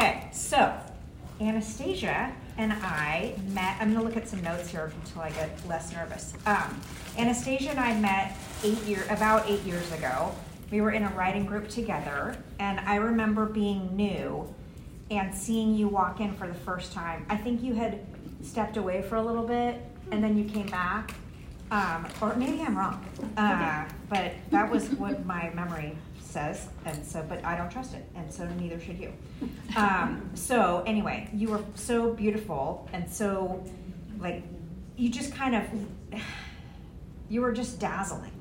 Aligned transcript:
Okay, 0.00 0.26
so 0.32 0.74
Anastasia 1.42 2.32
and 2.56 2.72
I 2.72 3.34
met. 3.48 3.76
I'm 3.78 3.92
gonna 3.92 4.02
look 4.02 4.16
at 4.16 4.26
some 4.26 4.42
notes 4.42 4.70
here 4.70 4.90
until 5.04 5.20
I 5.20 5.28
get 5.28 5.50
less 5.68 5.92
nervous. 5.92 6.32
Um, 6.46 6.80
Anastasia 7.18 7.68
and 7.68 7.78
I 7.78 8.00
met 8.00 8.34
eight 8.64 8.82
year, 8.84 9.04
about 9.10 9.46
eight 9.46 9.60
years 9.60 9.92
ago. 9.92 10.34
We 10.70 10.80
were 10.80 10.92
in 10.92 11.02
a 11.02 11.10
writing 11.10 11.44
group 11.44 11.68
together, 11.68 12.34
and 12.58 12.80
I 12.80 12.94
remember 12.94 13.44
being 13.44 13.94
new 13.94 14.48
and 15.10 15.34
seeing 15.34 15.74
you 15.74 15.86
walk 15.86 16.20
in 16.20 16.32
for 16.32 16.46
the 16.46 16.54
first 16.54 16.94
time. 16.94 17.26
I 17.28 17.36
think 17.36 17.62
you 17.62 17.74
had 17.74 18.00
stepped 18.42 18.78
away 18.78 19.02
for 19.02 19.16
a 19.16 19.22
little 19.22 19.46
bit, 19.46 19.84
and 20.12 20.24
then 20.24 20.38
you 20.38 20.44
came 20.44 20.68
back. 20.68 21.12
Um, 21.70 22.08
or 22.22 22.34
maybe 22.36 22.62
I'm 22.62 22.76
wrong, 22.76 23.04
uh, 23.36 23.84
but 24.08 24.32
that 24.50 24.70
was 24.70 24.88
what 24.92 25.26
my 25.26 25.50
memory 25.50 25.94
says, 26.30 26.68
and 26.84 27.04
so, 27.04 27.24
but 27.28 27.44
I 27.44 27.56
don't 27.56 27.70
trust 27.70 27.94
it, 27.94 28.04
and 28.14 28.32
so 28.32 28.48
neither 28.58 28.80
should 28.80 28.98
you. 28.98 29.12
Um, 29.76 30.30
so 30.34 30.82
anyway, 30.86 31.28
you 31.32 31.48
were 31.48 31.62
so 31.74 32.12
beautiful 32.12 32.88
and 32.92 33.10
so, 33.10 33.64
like, 34.18 34.42
you 34.96 35.10
just 35.10 35.34
kind 35.34 35.56
of, 35.56 35.64
you 37.28 37.40
were 37.40 37.52
just 37.52 37.80
dazzling, 37.80 38.32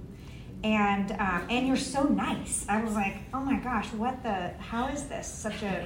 and 0.63 1.11
um, 1.13 1.47
and 1.49 1.67
you're 1.67 1.77
so 1.77 2.03
nice. 2.03 2.65
I 2.67 2.83
was 2.83 2.93
like, 2.93 3.17
oh 3.33 3.39
my 3.39 3.57
gosh, 3.57 3.87
what 3.93 4.21
the? 4.23 4.49
How 4.59 4.87
is 4.87 5.05
this 5.05 5.27
such 5.27 5.63
a 5.63 5.85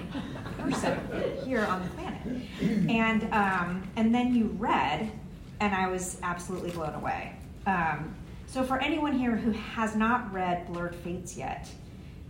person 0.57 0.97
here 1.45 1.65
on 1.65 1.83
the 1.83 1.89
planet? 1.89 2.49
And 2.89 3.31
um, 3.33 3.87
and 3.95 4.13
then 4.13 4.33
you 4.33 4.45
read, 4.57 5.11
and 5.59 5.75
I 5.75 5.89
was 5.89 6.17
absolutely 6.23 6.71
blown 6.71 6.95
away. 6.95 7.35
Um, 7.67 8.15
so 8.47 8.63
for 8.63 8.79
anyone 8.79 9.17
here 9.17 9.35
who 9.35 9.51
has 9.51 9.95
not 9.95 10.31
read 10.31 10.67
Blurred 10.67 10.95
Fates 10.95 11.35
yet, 11.35 11.69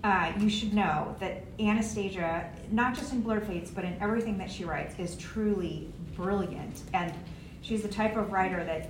uh, 0.04 0.34
you 0.38 0.50
should 0.50 0.74
know 0.74 1.16
that 1.20 1.46
Anastasia, 1.60 2.50
not 2.72 2.94
just 2.94 3.14
in 3.14 3.22
Blurred 3.22 3.48
Fates, 3.48 3.72
but 3.72 3.86
in 3.86 3.96
everything 4.02 4.38
that 4.38 4.52
she 4.52 4.66
writes, 4.66 4.96
is 5.00 5.16
truly 5.16 5.88
brilliant. 6.16 6.82
And 6.94 7.14
she's 7.62 7.82
the 7.82 7.88
type 7.88 8.18
of 8.18 8.32
writer 8.32 8.64
that, 8.66 8.90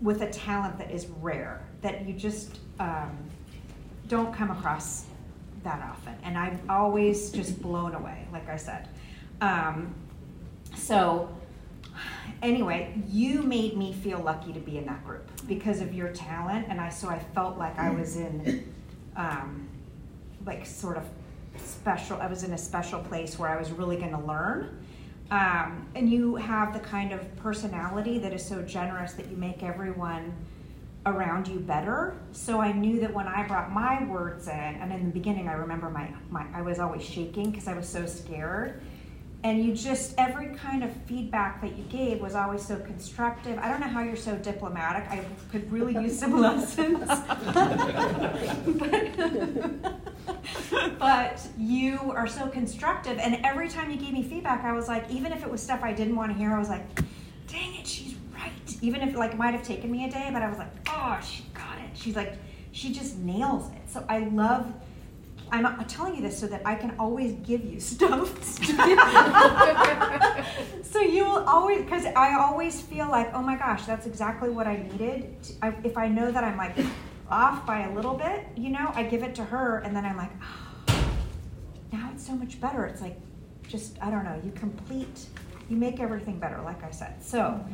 with 0.00 0.22
a 0.22 0.30
talent 0.30 0.78
that 0.78 0.90
is 0.90 1.06
rare, 1.20 1.60
that 1.82 2.06
you 2.06 2.14
just 2.14 2.58
um, 2.80 3.18
don't 4.06 4.32
come 4.32 4.50
across 4.50 5.04
that 5.62 5.82
often. 5.82 6.14
And 6.22 6.38
I'm 6.38 6.58
always 6.70 7.30
just 7.30 7.60
blown 7.60 7.94
away, 7.94 8.26
like 8.32 8.48
I 8.48 8.56
said. 8.56 8.88
Um, 9.42 9.94
so, 10.74 11.36
anyway, 12.40 12.94
you 13.08 13.42
made 13.42 13.76
me 13.76 13.92
feel 13.92 14.20
lucky 14.20 14.54
to 14.54 14.60
be 14.60 14.78
in 14.78 14.86
that 14.86 15.04
group 15.04 15.30
because 15.46 15.82
of 15.82 15.92
your 15.92 16.08
talent, 16.08 16.66
and 16.70 16.80
I 16.80 16.88
so 16.88 17.08
I 17.08 17.18
felt 17.18 17.58
like 17.58 17.78
I 17.78 17.90
was 17.90 18.16
in. 18.16 18.72
Um, 19.16 19.67
like 20.48 20.66
sort 20.66 20.96
of 20.96 21.04
special. 21.56 22.20
I 22.20 22.26
was 22.26 22.42
in 22.42 22.52
a 22.52 22.58
special 22.58 23.00
place 23.00 23.38
where 23.38 23.48
I 23.48 23.56
was 23.56 23.70
really 23.70 23.96
going 23.96 24.10
to 24.12 24.20
learn. 24.20 24.84
Um, 25.30 25.86
and 25.94 26.10
you 26.10 26.36
have 26.36 26.72
the 26.72 26.80
kind 26.80 27.12
of 27.12 27.36
personality 27.36 28.18
that 28.18 28.32
is 28.32 28.44
so 28.44 28.62
generous 28.62 29.12
that 29.12 29.28
you 29.30 29.36
make 29.36 29.62
everyone 29.62 30.34
around 31.04 31.46
you 31.46 31.60
better. 31.60 32.16
So 32.32 32.60
I 32.60 32.72
knew 32.72 32.98
that 33.00 33.12
when 33.12 33.28
I 33.28 33.46
brought 33.46 33.72
my 33.72 34.04
words 34.06 34.48
in, 34.48 34.54
and 34.54 34.92
in 34.92 35.06
the 35.06 35.12
beginning, 35.12 35.48
I 35.48 35.52
remember 35.52 35.90
my, 35.90 36.08
my 36.30 36.46
I 36.54 36.62
was 36.62 36.78
always 36.78 37.04
shaking 37.04 37.50
because 37.50 37.68
I 37.68 37.74
was 37.74 37.88
so 37.88 38.06
scared. 38.06 38.80
And 39.44 39.64
you 39.64 39.72
just 39.72 40.14
every 40.18 40.48
kind 40.56 40.82
of 40.82 40.90
feedback 41.06 41.60
that 41.60 41.76
you 41.76 41.84
gave 41.84 42.20
was 42.20 42.34
always 42.34 42.64
so 42.64 42.76
constructive. 42.80 43.56
I 43.58 43.68
don't 43.70 43.80
know 43.80 43.86
how 43.86 44.02
you're 44.02 44.16
so 44.16 44.34
diplomatic. 44.36 45.08
I 45.10 45.24
could 45.52 45.70
really 45.70 45.94
use 45.94 46.18
some 46.18 46.40
lessons. 46.46 47.06
but, 48.78 49.94
but 50.98 51.46
you 51.56 52.12
are 52.14 52.26
so 52.26 52.48
constructive. 52.48 53.18
And 53.18 53.36
every 53.44 53.68
time 53.68 53.90
you 53.90 53.96
gave 53.96 54.12
me 54.12 54.22
feedback, 54.22 54.64
I 54.64 54.72
was 54.72 54.88
like, 54.88 55.10
even 55.10 55.32
if 55.32 55.42
it 55.42 55.50
was 55.50 55.62
stuff 55.62 55.82
I 55.82 55.92
didn't 55.92 56.16
want 56.16 56.32
to 56.32 56.38
hear, 56.38 56.52
I 56.52 56.58
was 56.58 56.68
like, 56.68 56.82
dang 57.46 57.74
it, 57.76 57.86
she's 57.86 58.14
right. 58.34 58.52
Even 58.82 59.02
if 59.02 59.16
like 59.16 59.32
it 59.32 59.38
might 59.38 59.54
have 59.54 59.64
taken 59.64 59.90
me 59.90 60.04
a 60.04 60.10
day, 60.10 60.28
but 60.32 60.42
I 60.42 60.48
was 60.48 60.58
like, 60.58 60.70
oh, 60.88 61.18
she 61.26 61.44
got 61.54 61.78
it. 61.78 61.90
She's 61.94 62.16
like, 62.16 62.34
she 62.72 62.92
just 62.92 63.16
nails 63.18 63.70
it. 63.72 63.88
So 63.88 64.04
I 64.08 64.20
love. 64.20 64.72
I'm 65.50 65.82
telling 65.86 66.14
you 66.14 66.20
this 66.20 66.38
so 66.38 66.46
that 66.48 66.60
I 66.66 66.74
can 66.74 66.94
always 66.98 67.32
give 67.36 67.64
you 67.64 67.80
stuff. 67.94 68.44
so 70.82 71.00
you 71.00 71.24
will 71.24 71.42
always, 71.44 71.84
because 71.84 72.04
I 72.04 72.38
always 72.38 72.82
feel 72.82 73.08
like, 73.08 73.30
oh 73.32 73.40
my 73.40 73.56
gosh, 73.56 73.86
that's 73.86 74.06
exactly 74.06 74.50
what 74.50 74.66
I 74.66 74.86
needed. 74.92 75.34
I, 75.62 75.72
if 75.84 75.96
I 75.96 76.08
know 76.08 76.30
that 76.30 76.44
I'm 76.44 76.58
like 76.58 76.76
off 77.30 77.66
by 77.66 77.82
a 77.82 77.94
little 77.94 78.14
bit, 78.14 78.46
you 78.56 78.70
know, 78.70 78.90
I 78.94 79.02
give 79.02 79.22
it 79.22 79.34
to 79.36 79.44
her, 79.44 79.78
and 79.78 79.94
then 79.94 80.04
I'm 80.04 80.16
like, 80.16 80.30
oh, 80.88 81.10
now 81.92 82.10
it's 82.12 82.26
so 82.26 82.32
much 82.32 82.60
better. 82.60 82.84
It's 82.84 83.00
like, 83.00 83.18
just 83.68 83.98
I 84.02 84.10
don't 84.10 84.24
know. 84.24 84.40
You 84.44 84.50
complete, 84.52 85.26
you 85.68 85.76
make 85.76 86.00
everything 86.00 86.38
better, 86.38 86.60
like 86.62 86.82
I 86.82 86.90
said. 86.90 87.22
So, 87.22 87.64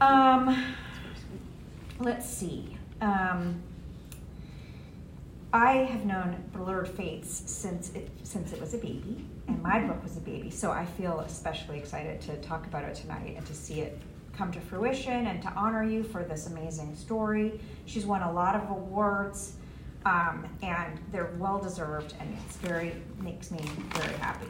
um, 0.00 0.74
let's 2.00 2.28
see. 2.28 2.76
Um, 3.00 3.62
I 5.52 5.72
have 5.72 6.04
known 6.04 6.36
Blurred 6.52 6.88
Fates 6.88 7.42
since 7.46 7.94
it 7.94 8.10
since 8.24 8.52
it 8.52 8.60
was 8.60 8.74
a 8.74 8.78
baby, 8.78 9.24
and 9.46 9.62
my 9.62 9.80
book 9.80 10.02
was 10.02 10.16
a 10.16 10.20
baby. 10.20 10.50
So 10.50 10.72
I 10.72 10.84
feel 10.84 11.20
especially 11.20 11.78
excited 11.78 12.20
to 12.22 12.36
talk 12.38 12.66
about 12.66 12.84
it 12.84 12.94
tonight 12.94 13.34
and 13.36 13.46
to 13.46 13.54
see 13.54 13.80
it 13.80 13.98
come 14.36 14.52
to 14.52 14.60
fruition 14.60 15.26
and 15.26 15.40
to 15.42 15.48
honor 15.50 15.82
you 15.82 16.02
for 16.02 16.22
this 16.22 16.46
amazing 16.46 16.94
story. 16.94 17.60
She's 17.86 18.04
won 18.04 18.22
a 18.22 18.32
lot 18.32 18.54
of 18.54 18.70
awards, 18.70 19.54
um, 20.04 20.46
and 20.62 21.00
they're 21.10 21.32
well 21.38 21.58
deserved, 21.58 22.14
and 22.20 22.36
it's 22.46 22.56
very 22.56 22.94
makes 23.20 23.50
me 23.50 23.60
very 23.94 24.14
happy. 24.14 24.46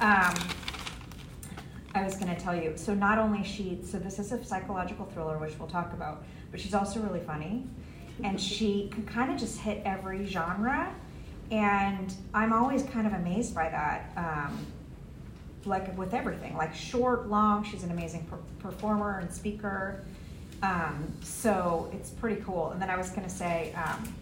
Um, 0.00 0.34
I 1.94 2.04
was 2.04 2.16
going 2.16 2.34
to 2.34 2.40
tell 2.40 2.54
you. 2.54 2.74
So 2.76 2.94
not 2.94 3.18
only 3.18 3.42
she, 3.44 3.80
so 3.82 3.98
this 3.98 4.18
is 4.18 4.32
a 4.32 4.44
psychological 4.44 5.06
thriller, 5.06 5.38
which 5.38 5.58
we'll 5.58 5.68
talk 5.68 5.92
about, 5.92 6.24
but 6.50 6.60
she's 6.60 6.74
also 6.74 7.00
really 7.00 7.20
funny, 7.20 7.66
and 8.22 8.40
she 8.40 8.88
can 8.92 9.04
kind 9.06 9.32
of 9.32 9.38
just 9.38 9.58
hit 9.60 9.82
every 9.84 10.26
genre, 10.26 10.94
and 11.50 12.12
I'm 12.34 12.52
always 12.52 12.82
kind 12.82 13.06
of 13.06 13.14
amazed 13.14 13.54
by 13.54 13.68
that. 13.70 14.12
Um, 14.16 14.66
like 15.64 15.96
with 15.96 16.14
everything, 16.14 16.56
like 16.56 16.74
short, 16.74 17.28
long. 17.28 17.64
She's 17.64 17.82
an 17.82 17.90
amazing 17.90 18.26
per- 18.26 18.70
performer 18.70 19.18
and 19.18 19.32
speaker. 19.32 20.04
Um, 20.62 21.12
so 21.22 21.90
it's 21.92 22.10
pretty 22.10 22.42
cool. 22.42 22.70
And 22.70 22.82
then 22.82 22.90
I 22.90 22.96
was 22.96 23.10
going 23.10 23.22
to 23.22 23.30
say, 23.32 23.72
um, 23.74 24.12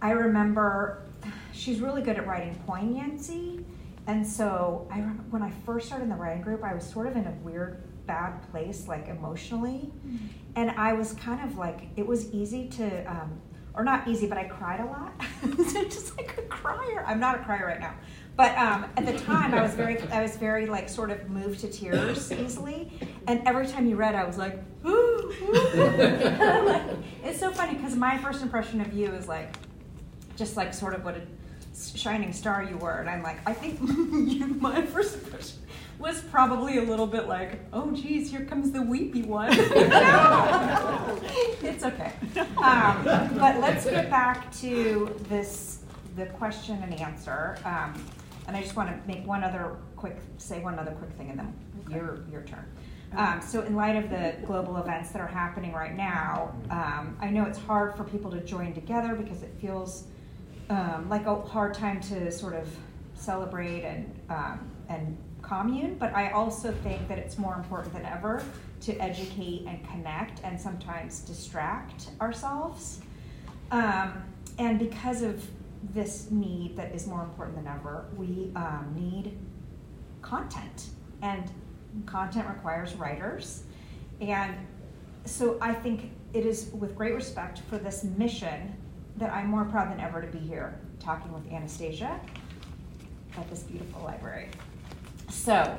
I 0.00 0.10
remember 0.10 1.02
she's 1.52 1.80
really 1.80 2.02
good 2.02 2.16
at 2.16 2.26
writing 2.26 2.54
poignancy. 2.66 3.64
And 4.06 4.26
so 4.26 4.86
I 4.90 4.98
remember 4.98 5.22
when 5.30 5.42
I 5.42 5.50
first 5.64 5.86
started 5.86 6.04
in 6.04 6.10
the 6.10 6.16
writing 6.16 6.42
group, 6.42 6.62
I 6.62 6.74
was 6.74 6.84
sort 6.84 7.06
of 7.06 7.16
in 7.16 7.26
a 7.26 7.32
weird, 7.42 7.82
bad 8.06 8.42
place, 8.50 8.86
like 8.86 9.08
emotionally. 9.08 9.90
Mm-hmm. 10.06 10.26
And 10.56 10.70
I 10.72 10.92
was 10.92 11.14
kind 11.14 11.40
of 11.42 11.56
like, 11.56 11.88
it 11.96 12.06
was 12.06 12.30
easy 12.32 12.68
to, 12.68 13.04
um, 13.10 13.40
or 13.74 13.82
not 13.82 14.06
easy, 14.06 14.26
but 14.26 14.38
I 14.38 14.44
cried 14.44 14.80
a 14.80 14.84
lot. 14.84 15.12
so 15.68 15.84
just 15.84 16.16
like 16.16 16.36
a 16.38 16.42
crier. 16.42 17.04
I'm 17.06 17.18
not 17.18 17.40
a 17.40 17.42
crier 17.42 17.66
right 17.66 17.80
now. 17.80 17.94
But 18.36 18.56
um, 18.58 18.86
at 18.96 19.06
the 19.06 19.16
time, 19.24 19.54
I 19.54 19.62
was 19.62 19.74
very, 19.74 20.00
I 20.10 20.22
was 20.22 20.36
very 20.36 20.66
like 20.66 20.88
sort 20.88 21.10
of 21.10 21.28
moved 21.30 21.60
to 21.60 21.68
tears 21.68 22.32
easily, 22.44 22.90
and 23.26 23.46
every 23.46 23.66
time 23.66 23.86
you 23.86 23.96
read, 23.96 24.14
I 24.14 24.24
was 24.24 24.36
like, 24.36 24.58
ooh, 24.84 25.32
ooh. 25.42 25.52
like 26.64 26.82
it's 27.24 27.38
so 27.38 27.50
funny 27.52 27.74
because 27.74 27.94
my 27.96 28.18
first 28.18 28.42
impression 28.42 28.80
of 28.80 28.92
you 28.92 29.12
is 29.12 29.28
like, 29.28 29.54
just 30.36 30.56
like 30.56 30.74
sort 30.74 30.94
of 30.94 31.04
what 31.04 31.16
a 31.16 31.22
shining 31.96 32.32
star 32.32 32.62
you 32.62 32.76
were, 32.76 32.98
and 32.98 33.08
I'm 33.08 33.22
like, 33.22 33.38
I 33.48 33.52
think 33.52 33.80
you, 33.80 34.46
my 34.60 34.82
first 34.82 35.14
impression 35.14 35.58
was 35.98 36.20
probably 36.22 36.78
a 36.78 36.82
little 36.82 37.06
bit 37.06 37.28
like, 37.28 37.60
oh 37.72 37.92
geez, 37.92 38.28
here 38.28 38.44
comes 38.44 38.72
the 38.72 38.82
weepy 38.82 39.22
one. 39.22 39.50
it's 41.62 41.84
okay. 41.84 42.12
Um, 42.58 43.04
but 43.04 43.60
let's 43.60 43.84
get 43.84 44.10
back 44.10 44.52
to 44.56 45.14
this, 45.28 45.78
the 46.16 46.26
question 46.26 46.82
and 46.82 47.00
answer. 47.00 47.56
Um, 47.64 47.94
and 48.46 48.56
I 48.56 48.62
just 48.62 48.76
want 48.76 48.90
to 48.90 49.08
make 49.08 49.26
one 49.26 49.42
other 49.42 49.76
quick, 49.96 50.16
say 50.38 50.60
one 50.60 50.78
other 50.78 50.92
quick 50.92 51.10
thing, 51.12 51.30
and 51.30 51.38
then 51.38 51.54
okay. 51.86 51.96
your 51.96 52.24
your 52.30 52.42
turn. 52.42 52.66
Um, 53.16 53.40
so, 53.40 53.62
in 53.62 53.76
light 53.76 53.96
of 53.96 54.10
the 54.10 54.34
global 54.44 54.76
events 54.78 55.10
that 55.10 55.20
are 55.20 55.26
happening 55.26 55.72
right 55.72 55.96
now, 55.96 56.54
um, 56.70 57.16
I 57.20 57.30
know 57.30 57.44
it's 57.44 57.58
hard 57.58 57.96
for 57.96 58.04
people 58.04 58.30
to 58.32 58.40
join 58.40 58.74
together 58.74 59.14
because 59.14 59.42
it 59.42 59.54
feels 59.60 60.04
um, 60.68 61.08
like 61.08 61.26
a 61.26 61.40
hard 61.42 61.74
time 61.74 62.00
to 62.02 62.30
sort 62.32 62.54
of 62.54 62.68
celebrate 63.14 63.84
and 63.84 64.20
um, 64.30 64.70
and 64.88 65.16
commune. 65.42 65.96
But 65.96 66.14
I 66.14 66.30
also 66.30 66.72
think 66.72 67.06
that 67.08 67.18
it's 67.18 67.38
more 67.38 67.54
important 67.54 67.94
than 67.94 68.04
ever 68.04 68.42
to 68.82 68.96
educate 68.98 69.64
and 69.68 69.86
connect, 69.88 70.40
and 70.42 70.60
sometimes 70.60 71.20
distract 71.20 72.08
ourselves. 72.20 73.00
Um, 73.70 74.24
and 74.58 74.78
because 74.78 75.22
of 75.22 75.44
this 75.92 76.30
need 76.30 76.76
that 76.76 76.94
is 76.94 77.06
more 77.06 77.22
important 77.22 77.56
than 77.56 77.66
ever. 77.66 78.06
We 78.16 78.50
um, 78.56 78.94
need 78.96 79.36
content, 80.22 80.90
and 81.22 81.50
content 82.06 82.48
requires 82.48 82.94
writers. 82.94 83.64
And 84.20 84.54
so 85.24 85.58
I 85.60 85.74
think 85.74 86.10
it 86.32 86.46
is 86.46 86.70
with 86.72 86.96
great 86.96 87.14
respect 87.14 87.60
for 87.68 87.78
this 87.78 88.04
mission 88.04 88.74
that 89.16 89.32
I'm 89.32 89.46
more 89.46 89.64
proud 89.64 89.90
than 89.90 90.00
ever 90.00 90.20
to 90.20 90.26
be 90.26 90.38
here 90.38 90.78
talking 90.98 91.32
with 91.32 91.50
Anastasia 91.52 92.18
at 93.36 93.48
this 93.50 93.62
beautiful 93.62 94.02
library. 94.02 94.48
So, 95.28 95.78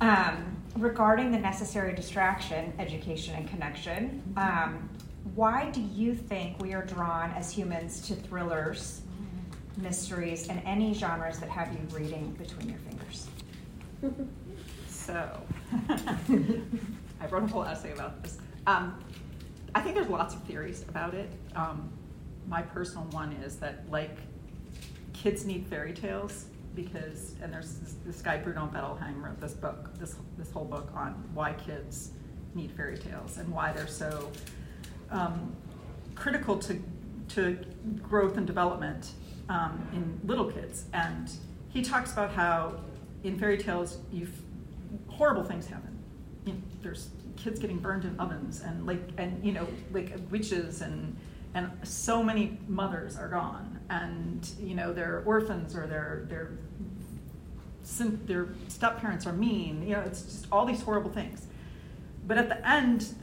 um, 0.00 0.56
regarding 0.76 1.30
the 1.30 1.38
necessary 1.38 1.94
distraction, 1.94 2.72
education, 2.78 3.34
and 3.34 3.48
connection, 3.48 4.22
um, 4.36 4.88
why 5.34 5.70
do 5.70 5.80
you 5.80 6.14
think 6.14 6.60
we 6.60 6.74
are 6.74 6.84
drawn 6.84 7.30
as 7.32 7.50
humans 7.50 8.00
to 8.08 8.14
thrillers, 8.14 9.02
mysteries, 9.76 10.48
and 10.48 10.60
any 10.64 10.94
genres 10.94 11.38
that 11.38 11.48
have 11.48 11.72
you 11.72 11.80
reading 11.96 12.32
between 12.38 12.68
your 12.70 12.78
fingers? 12.78 13.28
So, 15.06 15.40
I 17.20 17.26
wrote 17.30 17.44
a 17.44 17.46
whole 17.46 17.62
essay 17.62 17.92
about 17.92 18.24
this. 18.24 18.38
Um, 18.66 18.98
I 19.72 19.80
think 19.80 19.94
there's 19.94 20.08
lots 20.08 20.34
of 20.34 20.42
theories 20.42 20.82
about 20.88 21.14
it. 21.14 21.30
Um, 21.54 21.88
my 22.48 22.60
personal 22.60 23.04
one 23.12 23.32
is 23.34 23.54
that, 23.58 23.88
like, 23.88 24.16
kids 25.12 25.44
need 25.44 25.64
fairy 25.68 25.92
tales 25.92 26.46
because, 26.74 27.36
and 27.40 27.52
there's 27.52 27.74
this, 27.74 27.94
this 28.04 28.20
guy 28.20 28.36
Bruno 28.36 28.68
Bettelheim 28.72 29.22
wrote 29.22 29.40
this 29.40 29.52
book, 29.52 29.96
this 29.98 30.16
this 30.36 30.50
whole 30.50 30.64
book 30.64 30.90
on 30.92 31.12
why 31.34 31.52
kids 31.52 32.10
need 32.56 32.72
fairy 32.72 32.98
tales 32.98 33.38
and 33.38 33.48
why 33.52 33.70
they're 33.72 33.86
so 33.86 34.32
um, 35.12 35.54
critical 36.16 36.58
to 36.58 36.82
to 37.28 37.58
growth 38.02 38.36
and 38.36 38.46
development 38.46 39.12
um, 39.48 39.88
in 39.92 40.20
little 40.26 40.50
kids. 40.50 40.84
And 40.92 41.30
he 41.68 41.82
talks 41.82 42.12
about 42.12 42.32
how 42.32 42.80
in 43.24 43.38
fairy 43.38 43.58
tales, 43.58 43.98
you 44.12 44.28
horrible 45.08 45.44
things 45.44 45.66
happen. 45.66 45.98
You 46.44 46.54
know, 46.54 46.58
there's 46.82 47.10
kids 47.36 47.58
getting 47.58 47.78
burned 47.78 48.04
in 48.04 48.18
ovens 48.18 48.60
and 48.60 48.86
like 48.86 49.02
and 49.18 49.44
you 49.44 49.52
know 49.52 49.66
like 49.92 50.16
witches 50.30 50.80
and 50.80 51.16
and 51.54 51.70
so 51.82 52.22
many 52.22 52.58
mothers 52.66 53.16
are 53.16 53.28
gone 53.28 53.78
and 53.90 54.50
you 54.58 54.74
know 54.74 54.92
they're 54.92 55.22
orphans 55.26 55.76
or 55.76 55.86
their 55.86 56.26
their 56.28 56.52
their 58.26 58.48
step 58.68 59.00
parents 59.00 59.26
are 59.26 59.32
mean 59.32 59.82
you 59.86 59.94
know 59.94 60.00
it's 60.00 60.22
just 60.22 60.46
all 60.50 60.64
these 60.64 60.82
horrible 60.82 61.10
things 61.10 61.46
but 62.26 62.36
at 62.36 62.48
the 62.48 62.68
end 62.68 63.14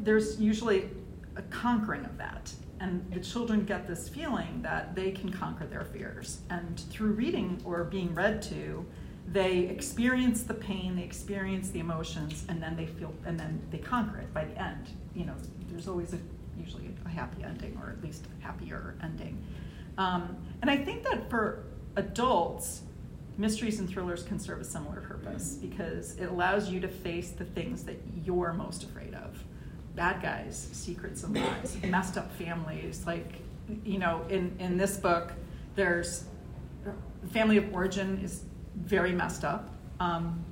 there's 0.00 0.40
usually 0.40 0.88
a 1.36 1.42
conquering 1.42 2.04
of 2.04 2.16
that 2.16 2.50
and 2.80 3.10
the 3.12 3.20
children 3.20 3.64
get 3.64 3.86
this 3.86 4.08
feeling 4.08 4.60
that 4.62 4.94
they 4.94 5.10
can 5.10 5.30
conquer 5.30 5.66
their 5.66 5.84
fears. 5.84 6.40
And 6.50 6.78
through 6.90 7.12
reading 7.12 7.60
or 7.64 7.84
being 7.84 8.14
read 8.14 8.42
to 8.42 8.84
they 9.28 9.58
experience 9.60 10.44
the 10.44 10.54
pain 10.54 10.94
they 10.94 11.02
experience 11.02 11.70
the 11.70 11.80
emotions 11.80 12.44
and 12.48 12.62
then 12.62 12.76
they 12.76 12.86
feel 12.86 13.12
and 13.24 13.38
then 13.38 13.60
they 13.70 13.78
conquer 13.78 14.18
it 14.18 14.32
by 14.32 14.44
the 14.44 14.60
end. 14.60 14.90
You 15.14 15.26
know 15.26 15.34
there's 15.68 15.88
always 15.88 16.12
a 16.12 16.18
usually 16.58 16.90
a 17.04 17.08
happy 17.08 17.42
ending 17.42 17.78
or 17.82 17.90
at 17.90 18.02
least 18.02 18.24
a 18.26 18.44
happier 18.44 18.94
ending. 19.02 19.42
Um, 19.98 20.36
and 20.62 20.70
I 20.70 20.76
think 20.76 21.02
that 21.04 21.28
for 21.28 21.64
adults, 21.96 22.82
mysteries 23.38 23.78
and 23.78 23.88
thrillers 23.88 24.22
can 24.22 24.38
serve 24.38 24.60
a 24.60 24.64
similar 24.64 25.00
purpose 25.00 25.58
because 25.60 26.16
it 26.16 26.26
allows 26.26 26.70
you 26.70 26.80
to 26.80 26.88
face 26.88 27.30
the 27.30 27.44
things 27.44 27.84
that 27.84 28.00
you're 28.24 28.52
most 28.52 28.84
afraid 28.84 29.14
of 29.14 29.25
bad 29.96 30.22
guys, 30.22 30.68
secrets 30.72 31.24
and 31.24 31.34
lies, 31.34 31.76
messed 31.88 32.16
up 32.16 32.30
families. 32.32 33.04
Like, 33.06 33.40
you 33.84 33.98
know, 33.98 34.24
in, 34.28 34.54
in 34.60 34.76
this 34.76 34.96
book, 34.96 35.32
there's 35.74 36.24
family 37.32 37.56
of 37.56 37.74
origin 37.74 38.20
is 38.22 38.42
very 38.76 39.12
messed 39.12 39.44
up. 39.44 39.70
Um, 39.98 40.44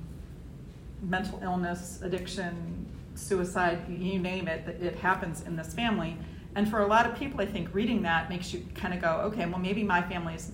mental 1.01 1.39
illness, 1.43 1.99
addiction, 2.01 2.85
suicide, 3.13 3.87
you 3.87 4.19
name 4.19 4.47
it, 4.47 4.67
it 4.81 4.95
happens 4.95 5.43
in 5.43 5.55
this 5.55 5.73
family. 5.73 6.17
And 6.55 6.69
for 6.69 6.81
a 6.81 6.87
lot 6.87 7.05
of 7.05 7.17
people, 7.17 7.41
I 7.41 7.45
think 7.45 7.73
reading 7.73 8.01
that 8.03 8.29
makes 8.29 8.53
you 8.53 8.65
kind 8.75 8.93
of 8.93 9.01
go, 9.01 9.21
okay, 9.25 9.45
well, 9.45 9.59
maybe 9.59 9.83
my 9.83 10.01
family's 10.01 10.51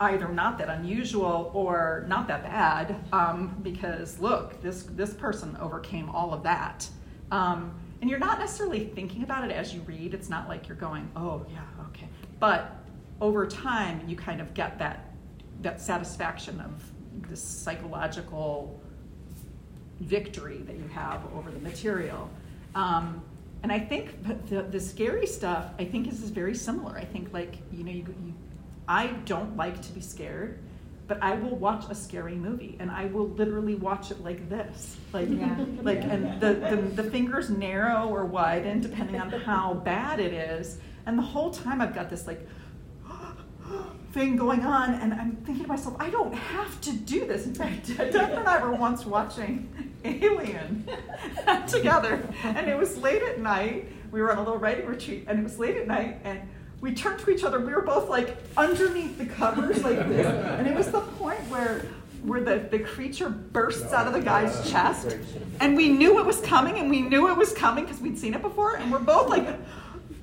either 0.00 0.28
not 0.28 0.56
that 0.58 0.68
unusual 0.68 1.50
or 1.52 2.04
not 2.08 2.26
that 2.28 2.42
bad, 2.42 2.96
um, 3.12 3.56
because 3.62 4.18
look, 4.18 4.60
this 4.62 4.84
this 4.84 5.12
person 5.12 5.56
overcame 5.60 6.08
all 6.08 6.32
of 6.32 6.42
that. 6.44 6.88
Um, 7.30 7.74
and 8.00 8.08
you're 8.08 8.18
not 8.18 8.38
necessarily 8.38 8.86
thinking 8.86 9.22
about 9.22 9.44
it 9.44 9.50
as 9.50 9.74
you 9.74 9.80
read. 9.82 10.14
It's 10.14 10.28
not 10.28 10.48
like 10.48 10.68
you're 10.68 10.76
going, 10.76 11.10
oh 11.16 11.44
yeah, 11.52 11.60
okay. 11.88 12.08
But 12.38 12.76
over 13.20 13.46
time, 13.46 14.02
you 14.08 14.16
kind 14.16 14.40
of 14.40 14.54
get 14.54 14.78
that 14.78 15.12
that 15.62 15.80
satisfaction 15.80 16.60
of 16.60 16.90
this 17.28 17.42
psychological 17.42 18.80
victory 20.00 20.58
that 20.58 20.76
you 20.76 20.88
have 20.88 21.22
over 21.34 21.50
the 21.50 21.58
material. 21.58 22.30
Um, 22.74 23.22
and 23.62 23.70
I 23.70 23.78
think 23.78 24.14
the, 24.48 24.62
the 24.62 24.80
scary 24.80 25.26
stuff, 25.26 25.66
I 25.78 25.84
think, 25.84 26.08
is, 26.08 26.22
is 26.22 26.30
very 26.30 26.54
similar. 26.54 26.96
I 26.96 27.04
think, 27.04 27.32
like, 27.34 27.58
you 27.70 27.84
know, 27.84 27.90
you, 27.90 28.06
you, 28.24 28.34
I 28.88 29.08
don't 29.26 29.54
like 29.56 29.82
to 29.82 29.92
be 29.92 30.00
scared, 30.00 30.58
but 31.10 31.20
I 31.20 31.34
will 31.34 31.56
watch 31.56 31.86
a 31.90 31.94
scary 31.96 32.36
movie 32.36 32.76
and 32.78 32.88
I 32.88 33.06
will 33.06 33.30
literally 33.30 33.74
watch 33.74 34.12
it 34.12 34.22
like 34.22 34.48
this. 34.48 34.96
Like, 35.12 35.28
yeah. 35.28 35.56
like 35.82 36.04
and 36.04 36.40
the, 36.40 36.54
the, 36.54 37.02
the 37.02 37.10
fingers 37.10 37.50
narrow 37.50 38.06
or 38.06 38.24
widen 38.24 38.80
depending 38.80 39.20
on 39.20 39.28
how 39.28 39.74
bad 39.74 40.20
it 40.20 40.32
is. 40.32 40.78
And 41.06 41.18
the 41.18 41.22
whole 41.22 41.50
time 41.50 41.80
I've 41.80 41.96
got 41.96 42.10
this, 42.10 42.28
like, 42.28 42.46
thing 44.12 44.36
going 44.36 44.64
on, 44.64 44.94
and 44.94 45.12
I'm 45.12 45.34
thinking 45.44 45.64
to 45.64 45.68
myself, 45.68 45.96
I 45.98 46.10
don't 46.10 46.32
have 46.32 46.80
to 46.82 46.92
do 46.92 47.26
this. 47.26 47.44
In 47.44 47.56
fact, 47.56 47.88
Doug 47.96 48.14
and 48.14 48.46
I 48.46 48.62
were 48.62 48.70
once 48.70 49.04
watching 49.04 49.68
Alien 50.04 50.88
together, 51.66 52.24
and 52.44 52.70
it 52.70 52.78
was 52.78 52.96
late 52.98 53.22
at 53.24 53.40
night. 53.40 53.88
We 54.12 54.22
were 54.22 54.30
on 54.30 54.38
a 54.38 54.42
little 54.42 54.58
writing 54.58 54.86
retreat, 54.86 55.24
and 55.26 55.40
it 55.40 55.42
was 55.42 55.58
late 55.58 55.76
at 55.76 55.88
night, 55.88 56.20
and 56.22 56.40
we 56.80 56.94
turned 56.94 57.20
to 57.20 57.30
each 57.30 57.44
other. 57.44 57.60
We 57.60 57.72
were 57.72 57.82
both 57.82 58.08
like 58.08 58.36
underneath 58.56 59.18
the 59.18 59.26
covers, 59.26 59.84
like 59.84 59.98
this, 60.08 60.26
and 60.26 60.66
it 60.66 60.74
was 60.74 60.90
the 60.90 61.00
point 61.00 61.40
where 61.48 61.86
where 62.22 62.40
the, 62.42 62.58
the 62.70 62.78
creature 62.78 63.30
bursts 63.30 63.92
out 63.92 64.06
of 64.06 64.12
the 64.12 64.20
guy's 64.20 64.70
chest 64.70 65.16
and 65.58 65.74
we 65.74 65.88
knew 65.88 66.18
it 66.18 66.26
was 66.26 66.38
coming 66.42 66.78
and 66.78 66.90
we 66.90 67.00
knew 67.00 67.28
it 67.30 67.36
was 67.36 67.52
coming 67.54 67.84
because 67.84 67.98
we'd 67.98 68.18
seen 68.18 68.34
it 68.34 68.42
before 68.42 68.76
and 68.76 68.92
we're 68.92 68.98
both 68.98 69.30
like 69.30 69.48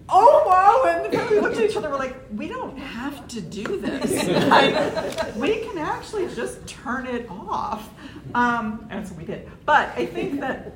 oh 0.09 0.43
wow 0.45 0.83
and 0.87 1.29
we 1.31 1.39
looked 1.39 1.57
at 1.57 1.67
each 1.67 1.75
other 1.75 1.89
we're 1.89 1.97
like 1.97 2.15
we 2.31 2.47
don't 2.47 2.77
have 2.77 3.27
to 3.27 3.41
do 3.41 3.63
this. 3.79 4.27
Like, 4.47 5.35
we 5.35 5.59
can 5.61 5.79
actually 5.79 6.27
just 6.35 6.65
turn 6.67 7.07
it 7.07 7.27
off. 7.29 7.89
Um, 8.33 8.87
and 8.89 9.07
so 9.07 9.15
we 9.15 9.25
did. 9.25 9.49
But 9.65 9.89
i 9.97 10.05
think 10.05 10.39
that 10.39 10.75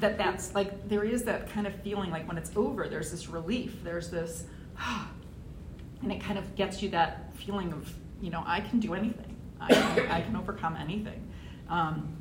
that 0.00 0.18
that's 0.18 0.54
like 0.54 0.88
there 0.88 1.04
is 1.04 1.22
that 1.24 1.50
kind 1.50 1.66
of 1.66 1.74
feeling 1.82 2.10
like 2.10 2.26
when 2.28 2.36
it's 2.36 2.50
over 2.56 2.88
there's 2.88 3.10
this 3.10 3.28
relief 3.28 3.82
there's 3.82 4.10
this 4.10 4.44
and 6.02 6.12
it 6.12 6.20
kind 6.20 6.38
of 6.38 6.54
gets 6.54 6.82
you 6.82 6.88
that 6.90 7.34
feeling 7.36 7.72
of 7.72 7.92
you 8.20 8.30
know 8.30 8.42
i 8.46 8.60
can 8.60 8.80
do 8.80 8.94
anything 8.94 9.36
i 9.60 9.72
can, 9.72 10.10
I 10.10 10.20
can 10.20 10.36
overcome 10.36 10.76
anything 10.76 11.26
um, 11.68 12.16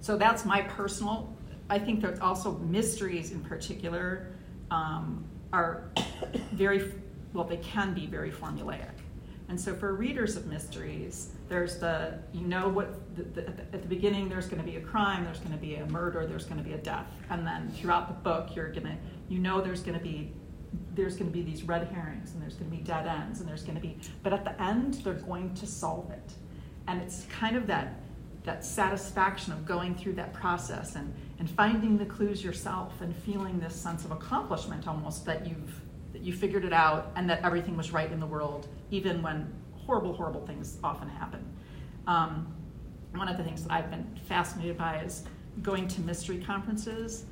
so 0.00 0.16
that's 0.16 0.44
my 0.44 0.62
personal 0.62 1.36
i 1.70 1.78
think 1.78 2.00
there's 2.00 2.20
also 2.20 2.52
mysteries 2.58 3.30
in 3.30 3.40
particular 3.40 4.28
um, 4.70 5.24
are 5.54 5.84
very, 6.52 6.92
well, 7.32 7.44
they 7.44 7.56
can 7.58 7.94
be 7.94 8.06
very 8.06 8.30
formulaic. 8.30 8.90
And 9.48 9.60
so 9.60 9.74
for 9.74 9.94
readers 9.94 10.36
of 10.36 10.46
mysteries, 10.46 11.30
there's 11.48 11.78
the, 11.78 12.18
you 12.32 12.46
know 12.46 12.68
what, 12.68 13.14
the, 13.14 13.22
the, 13.22 13.48
at 13.48 13.82
the 13.82 13.88
beginning 13.88 14.28
there's 14.28 14.46
going 14.46 14.62
to 14.62 14.68
be 14.68 14.76
a 14.76 14.80
crime, 14.80 15.24
there's 15.24 15.38
going 15.38 15.52
to 15.52 15.58
be 15.58 15.76
a 15.76 15.86
murder, 15.86 16.26
there's 16.26 16.46
going 16.46 16.56
to 16.58 16.64
be 16.64 16.72
a 16.72 16.78
death. 16.78 17.06
And 17.30 17.46
then 17.46 17.70
throughout 17.70 18.08
the 18.08 18.14
book, 18.14 18.56
you're 18.56 18.72
going 18.72 18.86
to, 18.86 18.96
you 19.28 19.38
know 19.38 19.60
there's 19.60 19.82
going 19.82 19.98
to 19.98 20.02
be, 20.02 20.32
there's 20.94 21.16
going 21.16 21.30
to 21.30 21.32
be 21.32 21.42
these 21.42 21.62
red 21.62 21.88
herrings 21.88 22.32
and 22.32 22.42
there's 22.42 22.54
going 22.54 22.70
to 22.70 22.76
be 22.76 22.82
dead 22.82 23.06
ends 23.06 23.40
and 23.40 23.48
there's 23.48 23.62
going 23.62 23.74
to 23.74 23.80
be, 23.80 23.96
but 24.22 24.32
at 24.32 24.44
the 24.44 24.60
end, 24.62 24.94
they're 25.04 25.14
going 25.14 25.54
to 25.54 25.66
solve 25.66 26.10
it. 26.10 26.32
And 26.86 27.00
it's 27.00 27.26
kind 27.30 27.56
of 27.56 27.66
that, 27.66 28.00
that 28.44 28.64
satisfaction 28.64 29.52
of 29.52 29.64
going 29.64 29.94
through 29.94 30.14
that 30.14 30.32
process 30.32 30.96
and, 30.96 31.14
and 31.38 31.50
finding 31.50 31.98
the 31.98 32.06
clues 32.06 32.44
yourself 32.44 33.00
and 33.00 33.14
feeling 33.16 33.58
this 33.58 33.74
sense 33.74 34.04
of 34.04 34.10
accomplishment 34.10 34.86
almost 34.86 35.24
that 35.26 35.46
you've 35.46 35.80
that 36.12 36.22
you 36.22 36.32
figured 36.32 36.64
it 36.64 36.72
out 36.72 37.10
and 37.16 37.28
that 37.28 37.42
everything 37.42 37.76
was 37.76 37.90
right 37.90 38.10
in 38.12 38.20
the 38.20 38.26
world 38.26 38.68
even 38.90 39.20
when 39.20 39.52
horrible 39.84 40.12
horrible 40.12 40.46
things 40.46 40.78
often 40.84 41.08
happen 41.08 41.44
um, 42.06 42.46
one 43.14 43.28
of 43.28 43.36
the 43.36 43.42
things 43.42 43.64
that 43.64 43.72
i've 43.72 43.90
been 43.90 44.06
fascinated 44.28 44.78
by 44.78 45.00
is 45.00 45.24
going 45.62 45.88
to 45.88 46.00
mystery 46.02 46.38
conferences 46.38 47.24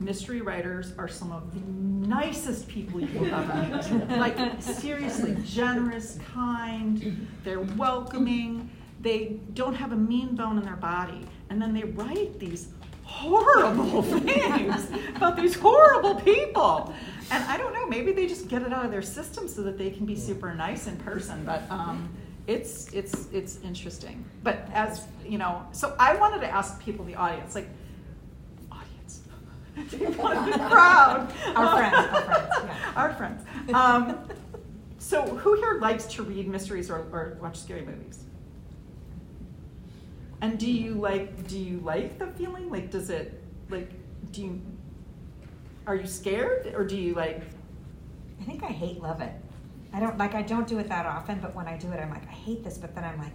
mystery 0.00 0.40
writers 0.40 0.92
are 0.98 1.08
some 1.08 1.32
of 1.32 1.54
the 1.54 1.60
nicest 2.08 2.68
people 2.68 3.00
you 3.00 3.20
will 3.20 3.34
ever 3.34 3.54
meet 3.54 4.18
like 4.18 4.36
seriously 4.60 5.36
generous 5.44 6.18
kind 6.32 7.28
they're 7.44 7.60
welcoming 7.60 8.68
they 9.00 9.36
don't 9.54 9.74
have 9.74 9.92
a 9.92 9.96
mean 9.96 10.34
bone 10.34 10.58
in 10.58 10.64
their 10.64 10.76
body 10.76 11.26
and 11.48 11.62
then 11.62 11.72
they 11.72 11.84
write 11.84 12.38
these 12.38 12.68
horrible 13.04 14.02
things 14.20 14.88
about 15.14 15.36
these 15.36 15.54
horrible 15.54 16.16
people. 16.16 16.92
And 17.30 17.44
I 17.44 17.56
don't 17.56 17.72
know, 17.72 17.86
maybe 17.86 18.12
they 18.12 18.26
just 18.26 18.48
get 18.48 18.62
it 18.62 18.72
out 18.72 18.84
of 18.84 18.90
their 18.90 19.02
system 19.02 19.48
so 19.48 19.62
that 19.62 19.78
they 19.78 19.90
can 19.90 20.04
be 20.04 20.16
super 20.16 20.54
nice 20.54 20.86
in 20.86 20.96
person. 20.98 21.44
But 21.44 21.62
um, 21.70 22.08
it's 22.46 22.92
it's 22.92 23.28
it's 23.32 23.60
interesting. 23.62 24.24
But 24.42 24.68
as 24.72 25.06
you 25.26 25.38
know, 25.38 25.66
so 25.72 25.94
I 25.98 26.16
wanted 26.16 26.40
to 26.40 26.48
ask 26.48 26.80
people 26.82 27.04
in 27.06 27.12
the 27.12 27.18
audience, 27.18 27.54
like 27.54 27.68
audience, 28.70 29.20
people 29.24 29.38
in 29.38 29.62
the 29.62 29.63
crowd, 29.74 31.32
our 31.54 31.76
friends, 31.76 31.94
our 31.94 32.24
friends, 32.24 32.50
yeah. 32.64 32.92
our 32.96 33.14
friends. 33.14 33.44
Um, 33.72 34.28
so 34.98 35.22
who 35.22 35.54
here 35.54 35.78
likes 35.80 36.06
to 36.06 36.22
read 36.22 36.48
mysteries 36.48 36.90
or, 36.90 37.06
or 37.12 37.38
watch 37.40 37.58
scary 37.58 37.82
movies? 37.82 38.24
And 40.40 40.58
do 40.58 40.70
you 40.70 40.94
like 40.94 41.46
do 41.46 41.58
you 41.58 41.80
like 41.80 42.18
the 42.18 42.26
feeling? 42.28 42.70
Like 42.70 42.90
does 42.90 43.10
it 43.10 43.42
like 43.70 43.90
do 44.30 44.42
you 44.42 44.60
are 45.86 45.96
you 45.96 46.06
scared 46.06 46.72
or 46.74 46.84
do 46.84 46.96
you 46.96 47.14
like 47.14 47.42
I 48.40 48.44
think 48.44 48.62
I 48.62 48.68
hate 48.68 49.00
love 49.00 49.20
it. 49.20 49.32
I 49.92 50.00
don't 50.00 50.18
like 50.18 50.34
I 50.34 50.42
don't 50.42 50.66
do 50.66 50.78
it 50.78 50.88
that 50.88 51.06
often, 51.06 51.38
but 51.40 51.54
when 51.54 51.66
I 51.66 51.78
do 51.78 51.90
it, 51.92 52.00
I'm 52.00 52.10
like 52.10 52.28
I 52.28 52.32
hate 52.32 52.64
this, 52.64 52.78
but 52.78 52.94
then 52.94 53.04
I'm 53.04 53.18
like, 53.18 53.32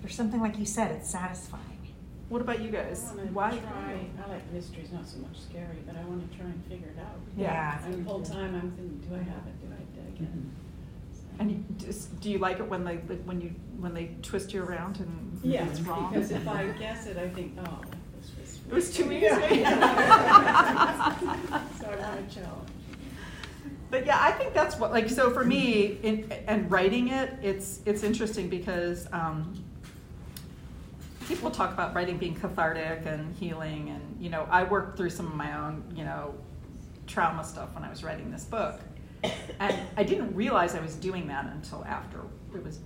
there's 0.00 0.14
something 0.14 0.40
like 0.40 0.58
you 0.58 0.66
said, 0.66 0.90
it's 0.92 1.10
satisfying. 1.10 1.69
What 2.30 2.40
about 2.40 2.60
you 2.62 2.70
guys? 2.70 3.10
I 3.12 3.24
Why 3.26 3.50
try, 3.50 3.98
I 4.24 4.28
like 4.30 4.52
mysteries, 4.52 4.90
not 4.92 5.06
so 5.06 5.18
much 5.18 5.36
scary, 5.40 5.78
but 5.84 5.96
I 5.96 6.02
wanna 6.04 6.22
try 6.36 6.46
and 6.46 6.64
figure 6.66 6.88
it 6.88 6.98
out. 7.00 7.18
Yeah. 7.36 7.84
And 7.84 8.06
the 8.06 8.08
whole 8.08 8.22
time 8.22 8.54
I'm 8.54 8.70
thinking, 8.70 9.02
do 9.06 9.14
I 9.16 9.18
have 9.18 9.44
it, 9.46 9.60
do 9.60 9.66
I, 9.66 9.82
did 9.94 10.06
I 10.06 10.10
get 10.18 10.28
it? 10.28 10.44
So- 11.12 11.20
and 11.40 11.50
you 11.50 11.64
just, 11.76 12.20
do 12.20 12.30
you 12.30 12.38
like 12.38 12.60
it 12.60 12.68
when 12.68 12.84
they 12.84 12.96
when 13.28 13.40
you 13.40 13.50
when 13.78 13.92
they 13.94 14.12
twist 14.22 14.52
you 14.54 14.62
around 14.62 15.00
and 15.00 15.40
Yes, 15.42 15.70
it's 15.70 15.80
wrong? 15.80 16.10
because 16.12 16.30
if 16.30 16.46
I 16.46 16.68
guess 16.78 17.06
it, 17.06 17.16
I 17.16 17.28
think, 17.30 17.58
oh, 17.66 17.80
this 18.20 18.30
was. 18.38 18.60
It 18.70 18.74
was 18.74 18.94
too 18.94 19.10
easy. 19.10 19.26
So 21.80 21.86
I 21.88 21.96
wanna 21.98 22.26
challenge. 22.30 22.68
But 23.90 24.06
yeah, 24.06 24.18
I 24.20 24.30
think 24.30 24.54
that's 24.54 24.78
what 24.78 24.92
like 24.92 25.08
so 25.10 25.30
for 25.30 25.44
me 25.44 25.98
in 26.04 26.30
and 26.46 26.70
writing 26.70 27.08
it, 27.08 27.32
it's 27.42 27.80
it's 27.86 28.04
interesting 28.04 28.48
because 28.48 29.08
um, 29.12 29.64
people 31.30 31.48
talk 31.48 31.72
about 31.72 31.94
writing 31.94 32.18
being 32.18 32.34
cathartic 32.34 33.06
and 33.06 33.34
healing, 33.36 33.88
and 33.90 34.16
you 34.20 34.28
know 34.30 34.48
I 34.50 34.64
worked 34.64 34.96
through 34.96 35.10
some 35.10 35.26
of 35.26 35.34
my 35.34 35.56
own 35.56 35.84
you 35.94 36.04
know 36.04 36.34
trauma 37.06 37.44
stuff 37.44 37.72
when 37.74 37.84
I 37.84 37.88
was 37.88 38.02
writing 38.02 38.32
this 38.32 38.44
book, 38.44 38.80
and 39.60 39.78
I 39.96 40.02
didn't 40.02 40.34
realize 40.34 40.74
I 40.74 40.80
was 40.80 40.96
doing 40.96 41.28
that 41.28 41.46
until 41.46 41.84
after 41.84 42.18
it 42.52 42.64
was 42.64 42.80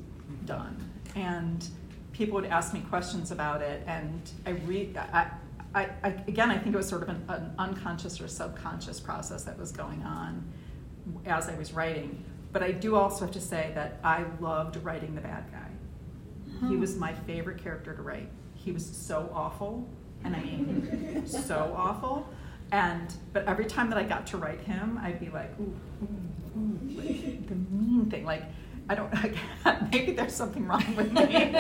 done, 0.44 0.76
and 1.16 1.66
people 2.12 2.34
would 2.34 2.44
ask 2.50 2.74
me 2.74 2.80
questions 2.80 3.30
about 3.30 3.62
it, 3.62 3.82
and 3.86 4.30
I 4.46 4.50
read 4.50 4.96
I. 4.96 5.30
I, 5.76 5.88
I, 6.04 6.08
again, 6.28 6.52
I 6.52 6.56
think 6.56 6.72
it 6.72 6.78
was 6.78 6.88
sort 6.88 7.02
of 7.02 7.08
an, 7.08 7.24
an 7.26 7.52
unconscious 7.58 8.20
or 8.20 8.28
subconscious 8.28 9.00
process 9.00 9.42
that 9.42 9.58
was 9.58 9.72
going 9.72 10.04
on 10.04 10.44
as 11.26 11.48
I 11.48 11.56
was 11.56 11.72
writing. 11.72 12.22
But 12.52 12.62
I 12.62 12.70
do 12.70 12.94
also 12.94 13.24
have 13.24 13.34
to 13.34 13.40
say 13.40 13.72
that 13.74 13.98
I 14.04 14.24
loved 14.38 14.76
writing 14.84 15.16
the 15.16 15.20
bad 15.20 15.50
guy. 15.50 15.63
He 16.60 16.66
Hmm. 16.74 16.80
was 16.80 16.96
my 16.96 17.12
favorite 17.12 17.58
character 17.58 17.94
to 17.94 18.02
write. 18.02 18.30
He 18.54 18.72
was 18.72 18.84
so 18.84 19.30
awful, 19.34 19.88
and 20.24 20.34
I 20.36 20.40
mean 20.40 21.22
so 21.26 21.74
awful. 21.76 22.26
And 22.72 23.12
but 23.32 23.46
every 23.46 23.66
time 23.66 23.88
that 23.90 23.98
I 23.98 24.04
got 24.04 24.26
to 24.28 24.36
write 24.38 24.60
him, 24.60 24.98
I'd 25.02 25.20
be 25.20 25.28
like, 25.30 25.52
ooh, 25.60 25.74
ooh, 26.02 26.58
ooh, 26.58 26.78
like 26.96 27.46
the 27.48 27.54
mean 27.54 28.06
thing. 28.10 28.24
Like 28.24 28.44
I 28.88 28.94
don't, 28.94 29.10
I 29.64 29.86
maybe 29.92 30.12
there's 30.12 30.34
something 30.34 30.66
wrong 30.66 30.94
with 30.96 31.12
me, 31.12 31.54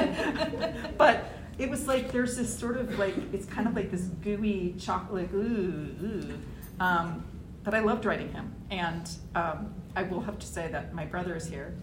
but 0.96 1.24
it 1.58 1.68
was 1.70 1.86
like 1.86 2.10
there's 2.12 2.36
this 2.36 2.56
sort 2.58 2.76
of 2.76 2.98
like 2.98 3.14
it's 3.32 3.46
kind 3.46 3.66
of 3.68 3.74
like 3.76 3.90
this 3.90 4.02
gooey 4.22 4.74
chocolate 4.78 5.30
ooh, 5.34 5.94
ooh. 6.02 6.38
Um, 6.80 7.24
but 7.62 7.74
I 7.74 7.80
loved 7.80 8.04
writing 8.04 8.30
him, 8.32 8.52
and 8.70 9.08
um, 9.34 9.72
I 9.96 10.02
will 10.02 10.20
have 10.20 10.38
to 10.38 10.46
say 10.46 10.68
that 10.72 10.94
my 10.94 11.04
brother 11.06 11.34
is 11.36 11.46
here, 11.46 11.74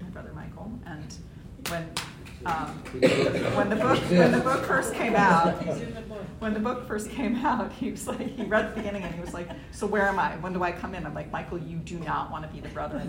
my 0.00 0.08
brother 0.08 0.32
Michael, 0.34 0.72
and 0.86 1.14
when 1.68 1.88
um, 2.46 2.68
when 3.54 3.68
the 3.68 3.76
book 3.76 3.98
when 4.10 4.32
the 4.32 4.38
book 4.38 4.64
first 4.64 4.94
came 4.94 5.16
out, 5.16 5.54
when 6.38 6.54
the 6.54 6.60
book 6.60 6.86
first 6.86 7.10
came 7.10 7.44
out, 7.44 7.72
he 7.72 7.90
was 7.90 8.06
like, 8.06 8.36
he 8.36 8.44
read 8.44 8.70
the 8.70 8.76
beginning 8.76 9.02
and 9.02 9.14
he 9.14 9.20
was 9.20 9.34
like, 9.34 9.48
so 9.72 9.86
where 9.86 10.06
am 10.06 10.18
I? 10.18 10.36
When 10.36 10.52
do 10.52 10.62
I 10.62 10.72
come 10.72 10.94
in? 10.94 11.04
I'm 11.04 11.14
like, 11.14 11.32
Michael, 11.32 11.58
you 11.58 11.78
do 11.78 11.98
not 11.98 12.30
want 12.30 12.44
to 12.44 12.50
be 12.50 12.60
the 12.60 12.68
brother 12.68 12.98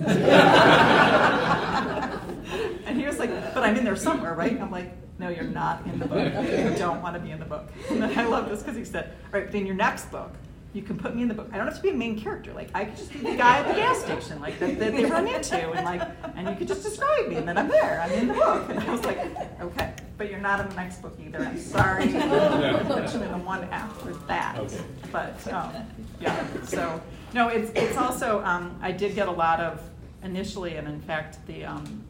and 2.86 3.00
he 3.00 3.06
was 3.06 3.20
like, 3.20 3.30
but 3.54 3.64
I'm 3.64 3.76
in 3.76 3.84
there 3.84 3.96
somewhere, 3.96 4.34
right? 4.34 4.60
I'm 4.60 4.72
like, 4.72 4.92
no, 5.20 5.30
you're 5.30 5.44
not 5.44 5.86
in 5.86 6.00
the 6.00 6.06
book. 6.06 6.34
You 6.34 6.76
don't 6.78 7.02
want 7.02 7.16
to 7.16 7.20
be 7.20 7.32
in 7.32 7.40
the 7.40 7.46
book. 7.46 7.70
And 7.90 8.02
then 8.02 8.18
I 8.18 8.26
love 8.26 8.50
this 8.50 8.60
because 8.60 8.78
he 8.78 8.86
said, 8.86 9.14
all 9.26 9.40
right, 9.40 9.46
but 9.46 9.56
in 9.56 9.66
your 9.66 9.76
next 9.76 10.10
book, 10.12 10.34
you 10.74 10.84
can 10.84 10.98
put 10.98 11.16
me 11.16 11.24
in 11.24 11.28
the 11.28 11.34
book. 11.34 11.50
I 11.52 11.58
don't 11.58 11.66
have 11.66 11.76
to 11.78 11.82
be 11.82 11.90
a 11.90 11.94
main 11.96 12.20
character. 12.20 12.54
Like 12.54 12.70
I 12.76 12.86
could 12.86 12.98
just 12.98 13.12
be 13.12 13.20
the 13.20 13.36
guy 13.36 13.60
at 13.60 13.68
the 13.68 13.74
gas 13.74 14.04
station, 14.04 14.40
like 14.40 14.60
that, 14.60 14.78
that 14.78 14.96
they 14.96 15.06
run 15.06 15.28
into, 15.28 15.72
and 15.72 15.86
like, 15.86 16.08
and 16.36 16.48
you 16.48 16.56
could 16.56 16.68
just 16.68 16.84
describe 16.84 17.28
me, 17.28 17.36
and 17.36 17.48
then 17.48 17.58
I'm 17.58 17.68
there. 17.68 18.00
I'm 18.02 18.12
in 18.12 18.28
the 18.28 18.34
book, 18.36 18.70
and 18.70 18.80
I 18.80 18.92
was 18.92 19.04
like, 19.04 19.18
okay, 19.62 19.94
but 20.18 20.30
you're 20.30 20.40
not 20.40 20.60
in 20.60 20.70
the 20.70 20.76
next 20.76 21.02
book 21.02 21.18
either. 21.20 21.40
I'm 21.40 21.60
sorry. 21.60 22.06
You 22.06 22.20
in 22.20 23.32
the 23.32 23.42
one 23.44 23.64
after 23.66 24.14
that. 24.28 24.60
Okay. 24.60 24.82
But 25.12 25.48
um, 25.52 25.74
yeah, 26.22 26.46
so 26.66 27.02
no, 27.34 27.48
it's 27.48 27.72
it's 27.74 27.98
also 27.98 28.44
um, 28.44 28.78
I 28.82 28.92
did 28.92 29.16
get 29.16 29.28
a 29.28 29.32
lot 29.32 29.60
of 29.60 29.82
initially, 30.24 30.76
and 30.76 30.88
in 30.88 31.02
fact, 31.02 31.46
the 31.48 31.66
um, 31.66 32.04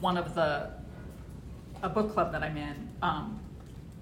one 0.00 0.16
of 0.16 0.36
the 0.36 0.70
a 1.82 1.88
book 1.88 2.12
club 2.12 2.30
that 2.32 2.44
I'm 2.44 2.56
in. 2.56 2.88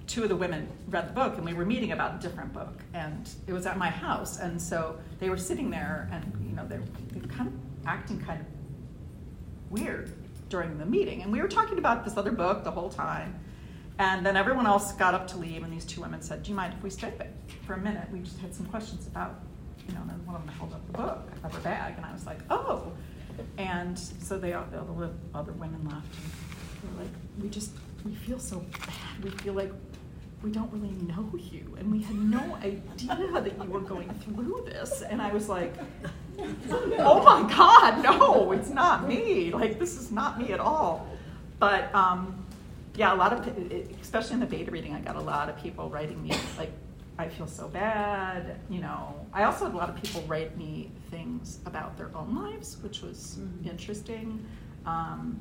Two 0.07 0.23
of 0.23 0.29
the 0.29 0.37
women 0.37 0.69
read 0.89 1.09
the 1.09 1.13
book 1.13 1.37
and 1.37 1.45
we 1.45 1.53
were 1.53 1.65
meeting 1.65 1.93
about 1.93 2.17
a 2.17 2.19
different 2.19 2.53
book 2.53 2.83
and 2.95 3.29
it 3.47 3.53
was 3.53 3.67
at 3.67 3.77
my 3.77 3.91
house 3.91 4.39
and 4.39 4.61
so 4.61 4.99
they 5.19 5.29
were 5.29 5.37
sitting 5.37 5.69
there 5.69 6.09
and 6.13 6.25
you 6.49 6.55
know 6.55 6.67
they 6.67 6.79
they 7.13 7.21
were 7.21 7.27
kind 7.27 7.49
of 7.49 7.55
acting 7.87 8.21
kind 8.21 8.41
of 8.41 8.47
weird 9.71 10.13
during 10.49 10.79
the 10.79 10.87
meeting 10.87 11.23
and 11.23 11.33
we 11.33 11.41
were 11.41 11.49
talking 11.49 11.79
about 11.79 12.05
this 12.05 12.17
other 12.17 12.31
book 12.31 12.63
the 12.63 12.71
whole 12.71 12.89
time 12.89 13.39
and 13.99 14.25
then 14.25 14.37
everyone 14.37 14.67
else 14.67 14.93
got 14.93 15.13
up 15.13 15.27
to 15.27 15.37
leave 15.39 15.65
and 15.65 15.73
these 15.73 15.85
two 15.85 16.01
women 16.01 16.23
said 16.23 16.43
do 16.43 16.51
you 16.51 16.57
mind 16.57 16.73
if 16.77 16.83
we 16.83 16.91
stay 16.91 17.13
for 17.67 17.75
a 17.75 17.79
minute? 17.79 18.09
We 18.13 18.21
just 18.21 18.39
had 18.39 18.55
some 18.55 18.67
questions 18.67 19.09
about 19.09 19.41
you 19.89 19.95
know 19.95 20.03
and 20.03 20.11
then 20.11 20.25
one 20.25 20.37
of 20.37 20.47
them 20.47 20.55
held 20.55 20.73
up 20.73 20.87
the 20.87 20.93
book 20.93 21.29
of 21.43 21.53
her 21.53 21.61
bag 21.61 21.95
and 21.97 22.07
i 22.07 22.13
was 22.13 22.27
like 22.27 22.39
oh. 22.51 22.93
And 23.59 23.99
so 23.99 24.39
they 24.39 24.55
all 24.55 24.65
the 24.71 24.79
other, 25.35 25.53
women 25.53 25.85
left 25.85 26.07
and 26.07 26.33
they 26.83 26.97
were 26.97 27.05
like 27.05 27.13
we 27.41 27.49
just 27.49 27.71
we 28.05 28.15
feel 28.15 28.39
so 28.39 28.61
bad. 28.61 29.25
We 29.25 29.31
feel 29.31 29.55
like 29.55 29.73
we 30.47 30.53
don't 30.53 30.73
really 30.73 30.95
know 31.13 31.29
you 31.37 31.77
and 31.77 31.91
we 31.91 32.01
had 32.03 32.15
no 32.15 32.55
idea 32.63 33.41
that 33.41 33.59
you 33.65 33.69
were 33.69 33.81
going 33.81 34.09
through 34.25 34.63
this. 34.65 35.03
And 35.03 35.21
i 35.21 35.33
was 35.33 35.49
like 35.49 35.75
oh 36.39 37.21
my 37.25 37.53
god 37.53 38.03
no 38.05 38.53
it's 38.53 38.71
not 38.71 39.09
me. 39.09 39.51
Like 39.51 39.81
this 39.81 39.97
is 39.99 40.13
not 40.13 40.39
me 40.41 40.53
at 40.53 40.61
all. 40.61 41.09
But 41.59 41.93
um, 41.95 42.45
yeah 42.95 43.13
a 43.13 43.17
lot 43.17 43.33
of 43.33 43.41
especially 44.01 44.35
in 44.35 44.41
the 44.41 44.47
beta 44.47 44.71
reading 44.71 44.95
i 44.95 45.01
got 45.01 45.17
a 45.17 45.21
lot 45.21 45.49
of 45.51 45.61
people 45.63 45.91
writing 45.91 46.23
me 46.23 46.33
like 46.57 46.71
i 47.19 47.27
feel 47.29 47.47
so 47.49 47.67
bad 47.69 48.57
you 48.71 48.81
know. 48.81 49.15
I 49.35 49.43
also 49.45 49.65
had 49.67 49.75
a 49.75 49.77
lot 49.77 49.89
of 49.91 49.97
people 50.01 50.23
write 50.29 50.57
me 50.57 50.91
things 51.11 51.59
about 51.67 51.97
their 51.99 52.11
own 52.15 52.31
lives 52.43 52.77
which 52.85 53.03
was 53.03 53.19
Mhm. 53.41 53.67
interesting. 53.73 54.29
Um, 54.87 55.41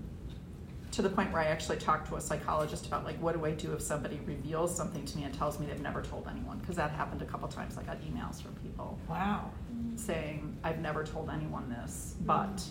to 0.96 1.02
the 1.02 1.10
point 1.10 1.30
where 1.34 1.42
I 1.42 1.48
actually 1.48 1.76
talked 1.76 2.08
to 2.08 2.16
a 2.16 2.22
psychologist 2.22 2.86
about 2.86 3.04
like 3.04 3.18
what 3.22 3.36
do 3.36 3.44
I 3.46 3.52
do 3.52 3.74
if 3.74 3.82
somebody 3.82 4.18
reveals 4.26 4.74
something 4.74 5.04
to 5.04 5.18
me 5.18 5.26
and 5.26 5.34
tells 5.34 5.60
me 5.60 5.66
they've 5.66 5.82
never 5.82 6.02
told 6.02 6.26
anyone 6.30 6.58
because 6.60 6.78
that 6.78 6.92
happened 6.92 7.22
a 7.22 7.26
couple 7.26 7.50
times. 7.50 7.78
I 7.78 7.84
got 7.84 8.02
emails 8.02 8.42
from 8.42 8.54
people 8.56 8.98
Wow. 9.10 9.52
saying 9.98 10.56
I've 10.64 10.80
never 10.80 11.04
told 11.04 11.30
anyone 11.30 11.70
this, 11.70 12.16
but 12.22 12.64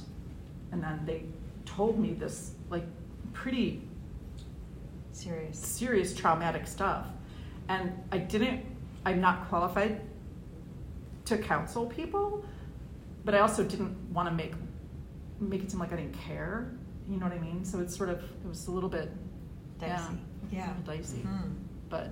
and 0.72 0.82
then 0.82 1.02
they 1.04 1.24
told 1.66 1.98
me 1.98 2.14
this 2.14 2.52
like 2.70 2.84
pretty 3.34 3.82
Serious. 5.12 5.58
serious 5.58 6.14
traumatic 6.14 6.66
stuff, 6.66 7.06
and 7.68 7.92
I 8.10 8.18
didn't. 8.18 8.64
I'm 9.06 9.20
not 9.20 9.48
qualified 9.48 10.00
to 11.26 11.36
counsel 11.38 11.86
people, 11.86 12.44
but 13.24 13.34
I 13.34 13.40
also 13.40 13.62
didn't 13.64 13.94
want 14.12 14.28
to 14.30 14.34
make 14.34 14.54
make 15.40 15.62
it 15.62 15.70
seem 15.70 15.78
like 15.78 15.92
I 15.92 15.96
didn't 15.96 16.14
care. 16.18 16.72
You 17.08 17.18
know 17.18 17.26
what 17.26 17.34
I 17.34 17.38
mean? 17.38 17.64
So 17.64 17.80
it's 17.80 17.94
sort 17.96 18.08
of 18.08 18.18
it 18.22 18.48
was 18.48 18.66
a 18.68 18.70
little 18.70 18.88
bit 18.88 19.10
Dicey. 19.78 20.18
Yeah. 20.50 20.72
dicey. 20.86 21.18
Hmm. 21.18 21.50
But 21.90 22.10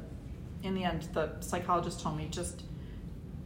in 0.62 0.74
the 0.74 0.84
end, 0.84 1.08
the 1.12 1.30
psychologist 1.40 2.00
told 2.00 2.16
me 2.16 2.28
just 2.30 2.62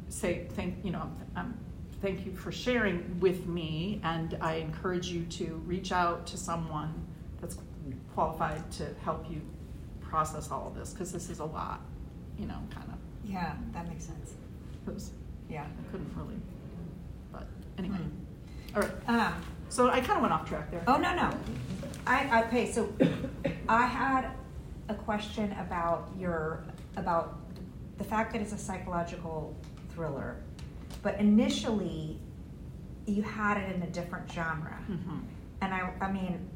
say 0.09 0.47
thank 0.55 0.85
you 0.85 0.91
know 0.93 1.11
um, 1.37 1.57
thank 2.03 2.25
you 2.27 2.33
for 2.35 2.51
sharing 2.53 3.19
with 3.21 3.47
me, 3.47 4.01
and 4.05 4.37
I 4.41 4.55
encourage 4.57 5.09
you 5.09 5.25
to 5.25 5.63
reach 5.67 5.93
out 5.93 6.27
to 6.29 6.37
someone 6.37 6.93
that's 7.41 7.59
qualified 8.15 8.71
to 8.73 8.87
help 9.05 9.31
you 9.31 9.41
process 10.01 10.51
all 10.51 10.69
of 10.69 10.75
this 10.75 10.93
because 10.93 11.13
this 11.13 11.29
is 11.31 11.39
a 11.41 11.45
lot. 11.45 11.81
You 12.39 12.47
know, 12.47 12.59
kind 12.71 12.89
of. 12.89 12.99
Yeah, 13.31 13.55
that 13.73 13.89
makes 13.89 14.05
sense. 14.05 14.35
It 14.87 14.93
was, 14.95 15.11
Yeah. 15.49 15.65
I 15.65 15.91
couldn't 15.91 16.13
really. 16.17 16.37
But 17.33 17.47
anyway, 17.79 17.97
Hmm. 17.97 18.77
all 18.77 18.83
right. 18.83 19.09
Um, 19.09 19.43
So 19.69 19.91
I 19.91 20.01
kind 20.01 20.13
of 20.13 20.21
went 20.23 20.33
off 20.33 20.49
track 20.49 20.71
there. 20.71 20.83
oh 20.87 20.97
no 20.97 21.15
no, 21.15 21.31
I 22.07 22.29
I 22.29 22.45
okay. 22.47 22.71
So 22.71 22.93
I 23.69 23.87
had 23.87 24.31
a 24.89 24.95
question 24.95 25.53
about 25.61 26.09
your 26.19 26.65
about 26.97 27.39
the 27.99 28.05
fact 28.05 28.33
that 28.33 28.41
it's 28.43 28.53
a 28.53 28.59
psychological 28.59 29.55
thriller, 29.93 30.37
but 31.03 31.19
initially 31.19 32.19
you 33.07 33.23
had 33.23 33.57
it 33.59 33.75
in 33.75 33.83
a 33.83 33.87
different 33.87 34.31
genre. 34.31 34.79
Mhm. 34.91 35.21
And 35.63 35.73
I, 35.73 35.91
I 36.01 36.11
mean, 36.13 36.49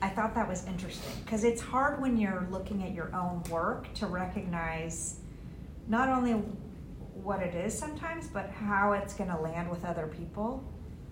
I 0.00 0.08
thought 0.08 0.34
that 0.34 0.48
was 0.48 0.66
interesting 0.66 1.12
because 1.24 1.44
it's 1.44 1.60
hard 1.60 2.00
when 2.00 2.16
you're 2.16 2.46
looking 2.50 2.82
at 2.82 2.92
your 2.92 3.14
own 3.14 3.42
work 3.50 3.92
to 3.94 4.06
recognize 4.06 5.16
not 5.88 6.08
only 6.08 6.32
what 7.22 7.40
it 7.42 7.54
is 7.54 7.76
sometimes, 7.76 8.28
but 8.28 8.48
how 8.50 8.92
it's 8.92 9.14
going 9.14 9.30
to 9.30 9.36
land 9.38 9.70
with 9.70 9.84
other 9.84 10.06
people. 10.06 10.64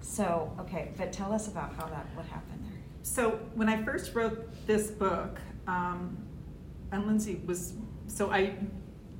So, 0.04 0.54
okay, 0.60 0.92
but 0.98 1.12
tell 1.12 1.32
us 1.32 1.48
about 1.48 1.74
how 1.74 1.86
that, 1.86 2.06
what 2.14 2.26
happened 2.26 2.60
there. 2.62 2.78
So 3.02 3.40
when 3.54 3.68
I 3.70 3.82
first 3.82 4.14
wrote 4.14 4.46
this 4.66 4.90
book, 4.90 5.38
um, 5.66 6.16
and 6.92 7.06
Lindsey 7.06 7.40
was 7.46 7.72
so 8.06 8.30
I 8.30 8.54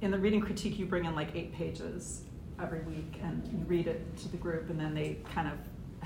in 0.02 0.10
the 0.10 0.18
reading 0.18 0.40
critique 0.40 0.78
you 0.78 0.84
bring 0.84 1.06
in 1.06 1.14
like 1.14 1.34
eight 1.34 1.52
pages 1.52 2.24
every 2.60 2.80
week 2.82 3.18
and 3.22 3.46
you 3.48 3.58
read 3.66 3.86
it 3.86 4.16
to 4.18 4.28
the 4.28 4.36
group 4.36 4.68
and 4.68 4.78
then 4.78 4.94
they 4.94 5.16
kind 5.34 5.48
of 5.48 5.54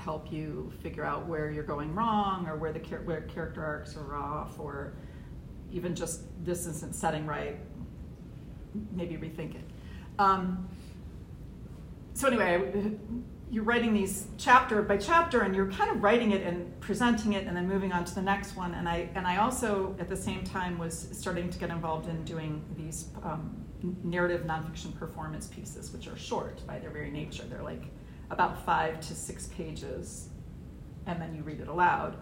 help 0.01 0.31
you 0.31 0.71
figure 0.81 1.03
out 1.03 1.27
where 1.27 1.51
you're 1.51 1.63
going 1.63 1.93
wrong 1.93 2.47
or 2.47 2.55
where 2.55 2.71
the 2.71 2.79
char- 2.79 3.01
where 3.01 3.21
character 3.21 3.63
arcs 3.63 3.97
are 3.97 4.15
off 4.15 4.57
or 4.59 4.93
even 5.71 5.93
just 5.93 6.21
this 6.45 6.65
isn't 6.65 6.95
setting 6.95 7.25
right 7.27 7.57
maybe 8.93 9.15
rethink 9.17 9.55
it 9.55 9.69
um, 10.17 10.67
so 12.13 12.27
anyway 12.27 12.97
you're 13.51 13.63
writing 13.63 13.93
these 13.93 14.27
chapter 14.37 14.81
by 14.83 14.97
chapter 14.97 15.41
and 15.41 15.55
you're 15.55 15.71
kind 15.71 15.89
of 15.89 16.03
writing 16.03 16.31
it 16.31 16.43
and 16.43 16.79
presenting 16.79 17.33
it 17.33 17.47
and 17.47 17.57
then 17.57 17.67
moving 17.67 17.91
on 17.91 18.05
to 18.05 18.13
the 18.13 18.21
next 18.21 18.55
one. 18.55 18.73
And 18.75 18.87
i 18.87 19.09
and 19.15 19.25
i 19.25 19.37
also 19.37 19.95
at 19.99 20.07
the 20.07 20.15
same 20.15 20.43
time 20.43 20.77
was 20.77 21.09
starting 21.11 21.49
to 21.49 21.59
get 21.59 21.69
involved 21.69 22.07
in 22.07 22.23
doing 22.25 22.63
these 22.77 23.07
um, 23.23 23.65
narrative 24.03 24.45
nonfiction 24.45 24.95
performance 24.97 25.47
pieces 25.47 25.91
which 25.91 26.07
are 26.07 26.17
short 26.17 26.65
by 26.67 26.79
their 26.79 26.91
very 26.91 27.09
nature. 27.09 27.43
They're 27.43 27.63
like 27.63 27.83
about 28.29 28.63
five 28.65 28.99
to 29.01 29.15
six 29.15 29.47
pages 29.47 30.29
and 31.07 31.19
then 31.19 31.33
you 31.33 31.41
read 31.41 31.59
it 31.59 31.67
aloud. 31.67 32.17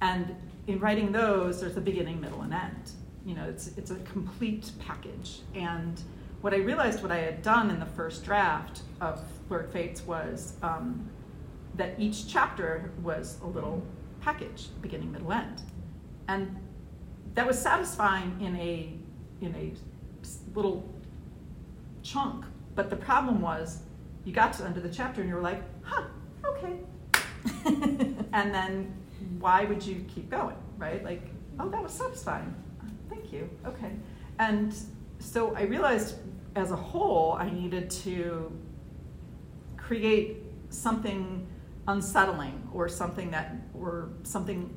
And 0.00 0.34
in 0.66 0.80
writing 0.80 1.12
those 1.12 1.60
there's 1.60 1.76
a 1.76 1.80
beginning 1.80 2.20
middle 2.20 2.40
and 2.40 2.54
end. 2.54 2.92
You 3.26 3.34
know 3.34 3.44
it's 3.44 3.68
it's 3.76 3.90
a 3.90 3.96
complete 3.96 4.70
package. 4.78 5.40
And 5.54 6.00
what 6.40 6.54
i 6.54 6.56
realized 6.56 7.02
what 7.02 7.12
i 7.12 7.18
had 7.18 7.42
done 7.42 7.70
in 7.70 7.78
the 7.80 7.86
first 7.86 8.24
draft 8.24 8.82
of 9.00 9.22
Blurred 9.50 9.72
Fates 9.72 10.06
was 10.06 10.54
um, 10.62 11.10
that 11.74 11.94
each 11.98 12.28
chapter 12.28 12.92
was 13.02 13.38
a 13.42 13.46
little 13.46 13.82
package, 14.20 14.68
beginning, 14.80 15.10
middle, 15.10 15.32
end, 15.32 15.62
and 16.28 16.56
that 17.34 17.46
was 17.46 17.58
satisfying 17.58 18.36
in 18.40 18.54
a 18.56 18.92
in 19.40 19.54
a 19.56 19.72
little 20.54 20.88
chunk. 22.02 22.44
But 22.76 22.90
the 22.90 22.96
problem 22.96 23.40
was, 23.40 23.80
you 24.24 24.32
got 24.32 24.52
to 24.54 24.62
the 24.62 24.68
end 24.68 24.76
of 24.76 24.84
the 24.84 24.90
chapter 24.90 25.20
and 25.20 25.28
you 25.28 25.34
were 25.34 25.42
like, 25.42 25.62
"Huh, 25.82 26.04
okay," 26.44 26.78
and 28.32 28.54
then 28.54 28.94
why 29.40 29.64
would 29.64 29.84
you 29.84 30.04
keep 30.14 30.30
going, 30.30 30.56
right? 30.78 31.02
Like, 31.02 31.22
oh, 31.58 31.68
that 31.70 31.82
was 31.82 31.92
satisfying. 31.92 32.54
Thank 33.08 33.32
you. 33.32 33.50
Okay, 33.66 33.90
and 34.38 34.72
so 35.18 35.54
I 35.56 35.62
realized 35.62 36.16
as 36.56 36.70
a 36.70 36.76
whole, 36.76 37.34
I 37.34 37.50
needed 37.50 37.90
to 37.90 38.52
create 39.76 40.38
something 40.70 41.46
unsettling 41.88 42.68
or 42.72 42.88
something 42.88 43.30
that 43.30 43.56
or 43.74 44.10
something 44.22 44.72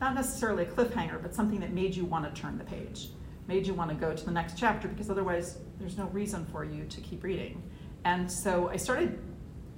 not 0.00 0.14
necessarily 0.14 0.64
a 0.64 0.66
cliffhanger 0.66 1.22
but 1.22 1.34
something 1.34 1.60
that 1.60 1.72
made 1.72 1.94
you 1.94 2.04
want 2.04 2.22
to 2.22 2.40
turn 2.40 2.58
the 2.58 2.64
page 2.64 3.08
made 3.48 3.66
you 3.66 3.72
want 3.72 3.88
to 3.88 3.96
go 3.96 4.14
to 4.14 4.24
the 4.24 4.30
next 4.30 4.58
chapter 4.58 4.88
because 4.88 5.08
otherwise 5.08 5.58
there's 5.78 5.96
no 5.96 6.06
reason 6.06 6.44
for 6.46 6.64
you 6.64 6.84
to 6.84 7.00
keep 7.00 7.22
reading. 7.22 7.62
And 8.04 8.30
so 8.30 8.68
i 8.68 8.76
started 8.76 9.18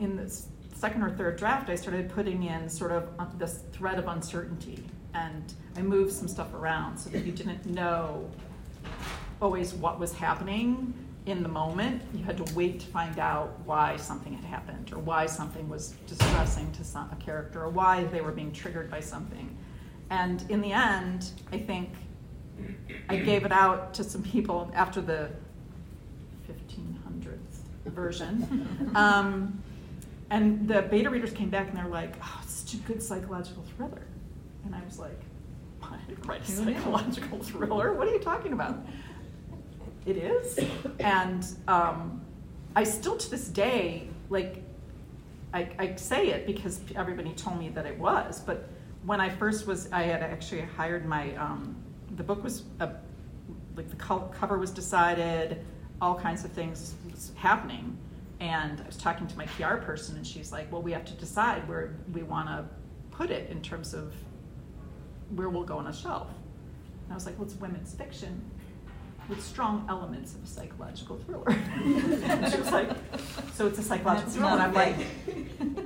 in 0.00 0.16
this 0.16 0.48
second 0.74 1.02
or 1.02 1.10
third 1.10 1.36
draft 1.36 1.70
i 1.70 1.74
started 1.74 2.08
putting 2.08 2.44
in 2.44 2.68
sort 2.68 2.92
of 2.92 3.08
uh, 3.18 3.26
this 3.36 3.62
thread 3.72 3.98
of 3.98 4.08
uncertainty. 4.08 4.82
And 5.14 5.52
i 5.76 5.82
moved 5.82 6.12
some 6.12 6.26
stuff 6.26 6.52
around 6.54 6.98
so 6.98 7.10
that 7.10 7.24
you 7.24 7.32
didn't 7.32 7.66
know 7.66 8.28
always 9.40 9.74
what 9.74 9.98
was 9.98 10.12
happening 10.12 10.94
in 11.26 11.42
the 11.42 11.48
moment. 11.48 12.02
You 12.14 12.24
had 12.24 12.36
to 12.44 12.54
wait 12.54 12.80
to 12.80 12.86
find 12.86 13.18
out 13.18 13.58
why 13.64 13.96
something 13.96 14.32
had 14.32 14.44
happened 14.44 14.92
or 14.92 14.98
why 14.98 15.26
something 15.26 15.68
was 15.68 15.94
distressing 16.06 16.70
to 16.72 16.84
some, 16.84 17.10
a 17.12 17.16
character 17.16 17.62
or 17.62 17.68
why 17.68 18.04
they 18.04 18.20
were 18.20 18.32
being 18.32 18.52
triggered 18.52 18.90
by 18.90 19.00
something. 19.00 19.56
And 20.10 20.42
in 20.48 20.60
the 20.60 20.72
end, 20.72 21.30
I 21.52 21.58
think 21.58 21.90
I 23.08 23.16
gave 23.16 23.44
it 23.44 23.52
out 23.52 23.94
to 23.94 24.04
some 24.04 24.22
people 24.22 24.70
after 24.74 25.00
the 25.00 25.30
1500th 26.48 27.38
version. 27.86 28.90
Um, 28.94 29.62
and 30.30 30.68
the 30.68 30.82
beta 30.82 31.08
readers 31.08 31.32
came 31.32 31.48
back 31.48 31.68
and 31.68 31.76
they're 31.76 31.86
like, 31.86 32.14
oh, 32.22 32.40
it's 32.42 32.52
such 32.52 32.74
a 32.74 32.76
good 32.78 33.02
psychological 33.02 33.64
thriller. 33.76 34.02
And 34.64 34.74
I 34.74 34.84
was 34.84 34.98
like, 34.98 35.18
I 35.82 35.96
didn't 36.06 36.26
write 36.26 36.42
a 36.42 36.50
psychological 36.50 37.38
thriller. 37.38 37.94
What 37.94 38.08
are 38.08 38.10
you 38.10 38.18
talking 38.18 38.52
about? 38.52 38.78
It 40.08 40.16
is. 40.16 40.58
And 41.00 41.46
um, 41.66 42.20
I 42.74 42.84
still 42.84 43.16
to 43.16 43.30
this 43.30 43.48
day, 43.48 44.08
like, 44.30 44.62
I, 45.52 45.68
I, 45.78 45.94
say 45.96 46.28
it 46.28 46.46
because 46.46 46.80
everybody 46.94 47.32
told 47.32 47.58
me 47.58 47.70
that 47.70 47.86
it 47.86 47.98
was, 47.98 48.40
but 48.40 48.68
when 49.04 49.20
I 49.20 49.30
first 49.30 49.66
was, 49.66 49.90
I 49.92 50.02
had 50.02 50.22
actually 50.22 50.62
hired 50.62 51.06
my, 51.06 51.34
um, 51.36 51.74
the 52.16 52.22
book 52.22 52.44
was, 52.44 52.64
a, 52.80 52.90
like 53.74 53.88
the 53.88 53.96
cover 53.96 54.58
was 54.58 54.70
decided, 54.70 55.64
all 56.02 56.14
kinds 56.14 56.44
of 56.44 56.52
things 56.52 56.94
was 57.10 57.32
happening. 57.36 57.96
And 58.40 58.80
I 58.80 58.86
was 58.86 58.96
talking 58.96 59.26
to 59.26 59.36
my 59.36 59.46
PR 59.46 59.76
person, 59.76 60.16
and 60.16 60.26
she's 60.26 60.52
like, 60.52 60.70
well, 60.70 60.82
we 60.82 60.92
have 60.92 61.04
to 61.06 61.14
decide 61.14 61.66
where 61.66 61.96
we 62.12 62.22
want 62.22 62.48
to 62.48 62.64
put 63.10 63.30
it 63.30 63.50
in 63.50 63.62
terms 63.62 63.94
of 63.94 64.14
where 65.34 65.48
we'll 65.48 65.64
go 65.64 65.78
on 65.78 65.86
a 65.86 65.92
shelf. 65.92 66.28
And 67.04 67.12
I 67.12 67.14
was 67.14 67.26
like, 67.26 67.36
well, 67.38 67.46
it's 67.46 67.56
women's 67.56 67.94
fiction 67.94 68.48
with 69.28 69.44
strong 69.44 69.84
elements 69.88 70.34
of 70.34 70.42
a 70.42 70.46
psychological 70.46 71.18
thriller. 71.18 71.50
she 72.50 72.58
was 72.58 72.72
like, 72.72 72.90
so 73.52 73.66
it's 73.66 73.78
a 73.78 73.82
psychological 73.82 74.30
thriller. 74.30 74.52
And 74.52 74.62
I'm 74.62 74.74
like, 74.74 74.96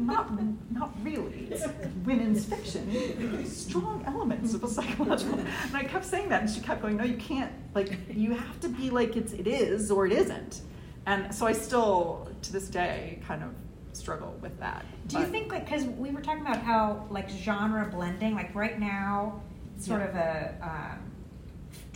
not, 0.01 0.31
not 0.71 0.93
really. 1.03 1.49
It's 1.51 1.67
women's 2.05 2.45
fiction, 2.45 3.45
strong 3.47 4.05
elements 4.07 4.55
of 4.55 4.63
a 4.63 4.69
psychological. 4.69 5.39
And 5.65 5.77
I 5.77 5.85
kept 5.85 6.05
saying 6.05 6.29
that, 6.29 6.43
and 6.43 6.51
she 6.51 6.61
kept 6.61 6.83
going, 6.83 6.97
no, 6.97 7.05
you 7.05 7.17
can't. 7.17 7.53
Like, 7.75 7.99
you 8.11 8.33
have 8.33 8.61
to 8.61 8.69
be 8.69 8.91
like 8.91 9.17
it's 9.17 9.33
it 9.33 9.47
is 9.47 9.91
or 9.91 10.07
it 10.07 10.13
isn't. 10.13 10.61
And 11.07 11.35
so 11.35 11.47
I 11.47 11.53
still, 11.53 12.29
to 12.43 12.53
this 12.53 12.69
day, 12.69 13.19
kind 13.27 13.43
of 13.43 13.51
struggle 13.93 14.37
with 14.41 14.59
that. 14.61 14.85
Do 15.09 15.17
but, 15.17 15.23
you 15.23 15.27
think 15.33 15.53
like 15.53 15.65
because 15.65 15.85
we 15.85 16.11
were 16.11 16.21
talking 16.21 16.43
about 16.43 16.59
how 16.59 17.07
like 17.11 17.29
genre 17.29 17.87
blending, 17.91 18.35
like 18.35 18.55
right 18.55 18.79
now, 18.79 19.43
sort 19.79 20.01
yeah. 20.01 20.09
of 20.09 20.15
a. 20.15 20.55
Um, 20.63 21.12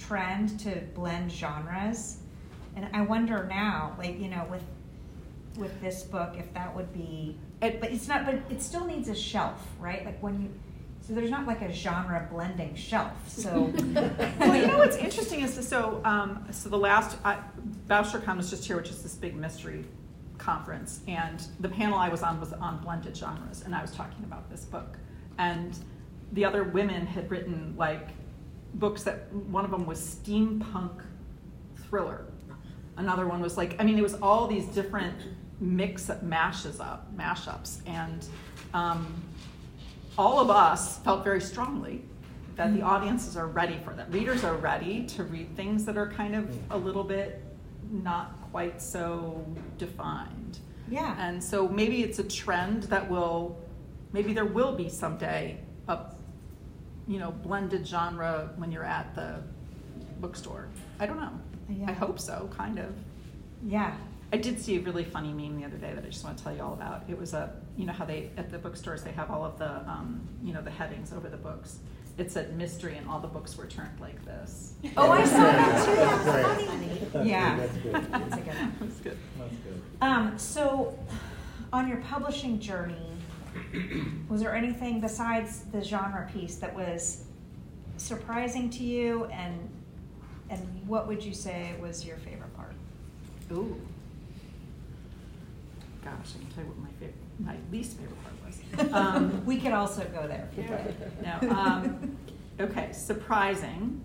trend 0.07 0.59
to 0.61 0.83
blend 0.95 1.31
genres. 1.33 2.19
And 2.77 2.89
I 2.93 3.03
wonder 3.03 3.47
now, 3.49 3.95
like, 3.99 4.19
you 4.21 4.29
know, 4.29 4.47
with 4.51 4.63
with 5.57 5.81
this 5.81 6.03
book, 6.03 6.35
if 6.39 6.53
that 6.53 6.75
would 6.77 6.93
be 6.93 7.37
it, 7.63 7.81
but 7.81 7.91
it's 7.91 8.09
not 8.09 8.27
but 8.27 8.35
it 8.51 8.61
still 8.63 8.85
needs 8.85 9.09
a 9.09 9.15
shelf, 9.15 9.67
right? 9.81 10.05
Like 10.05 10.23
when 10.23 10.43
you 10.43 10.51
so 11.01 11.15
there's 11.15 11.31
not 11.31 11.47
like 11.47 11.63
a 11.63 11.73
genre 11.73 12.27
blending 12.31 12.75
shelf. 12.75 13.13
So 13.29 13.73
well, 14.39 14.57
you 14.57 14.67
know 14.67 14.79
what's 14.79 14.97
interesting 14.97 15.41
is 15.41 15.55
so 15.67 16.01
um, 16.05 16.47
so 16.51 16.69
the 16.69 16.79
last 16.79 17.17
I, 17.25 17.39
Bouchercon 17.89 18.37
was 18.37 18.51
just 18.51 18.67
here, 18.67 18.77
which 18.77 18.91
is 18.91 19.03
this 19.03 19.15
big 19.15 19.37
mystery 19.37 19.85
conference, 20.37 21.01
and 21.09 21.43
the 21.61 21.69
panel 21.69 21.99
I 21.99 22.09
was 22.09 22.23
on 22.23 22.41
was 22.41 22.53
on 22.53 22.79
blended 22.83 23.17
genres, 23.17 23.63
and 23.63 23.75
I 23.75 23.83
was 23.83 23.93
talking 23.93 24.25
about 24.25 24.51
this 24.51 24.65
book, 24.65 24.99
and 25.39 25.79
the 26.33 26.45
other 26.45 26.65
women 26.65 27.07
had 27.07 27.31
written 27.31 27.75
like 27.79 28.09
books 28.79 29.03
that 29.05 29.33
one 29.33 29.65
of 29.65 29.71
them 29.71 29.87
was 29.87 29.99
steampunk 29.99 31.03
thriller. 31.89 32.27
Another 32.97 33.27
one 33.27 33.41
was 33.41 33.57
like, 33.57 33.77
I 33.79 33.85
mean, 33.85 33.99
it 33.99 34.03
was 34.03 34.15
all 34.15 34.47
these 34.47 34.67
different 34.67 35.17
mix 35.61 36.11
mashes 36.23 36.81
up, 36.81 37.15
mashups, 37.17 37.81
and 37.87 38.27
um, 38.75 39.23
all 40.19 40.41
of 40.41 40.51
us 40.51 40.99
felt 40.99 41.25
very 41.25 41.41
strongly 41.41 42.03
that 42.57 42.73
the 42.73 42.81
mm. 42.81 42.87
audiences 42.87 43.37
are 43.37 43.47
ready 43.47 43.79
for 43.85 43.93
that. 43.95 44.11
Readers 44.13 44.45
are 44.45 44.57
ready 44.57 45.05
to 45.07 45.25
read 45.25 45.55
things 45.57 45.85
that 45.85 45.97
are 45.97 46.11
kind 46.11 46.35
of 46.35 46.57
a 46.71 46.77
little 46.77 47.05
bit 47.05 47.43
not 47.91 48.41
quite 48.51 48.81
so 48.81 49.45
defined. 49.79 50.59
Yeah. 50.89 51.17
And 51.19 51.43
so 51.43 51.69
maybe 51.69 52.03
it's 52.03 52.19
a 52.19 52.25
trend 52.25 52.85
that 52.85 53.09
will, 53.11 53.61
maybe 54.13 54.33
there 54.33 54.47
will 54.47 54.75
be 54.75 54.89
someday 54.89 55.59
a 55.89 55.99
you 57.07 57.19
know, 57.19 57.31
blended 57.31 57.87
genre 57.87 58.51
when 58.57 58.73
you're 58.73 58.85
at 58.85 59.15
the 59.15 59.41
bookstore. 60.21 60.69
I 60.99 61.07
don't 61.07 61.21
know. 61.21 61.33
Yeah. 61.69 61.91
I 61.91 61.93
hope 61.93 62.19
so, 62.19 62.49
kind 62.57 62.79
of. 62.79 62.95
Yeah. 63.65 63.95
I 64.33 64.39
did 64.39 64.61
see 64.61 64.77
a 64.77 64.81
really 64.81 65.05
funny 65.05 65.33
meme 65.33 65.57
the 65.61 65.65
other 65.65 65.77
day 65.77 65.93
that 65.95 66.05
I 66.05 66.09
just 66.09 66.25
want 66.25 66.37
to 66.37 66.43
tell 66.43 66.55
you 66.55 66.63
all 66.63 66.73
about. 66.73 67.05
It 67.09 67.19
was 67.19 67.33
a, 67.33 67.53
you 67.77 67.87
know 67.87 67.93
how 67.93 68.05
they 68.05 68.31
at 68.37 68.51
the 68.51 68.59
bookstores 68.59 69.03
they 69.03 69.13
have 69.13 69.31
all 69.31 69.45
of 69.45 69.59
the, 69.59 69.71
um, 69.89 70.21
you 70.43 70.53
know, 70.53 70.63
the 70.63 70.71
headings 70.71 71.13
over 71.13 71.29
the 71.29 71.37
books. 71.37 71.79
It 72.19 72.33
said 72.33 72.57
mystery, 72.57 72.97
and 72.97 73.07
all 73.09 73.21
the 73.21 73.29
books 73.29 73.59
were 73.59 73.67
turned 73.67 74.01
like 74.01 74.25
this. 74.25 74.73
Oh, 74.97 75.11
I 75.13 75.25
saw 75.25 75.37
that 75.37 75.85
too. 75.85 75.95
That's 75.95 76.63
funny. 77.13 77.29
Yeah, 77.29 77.57
that's 77.59 77.77
good. 77.77 77.93
That's 77.93 78.35
good. 78.35 78.47
That's 78.81 79.01
good. 79.01 79.19
That's 79.39 79.57
good. 79.57 79.83
Um, 80.01 80.39
so, 80.39 80.99
on 81.75 81.89
your 81.89 81.99
publishing 81.99 82.59
journey, 82.59 83.16
was 84.29 84.41
there 84.41 84.55
anything 84.55 85.01
besides 85.01 85.63
the 85.73 85.83
genre 85.83 86.29
piece 86.33 86.57
that 86.57 86.75
was 86.75 87.25
surprising 87.97 88.69
to 88.71 88.85
you 88.85 89.25
and 89.27 89.71
and 90.49 90.61
what 90.87 91.09
would 91.09 91.25
you 91.25 91.35
say 91.35 91.75
was 91.81 92.05
your 92.05 92.17
favorite 92.19 92.55
part? 92.55 92.73
Ooh. 93.53 93.81
Gosh, 96.05 96.35
I 96.37 96.39
can 96.39 96.51
tell 96.55 96.65
you 96.65 96.71
what 96.71 96.79
my 96.79 96.91
favorite, 97.01 97.15
my 97.41 97.57
least 97.73 97.97
favorite 97.97 98.17
part 98.23 98.35
was. 98.47 98.93
Um, 98.93 99.45
we 99.47 99.59
could 99.59 99.73
also 99.73 100.05
go 100.05 100.29
there. 100.29 100.49
Yeah. 100.57 101.39
No. 101.41 101.51
Um, 101.51 102.17
okay, 102.61 102.93
surprising. 102.93 104.05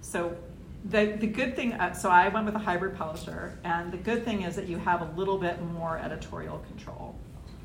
so 0.00 0.36
the, 0.84 1.16
the 1.18 1.26
good 1.26 1.56
thing, 1.56 1.72
uh, 1.72 1.92
so 1.92 2.08
I 2.08 2.28
went 2.28 2.46
with 2.46 2.54
a 2.54 2.60
hybrid 2.60 2.96
publisher, 2.96 3.58
and 3.64 3.90
the 3.90 3.96
good 3.96 4.24
thing 4.24 4.42
is 4.42 4.54
that 4.54 4.68
you 4.68 4.78
have 4.78 5.02
a 5.02 5.10
little 5.16 5.38
bit 5.38 5.60
more 5.60 5.98
editorial 5.98 6.58
control 6.68 7.16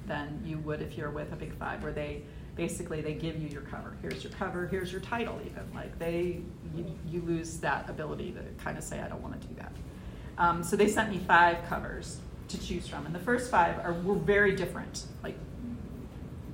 than 0.08 0.42
you 0.46 0.58
would 0.60 0.82
if 0.82 0.98
you're 0.98 1.10
with 1.10 1.32
a 1.34 1.36
big 1.36 1.54
five, 1.56 1.84
where 1.84 1.92
they 1.92 2.24
basically 2.56 3.02
they 3.02 3.14
give 3.14 3.42
you 3.42 3.48
your 3.48 3.62
cover. 3.62 3.96
Here's 4.02 4.24
your 4.24 4.34
cover. 4.34 4.68
Here's 4.68 4.92
your 4.92 5.02
title. 5.02 5.40
Even 5.46 5.64
like 5.74 5.98
they, 6.00 6.42
you, 6.76 7.00
you 7.08 7.22
lose 7.22 7.58
that 7.60 7.90
ability 7.90 8.32
to 8.32 8.64
kind 8.64 8.78
of 8.78 8.84
say 8.84 9.00
I 9.00 9.08
don't 9.08 9.22
want 9.22 9.40
to 9.40 9.48
do 9.48 9.56
that. 9.56 9.72
Um, 10.38 10.64
so 10.64 10.76
they 10.76 10.88
sent 10.88 11.12
me 11.12 11.20
five 11.20 11.58
covers 11.68 12.20
to 12.50 12.60
choose 12.60 12.88
from, 12.88 13.06
and 13.06 13.14
the 13.14 13.20
first 13.20 13.50
five 13.50 13.80
are 13.80 13.94
were 13.94 14.16
very 14.16 14.56
different. 14.56 15.06
Like 15.24 15.38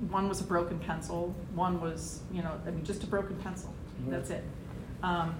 one 0.08 0.28
was 0.28 0.40
a 0.40 0.44
broken 0.44 0.78
pencil, 0.78 1.34
one 1.54 1.80
was 1.80 2.20
you 2.32 2.42
know 2.42 2.60
I 2.66 2.70
mean 2.70 2.84
just 2.84 3.04
a 3.04 3.06
broken 3.06 3.36
pencil. 3.36 3.74
That's 4.08 4.30
it. 4.30 4.44
Um, 5.02 5.34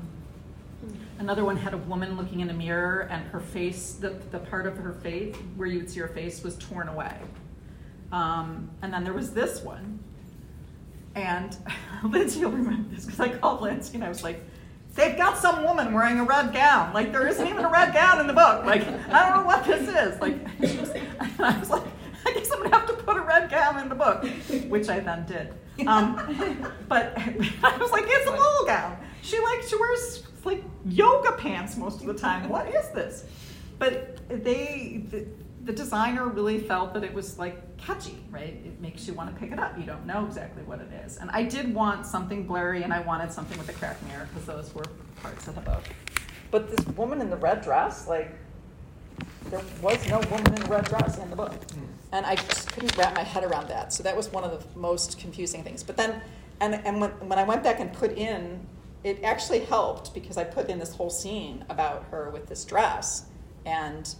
Another 1.18 1.44
one 1.44 1.57
had 1.57 1.75
a 1.75 1.79
woman 1.79 2.16
looking 2.16 2.40
in 2.40 2.49
a 2.49 2.55
mirror, 2.55 3.07
and 3.11 3.27
her 3.29 3.40
face, 3.40 3.92
the, 3.92 4.11
the 4.31 4.38
part 4.38 4.66
of 4.66 4.79
her 4.79 4.92
face 4.92 5.37
where 5.57 5.68
you 5.68 5.79
would 5.79 5.90
see 5.90 6.01
her 6.01 6.09
face, 6.09 6.42
was 6.42 6.57
torn 6.57 6.88
away. 6.88 7.14
Um, 8.12 8.70
and 8.83 8.92
then 8.92 9.05
there 9.05 9.12
was 9.12 9.33
this 9.33 9.61
one, 9.61 10.01
and 11.14 11.57
Lindsey 12.05 12.44
will 12.44 12.53
remember 12.53 12.94
this 12.94 13.05
because 13.05 13.20
I 13.20 13.29
called 13.29 13.62
Lindsey 13.62 13.94
and 13.96 14.05
I 14.05 14.09
was 14.09 14.23
like, 14.23 14.42
they've 14.94 15.16
got 15.16 15.38
some 15.38 15.64
woman 15.64 15.92
wearing 15.92 16.18
a 16.18 16.25
red 16.25 16.53
gown. 16.53 16.92
Like, 16.92 17.12
there 17.12 17.27
isn't 17.29 17.46
even 17.46 17.64
a 17.64 17.70
red 17.70 17.92
gown 17.94 18.20
in 18.20 18.27
the 18.27 18.33
book. 18.33 18.64
Like, 18.64 18.87
I 19.09 19.29
don't 19.29 19.40
know 19.40 19.46
what 19.46 19.64
this 19.64 19.88
is. 19.88 20.20
Like, 20.20 20.35
and 20.61 21.40
I 21.40 21.59
was 21.59 21.70
like, 21.70 21.85
I 22.27 22.33
guess 22.33 22.51
I'm 22.51 22.62
gonna 22.62 22.77
have 22.77 22.87
to 22.88 22.94
put 22.94 23.16
a 23.16 23.23
red 23.23 23.51
gown 23.51 23.79
in 23.79 23.88
the 23.88 23.94
book, 23.94 24.25
which 24.68 24.88
I 24.88 25.01
then 25.01 25.25
did. 25.27 25.55
Um, 25.87 26.66
but 26.88 27.14
I 27.16 27.77
was 27.79 27.90
like, 27.90 28.05
it's 28.07 28.29
a 28.29 28.33
little 28.33 28.66
gown. 28.66 28.99
She 29.23 29.38
like 29.40 29.62
she 29.62 29.77
wears 29.77 30.23
like 30.44 30.62
yoga 30.85 31.33
pants 31.33 31.77
most 31.77 32.01
of 32.01 32.07
the 32.07 32.14
time. 32.14 32.49
What 32.49 32.68
is 32.68 32.88
this? 32.90 33.25
But 33.79 34.18
they, 34.29 35.03
the, 35.61 35.73
the 35.73 35.73
designer 35.73 36.27
really 36.27 36.59
felt 36.59 36.94
that 36.94 37.05
it 37.05 37.12
was 37.12 37.38
like 37.38 37.77
catchy, 37.77 38.18
right? 38.31 38.61
It 38.64 38.81
makes 38.81 39.07
you 39.07 39.14
want 39.14 39.33
to 39.33 39.40
pick 39.40 39.53
it 39.53 39.59
up. 39.59 39.79
You 39.79 39.85
don't 39.85 40.07
know 40.07 40.27
exactly 40.27 40.62
what 40.62 40.81
it 40.81 40.92
is. 41.05 41.16
And 41.16 41.31
I 41.31 41.42
did 41.42 41.75
want 41.75 42.07
something 42.07 42.46
blurry, 42.46 42.83
and 42.83 42.92
I 42.92 43.01
wanted 43.01 43.33
something 43.33 43.59
with 43.59 43.68
a 43.68 43.73
cracked 43.73 44.03
mirror 44.07 44.29
because 44.33 44.46
those 44.46 44.75
were 44.75 44.85
parts 45.23 45.49
of 45.49 45.55
the 45.55 45.61
book. 45.61 45.85
But 46.51 46.70
this 46.70 46.87
woman 46.96 47.20
in 47.20 47.31
the 47.31 47.37
red 47.37 47.62
dress, 47.62 48.09
like, 48.09 48.35
there 49.51 49.61
was 49.81 50.07
no 50.09 50.18
woman 50.31 50.55
in 50.55 50.62
a 50.62 50.66
red 50.66 50.85
dress 50.85 51.18
in 51.18 51.31
the 51.31 51.37
book. 51.37 51.53
Hmm. 51.53 51.85
And 52.12 52.27
I 52.27 52.35
just 52.35 52.73
couldn't 52.73 52.96
wrap 52.96 53.14
my 53.14 53.23
head 53.23 53.44
around 53.44 53.68
that. 53.68 53.92
So 53.92 54.03
that 54.03 54.16
was 54.16 54.31
one 54.33 54.44
of 54.44 54.51
the 54.51 54.79
most 54.79 55.18
confusing 55.18 55.62
things. 55.62 55.83
But 55.83 55.96
then, 55.96 56.20
and, 56.61 56.75
and 56.75 57.01
when, 57.01 57.11
when 57.29 57.38
I 57.38 57.44
went 57.44 57.62
back 57.62 57.81
and 57.81 57.92
put 57.92 58.12
in, 58.12 58.66
it 59.05 59.23
actually 59.23 59.61
helped 59.61 60.12
because 60.12 60.37
I 60.37 60.44
put 60.44 60.68
in 60.68 60.79
this 60.79 60.94
whole 60.94 61.11
scene 61.11 61.64
about 61.68 62.05
her 62.11 62.31
with 62.31 62.46
this 62.49 62.64
dress. 62.64 63.27
And 63.64 64.12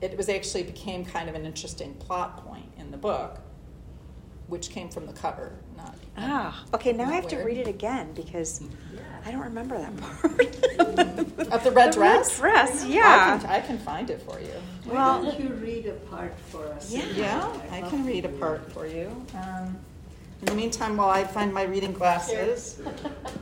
it 0.00 0.16
was 0.16 0.28
actually 0.28 0.62
became 0.64 1.04
kind 1.04 1.28
of 1.28 1.34
an 1.34 1.46
interesting 1.46 1.94
plot 1.94 2.44
point 2.46 2.70
in 2.78 2.90
the 2.90 2.96
book, 2.96 3.40
which 4.48 4.70
came 4.70 4.88
from 4.88 5.06
the 5.06 5.12
cover, 5.12 5.52
not. 5.76 5.94
Ah, 6.18 6.64
okay, 6.74 6.92
now 6.92 7.04
I 7.04 7.06
not 7.06 7.14
have 7.14 7.28
to 7.28 7.36
read 7.38 7.58
it 7.58 7.66
again 7.68 8.12
because 8.14 8.62
I 9.24 9.30
don't 9.30 9.40
remember 9.40 9.76
that 9.78 9.96
part. 9.96 10.24
Of 11.52 11.64
the 11.64 11.70
red 11.74 11.92
The 11.92 11.96
dress? 11.96 12.38
dress, 12.38 12.84
I 12.84 12.88
yeah. 12.88 13.38
can, 13.38 13.50
I 13.50 13.60
can 13.60 13.78
find 13.78 14.10
it 14.10 14.22
for 14.22 14.38
you. 14.40 14.52
Why 14.84 14.94
Well- 14.94 15.24
don't 15.24 15.40
you 15.40 15.48
read 15.54 15.86
a 15.86 15.92
part 16.10 16.38
for 16.50 16.66
us? 16.68 16.92
Yeah. 16.92 17.04
Yeah, 17.14 17.60
I 17.70 17.80
can 17.82 18.04
read 18.06 18.24
a 18.24 18.28
part 18.30 18.70
for 18.72 18.86
you. 18.86 19.08
Um, 19.34 19.76
in 20.40 20.46
the 20.46 20.54
meantime, 20.54 20.98
while 20.98 21.08
I 21.08 21.24
find 21.24 21.52
my 21.52 21.62
reading 21.62 21.92
glasses. 21.92 22.78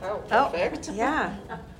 Oh, 0.01 0.23
Oh, 0.31 0.49
perfect. 0.51 0.89
yeah. 0.93 1.35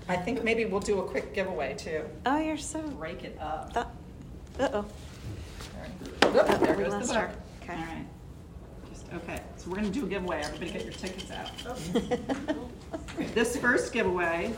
I 0.10 0.18
think 0.18 0.44
maybe 0.44 0.66
we'll 0.66 0.82
do 0.82 1.00
a 1.00 1.04
quick 1.04 1.34
giveaway 1.34 1.74
too. 1.76 2.04
Oh, 2.26 2.38
you're 2.38 2.58
so. 2.58 2.82
Break 2.82 3.24
it 3.24 3.38
up. 3.42 3.96
Oh. 4.60 4.86
Oh, 6.24 6.58
there 6.58 6.76
we 6.76 6.84
goes 6.84 7.08
the 7.08 7.14
book. 7.14 7.30
Okay. 7.64 7.74
All 7.74 7.80
right. 7.80 8.06
Just, 8.90 9.06
okay, 9.14 9.42
so 9.58 9.70
we're 9.70 9.78
gonna 9.78 9.90
do 9.90 10.06
a 10.06 10.10
giveaway. 10.10 10.42
Everybody 10.44 10.72
get 10.72 10.84
your 10.84 10.94
tickets 10.94 11.32
out. 11.32 11.52
This 13.34 13.58
first 13.58 13.94
giveaway 13.94 14.54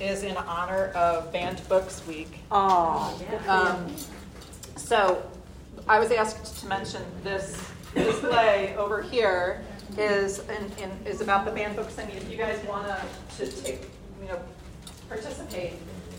is 0.00 0.22
in 0.22 0.36
honor 0.36 0.86
of 0.94 1.32
Banned 1.32 1.66
Books 1.68 2.06
Week. 2.06 2.38
Oh. 2.50 3.20
Um, 3.46 3.94
so 4.76 5.22
I 5.88 5.98
was 5.98 6.10
asked 6.10 6.60
to 6.60 6.66
mention 6.66 7.02
this 7.22 7.70
display 7.94 8.74
over 8.76 9.02
here 9.02 9.62
is 9.98 10.42
is 11.04 11.20
about 11.20 11.44
the 11.44 11.50
banned 11.50 11.76
books. 11.76 11.98
I 11.98 12.06
mean, 12.06 12.16
if 12.16 12.30
you 12.30 12.36
guys 12.36 12.58
want 12.66 12.86
to 12.86 13.46
to 13.46 13.62
take 13.62 13.82
you 14.20 14.28
know 14.28 14.40
participate 15.08 15.74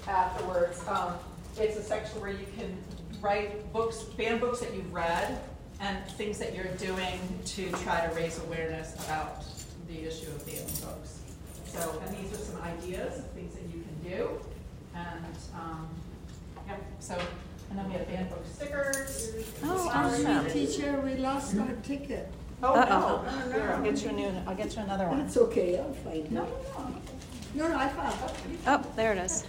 afterwards, 0.08 0.88
um, 0.88 1.14
it's 1.58 1.78
a 1.78 1.84
section 1.84 2.22
where 2.22 2.32
you 2.32 2.46
can 2.58 2.78
write 3.30 3.74
books, 3.74 4.04
banned 4.18 4.40
books 4.40 4.60
that 4.60 4.74
you've 4.76 4.94
read, 4.94 5.40
and 5.82 5.98
things 6.12 6.38
that 6.38 6.54
you're 6.56 6.74
doing 6.76 7.20
to 7.44 7.72
try 7.84 8.06
to 8.06 8.14
raise 8.16 8.40
awareness 8.44 8.94
about 9.06 9.44
the 9.88 10.06
issue 10.08 10.28
of 10.28 10.46
banned 10.46 10.80
books. 10.86 11.20
So, 11.66 12.02
and 12.06 12.16
these 12.16 12.32
are 12.34 12.38
some 12.44 12.62
ideas 12.62 13.18
of 13.18 13.26
things 13.32 13.54
that 13.56 13.64
you 13.64 13.84
can 13.84 14.18
do, 14.18 14.30
and 14.96 15.36
um, 15.56 15.88
Yep, 16.68 16.82
so, 17.00 17.18
and 17.70 17.78
then 17.80 17.88
we 17.88 17.94
have 17.94 18.08
banned 18.08 18.30
book 18.30 18.44
stickers. 18.52 19.34
Oh, 19.64 19.90
Sorry, 19.92 20.26
awesome. 20.26 20.52
teacher, 20.52 21.02
we 21.04 21.16
lost 21.16 21.58
our 21.58 21.68
ticket. 21.84 22.32
Oh, 22.64 22.74
Uh-oh. 22.74 23.24
no, 23.50 23.52
here, 23.52 23.72
I'll 23.76 23.84
get 23.84 24.02
you 24.04 24.10
a 24.10 24.14
new, 24.14 24.32
I'll 24.48 24.56
get 24.56 24.76
you 24.76 24.82
another 24.84 25.08
one. 25.08 25.20
That's 25.20 25.38
okay, 25.38 25.78
I'll 25.80 25.94
find 25.94 26.32
No, 26.32 26.44
it. 26.44 26.50
no, 26.78 26.84
no. 26.84 26.90
No, 26.90 26.96
no, 27.56 27.68
no, 27.68 27.78
I 27.78 27.88
found. 27.90 28.16
Oh, 28.68 28.86
there 28.96 29.14
it 29.14 29.18
is. 29.18 29.46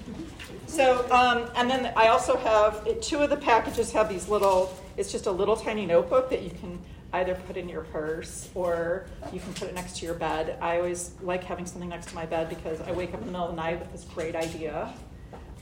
So, 0.66 1.06
um, 1.10 1.50
and 1.56 1.70
then 1.70 1.92
I 1.96 2.08
also 2.08 2.36
have, 2.36 3.00
two 3.00 3.18
of 3.18 3.30
the 3.30 3.36
packages 3.36 3.92
have 3.92 4.08
these 4.08 4.28
little, 4.28 4.76
it's 4.96 5.12
just 5.12 5.26
a 5.26 5.30
little 5.30 5.56
tiny 5.56 5.86
notebook 5.86 6.30
that 6.30 6.42
you 6.42 6.50
can 6.50 6.78
either 7.12 7.34
put 7.46 7.56
in 7.56 7.68
your 7.68 7.82
purse 7.82 8.48
or 8.54 9.06
you 9.32 9.40
can 9.40 9.52
put 9.54 9.68
it 9.68 9.74
next 9.74 9.96
to 9.98 10.06
your 10.06 10.14
bed. 10.14 10.58
I 10.60 10.78
always 10.78 11.12
like 11.22 11.44
having 11.44 11.66
something 11.66 11.88
next 11.88 12.08
to 12.08 12.14
my 12.14 12.26
bed 12.26 12.48
because 12.48 12.80
I 12.82 12.92
wake 12.92 13.14
up 13.14 13.20
in 13.20 13.26
the 13.26 13.32
middle 13.32 13.48
of 13.48 13.56
the 13.56 13.62
night 13.62 13.78
with 13.80 13.92
this 13.92 14.04
great 14.04 14.34
idea. 14.34 14.92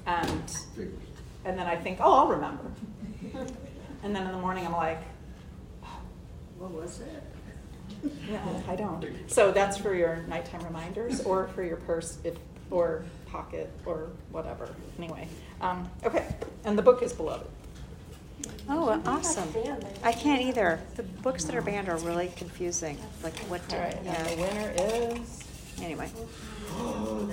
And, 0.07 0.57
and 1.45 1.59
then 1.59 1.67
I 1.67 1.77
think, 1.77 1.99
oh, 2.01 2.13
I'll 2.13 2.29
remember. 2.29 2.71
And 4.03 4.15
then 4.15 4.27
in 4.27 4.33
the 4.33 4.39
morning, 4.39 4.67
I'm 4.67 4.73
like, 4.73 5.03
What 6.59 6.73
was 6.73 7.01
it? 7.01 7.24
Yeah, 8.31 8.41
I 8.69 8.77
don't. 8.77 9.05
So 9.27 9.53
that's 9.53 9.77
for 9.77 9.95
your 9.95 10.17
nighttime 10.29 10.63
reminders 10.65 11.21
or 11.23 11.49
for 11.49 11.63
your 11.63 11.77
purse 11.77 12.19
if, 12.25 12.37
or 12.71 13.05
pocket 13.27 13.71
or 13.87 14.11
whatever. 14.31 14.69
Anyway, 14.99 15.29
um, 15.61 15.89
okay. 16.05 16.35
And 16.65 16.77
the 16.79 16.83
book 16.83 17.03
is 17.03 17.13
beloved. 17.13 17.47
Oh, 18.69 19.01
awesome. 19.07 19.49
I 20.03 20.13
can't 20.13 20.43
either. 20.43 20.81
The 20.97 21.03
books 21.03 21.45
that 21.45 21.55
are 21.55 21.63
banned 21.63 21.89
are 21.89 21.99
really 21.99 22.33
confusing. 22.37 22.99
Like 23.23 23.37
what? 23.41 23.61
All 23.63 23.69
To, 23.69 23.77
right. 23.79 23.97
And 24.05 24.27
the 24.27 24.43
winner 24.43 24.73
is. 25.21 25.45
Anyway. 25.83 26.11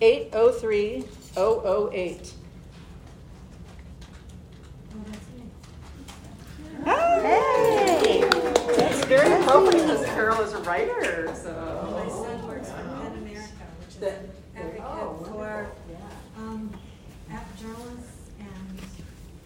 Eight 0.00 0.30
oh 0.32 0.50
three 0.50 1.04
oh 1.36 1.62
oh 1.64 1.90
eight. 1.92 2.32
Hey! 6.84 8.20
That's 8.76 9.04
very 9.06 9.40
appropriate 9.42 9.82
because 9.86 10.04
Carol 10.06 10.40
is 10.42 10.52
a 10.52 10.58
writer, 10.58 11.24
My 11.26 11.34
so. 11.34 12.24
son 12.24 12.46
works 12.46 12.68
for 12.70 12.76
PEN 12.76 13.12
America, 13.18 13.64
which 13.80 13.88
is 13.88 13.96
That- 13.96 14.20
an 14.20 14.30
advocate 14.56 15.26
for, 15.28 15.66
um, 16.38 16.70
app 17.30 17.46
journalists, 17.58 18.30
and 18.38 18.78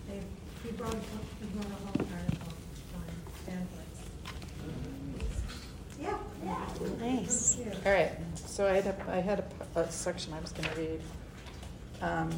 they, 0.09 0.21
he 0.63 0.71
wrote, 0.77 0.95
a- 0.95 0.97
he 0.97 1.57
wrote 1.57 1.67
a 1.67 1.69
whole 1.87 2.07
article 2.17 2.53
on 2.95 3.05
pamphlets. 3.47 4.01
Yeah, 6.01 6.19
yeah. 6.45 6.69
Nice. 7.01 7.59
All 7.87 7.93
right, 7.93 8.13
so 8.35 8.67
I 8.67 8.73
had 8.81 8.87
a, 8.87 8.97
I 9.13 9.21
had 9.21 9.39
a, 9.41 9.43
p- 9.43 9.49
a 9.77 9.91
section 9.91 10.33
I 10.35 10.41
was 10.41 10.53
gonna 10.53 10.75
read. 10.77 11.01
Um, 12.03 12.31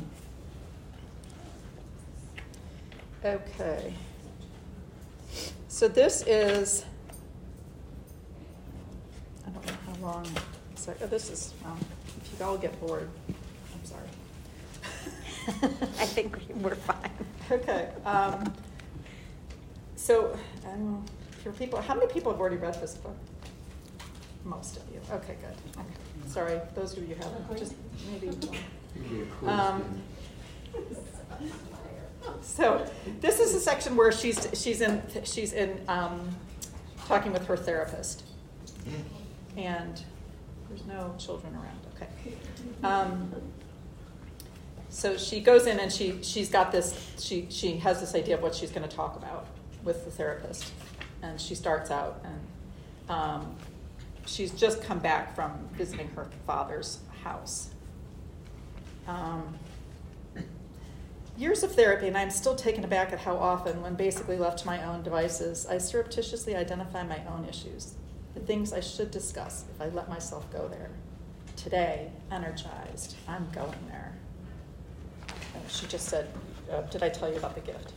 Okay. 3.24 3.94
So 5.72 5.88
this 5.88 6.22
is, 6.26 6.85
I 9.46 9.48
don't 9.48 9.66
know 9.66 9.72
how 9.87 10.06
long, 10.06 10.26
so, 10.74 10.92
oh, 11.02 11.06
this 11.06 11.30
is, 11.30 11.54
well, 11.64 11.78
if 12.20 12.38
you 12.38 12.44
all 12.44 12.58
get 12.58 12.78
bored, 12.78 13.08
I'm 13.26 13.82
sorry. 13.82 14.06
I 15.98 16.04
think 16.04 16.37
we're 16.56 16.74
fine. 16.74 17.11
Okay, 17.50 17.88
um, 18.04 18.52
so, 19.96 20.38
I 20.66 20.72
don't 20.72 20.92
know, 20.92 21.04
for 21.42 21.52
people, 21.52 21.80
how 21.80 21.94
many 21.94 22.12
people 22.12 22.30
have 22.32 22.40
already 22.40 22.56
read 22.56 22.78
this 22.78 22.96
book? 22.96 23.16
Most 24.44 24.76
of 24.76 24.82
you, 24.92 25.00
okay, 25.11 25.37
good, 25.40 25.80
okay, 25.80 26.28
sorry, 26.28 26.61
those 26.74 26.98
of 26.98 27.08
you 27.08 27.14
who 27.14 27.22
haven't, 27.22 27.58
just 27.58 27.74
maybe. 28.11 28.28
Um, 29.46 30.02
So, 32.40 32.87
this 33.20 33.40
is 33.40 33.54
a 33.54 33.61
section 33.61 33.96
where 33.96 34.12
she's, 34.12 34.48
she's 34.54 34.80
in, 34.80 35.02
she's 35.24 35.52
in, 35.52 35.80
um, 35.88 36.28
talking 37.06 37.32
with 37.32 37.46
her 37.46 37.56
therapist. 37.56 38.24
and 39.56 40.02
there's 40.68 40.87
no 40.87 41.14
children 41.18 41.54
around. 41.54 41.78
Okay. 41.94 42.08
Um, 42.82 43.30
so 44.88 45.16
she 45.16 45.40
goes 45.40 45.66
in 45.66 45.80
and 45.80 45.90
she 45.90 46.18
she's 46.22 46.50
got 46.50 46.70
this 46.70 47.12
she 47.18 47.46
she 47.48 47.76
has 47.78 48.00
this 48.00 48.14
idea 48.14 48.35
of 48.37 48.42
what 48.42 48.54
she's 48.54 48.70
going 48.70 48.87
to 48.87 48.94
talk 48.94 49.16
about 49.16 49.46
with 49.82 50.04
the 50.04 50.11
therapist, 50.11 50.72
and 51.22 51.40
she 51.40 51.54
starts 51.54 51.90
out 51.90 52.22
and 52.24 52.40
um, 53.08 53.56
she's 54.26 54.52
just 54.52 54.82
come 54.82 54.98
back 54.98 55.35
from 55.35 55.52
visiting 55.72 56.08
her 56.08 56.26
father's 56.46 56.98
house. 57.22 57.70
Um, 59.08 59.58
years 61.37 61.62
of 61.62 61.75
therapy, 61.75 62.09
and 62.09 62.16
I'm 62.16 62.31
still 62.31 62.55
taken 62.55 62.85
aback 62.85 63.12
at 63.12 63.21
how 63.21 63.37
often, 63.37 63.83
when 63.83 63.95
basically 63.95 64.37
left 64.37 64.59
to 64.61 64.66
my 64.66 64.83
own 64.85 65.03
devices, 65.03 65.66
I 65.66 65.79
surreptitiously 65.79 66.55
identify 66.55 67.03
my 67.03 67.21
own 67.27 67.47
issues, 67.49 67.95
the 68.35 68.40
things 68.40 68.73
I 68.73 68.81
should 68.81 69.11
discuss 69.11 69.64
if 69.75 69.81
I 69.81 69.88
let 69.88 70.09
myself 70.09 70.51
go 70.53 70.68
there. 70.68 70.90
Today, 71.57 72.11
energized, 72.31 73.16
I'm 73.29 73.49
going 73.53 73.79
there. 73.88 74.12
And 75.55 75.71
she 75.71 75.87
just 75.87 76.09
said, 76.09 76.29
uh, 76.71 76.83
Did 76.83 77.03
I 77.03 77.09
tell 77.09 77.31
you 77.31 77.37
about 77.37 77.55
the 77.55 77.61
gift? 77.61 77.92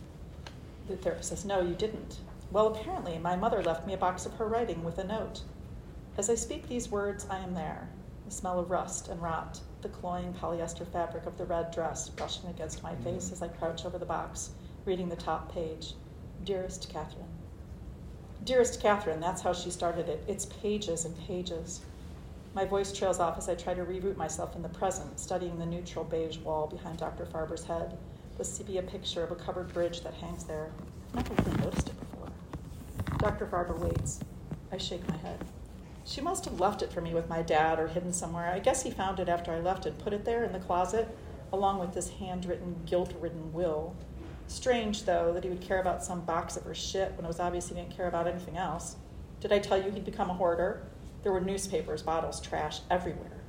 The 0.87 0.97
therapist 0.97 1.29
says, 1.29 1.45
No, 1.45 1.61
you 1.61 1.75
didn't. 1.75 2.19
Well, 2.51 2.67
apparently, 2.67 3.17
my 3.17 3.35
mother 3.35 3.63
left 3.63 3.87
me 3.87 3.93
a 3.93 3.97
box 3.97 4.25
of 4.25 4.33
her 4.35 4.45
writing 4.45 4.83
with 4.83 4.97
a 4.97 5.03
note. 5.03 5.41
As 6.17 6.29
I 6.29 6.35
speak 6.35 6.67
these 6.67 6.89
words, 6.89 7.25
I 7.29 7.39
am 7.39 7.53
there. 7.53 7.89
The 8.25 8.31
smell 8.31 8.59
of 8.59 8.71
rust 8.71 9.07
and 9.07 9.21
rot, 9.21 9.59
the 9.81 9.89
cloying 9.89 10.33
polyester 10.33 10.87
fabric 10.91 11.27
of 11.27 11.37
the 11.37 11.45
red 11.45 11.69
dress 11.71 12.09
brushing 12.09 12.49
against 12.49 12.81
my 12.81 12.93
mm-hmm. 12.93 13.03
face 13.03 13.31
as 13.31 13.43
I 13.43 13.49
crouch 13.49 13.85
over 13.85 13.99
the 13.99 14.05
box, 14.05 14.49
reading 14.83 15.09
the 15.09 15.15
top 15.15 15.53
page. 15.53 15.93
Dearest 16.43 16.89
Catherine. 16.89 17.29
Dearest 18.43 18.81
Catherine, 18.81 19.19
that's 19.19 19.41
how 19.41 19.53
she 19.53 19.69
started 19.69 20.09
it. 20.09 20.23
It's 20.27 20.45
pages 20.45 21.05
and 21.05 21.17
pages. 21.27 21.81
My 22.55 22.65
voice 22.65 22.91
trails 22.93 23.19
off 23.19 23.37
as 23.37 23.49
I 23.49 23.55
try 23.55 23.73
to 23.73 23.83
reroute 23.83 24.17
myself 24.17 24.55
in 24.55 24.61
the 24.61 24.69
present, 24.69 25.19
studying 25.19 25.59
the 25.59 25.65
neutral 25.65 26.05
beige 26.05 26.37
wall 26.37 26.67
behind 26.67 26.97
Dr. 26.97 27.25
Farber's 27.25 27.65
head, 27.65 27.97
the 28.37 28.45
sepia 28.45 28.81
picture 28.81 29.23
of 29.23 29.31
a 29.31 29.35
covered 29.35 29.73
bridge 29.73 30.01
that 30.01 30.13
hangs 30.15 30.45
there. 30.45 30.71
I've 31.15 31.29
never 31.29 31.49
really 31.49 31.63
noticed 31.63 31.89
it 31.89 31.99
before. 31.99 32.29
Dr. 33.17 33.45
Farber 33.45 33.77
waits. 33.77 34.19
I 34.71 34.77
shake 34.77 35.07
my 35.09 35.17
head. 35.17 35.39
She 36.07 36.21
must 36.21 36.45
have 36.45 36.59
left 36.59 36.83
it 36.83 36.93
for 36.93 37.01
me 37.01 37.15
with 37.15 37.27
my 37.27 37.41
dad 37.41 37.79
or 37.79 37.87
hidden 37.87 38.13
somewhere. 38.13 38.51
I 38.51 38.59
guess 38.59 38.83
he 38.83 38.91
found 38.91 39.19
it 39.19 39.27
after 39.27 39.51
I 39.51 39.59
left 39.59 39.87
and 39.87 39.97
put 39.97 40.13
it 40.13 40.23
there 40.23 40.43
in 40.43 40.53
the 40.53 40.59
closet, 40.59 41.09
along 41.51 41.79
with 41.79 41.95
this 41.95 42.09
handwritten, 42.09 42.75
guilt 42.85 43.13
ridden 43.19 43.51
will. 43.51 43.95
Strange, 44.47 45.05
though, 45.05 45.33
that 45.33 45.43
he 45.43 45.49
would 45.49 45.61
care 45.61 45.81
about 45.81 46.03
some 46.03 46.21
box 46.21 46.55
of 46.55 46.63
her 46.63 46.75
shit 46.75 47.13
when 47.15 47.25
it 47.25 47.27
was 47.27 47.39
obvious 47.39 47.69
he 47.69 47.75
didn't 47.75 47.95
care 47.97 48.07
about 48.07 48.27
anything 48.27 48.55
else. 48.55 48.97
Did 49.39 49.51
I 49.51 49.57
tell 49.57 49.81
you 49.81 49.89
he'd 49.89 50.05
become 50.05 50.29
a 50.29 50.35
hoarder? 50.35 50.83
There 51.23 51.31
were 51.31 51.41
newspapers, 51.41 52.03
bottles, 52.03 52.39
trash 52.39 52.81
everywhere. 52.91 53.41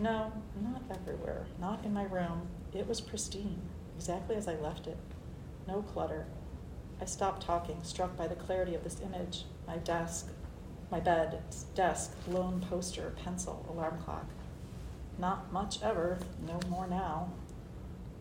No, 0.00 0.32
not 0.60 0.82
everywhere. 0.90 1.46
Not 1.60 1.84
in 1.84 1.94
my 1.94 2.02
room. 2.02 2.48
It 2.72 2.88
was 2.88 3.00
pristine, 3.00 3.62
exactly 3.96 4.34
as 4.34 4.48
I 4.48 4.56
left 4.56 4.88
it. 4.88 4.98
No 5.68 5.82
clutter. 5.82 6.26
I 7.00 7.04
stopped 7.04 7.42
talking, 7.42 7.78
struck 7.84 8.16
by 8.16 8.26
the 8.26 8.34
clarity 8.34 8.74
of 8.74 8.82
this 8.82 9.00
image. 9.00 9.44
My 9.68 9.76
desk, 9.76 10.28
my 10.94 11.00
bed, 11.00 11.42
desk, 11.74 12.12
lone 12.28 12.64
poster, 12.70 13.12
pencil, 13.24 13.66
alarm 13.68 13.98
clock. 14.04 14.26
Not 15.18 15.52
much 15.52 15.82
ever, 15.82 16.18
no 16.46 16.60
more 16.70 16.86
now. 16.86 17.32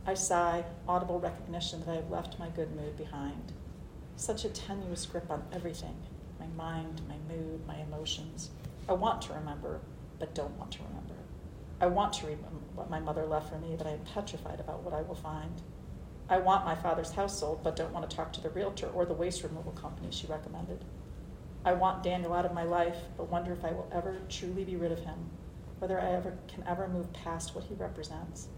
I 0.08 0.16
sigh, 0.16 0.64
audible 0.88 1.20
recognition 1.20 1.82
that 1.82 1.90
I 1.92 1.96
have 1.98 2.10
left 2.10 2.40
my 2.40 2.50
good 2.50 2.76
mood 2.76 2.98
behind. 2.98 3.52
Such 4.16 4.44
a 4.44 4.50
tenuous 4.50 5.06
grip 5.06 5.30
on 5.30 5.44
everything 5.54 5.96
my 6.40 6.48
mind, 6.58 7.02
my 7.08 7.14
mood, 7.32 7.62
my 7.68 7.76
emotions. 7.76 8.50
I 8.90 8.94
want 8.94 9.22
to 9.24 9.34
remember, 9.34 9.80
but 10.18 10.34
don't 10.34 10.58
want 10.58 10.72
to 10.72 10.80
remember. 10.82 11.14
I 11.80 11.86
want 11.86 12.14
to 12.14 12.26
remember 12.26 12.66
what 12.74 12.90
my 12.90 13.00
mother 13.00 13.28
left 13.28 13.52
for 13.52 13.60
me, 13.60 13.76
but 13.78 13.86
I 13.86 13.92
am 13.92 14.06
petrified 14.16 14.60
about 14.60 14.82
what 14.82 14.96
I 14.96 15.04
will 15.04 15.14
find. 15.14 15.62
I 16.28 16.40
want 16.40 16.66
my 16.66 16.74
father's 16.74 17.12
house 17.12 17.40
sold, 17.40 17.64
but 17.64 17.76
don't 17.76 17.94
want 17.94 18.10
to 18.10 18.16
talk 18.16 18.34
to 18.34 18.42
the 18.42 18.50
realtor 18.50 18.88
or 18.88 19.06
the 19.06 19.14
waste 19.14 19.44
removal 19.44 19.74
company 19.74 20.08
she 20.10 20.26
recommended. 20.26 20.84
I 21.66 21.74
want 21.74 22.04
Daniel 22.04 22.34
out 22.34 22.46
of 22.46 22.54
my 22.54 22.64
life, 22.64 22.98
but 23.16 23.30
wonder 23.30 23.54
if 23.54 23.64
I 23.64 23.72
will 23.72 23.90
ever 23.94 24.18
truly 24.28 24.66
be 24.66 24.76
rid 24.76 24.92
of 24.92 25.00
him, 25.00 25.30
whether 25.80 26.00
I 26.00 26.12
ever 26.12 26.38
can 26.48 26.64
ever 26.68 26.88
move 26.90 27.14
past 27.14 27.56
what 27.56 27.64
he 27.64 27.74
represents. 27.76 28.50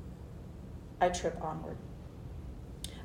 I 0.99 1.09
trip 1.09 1.39
onward. 1.41 1.77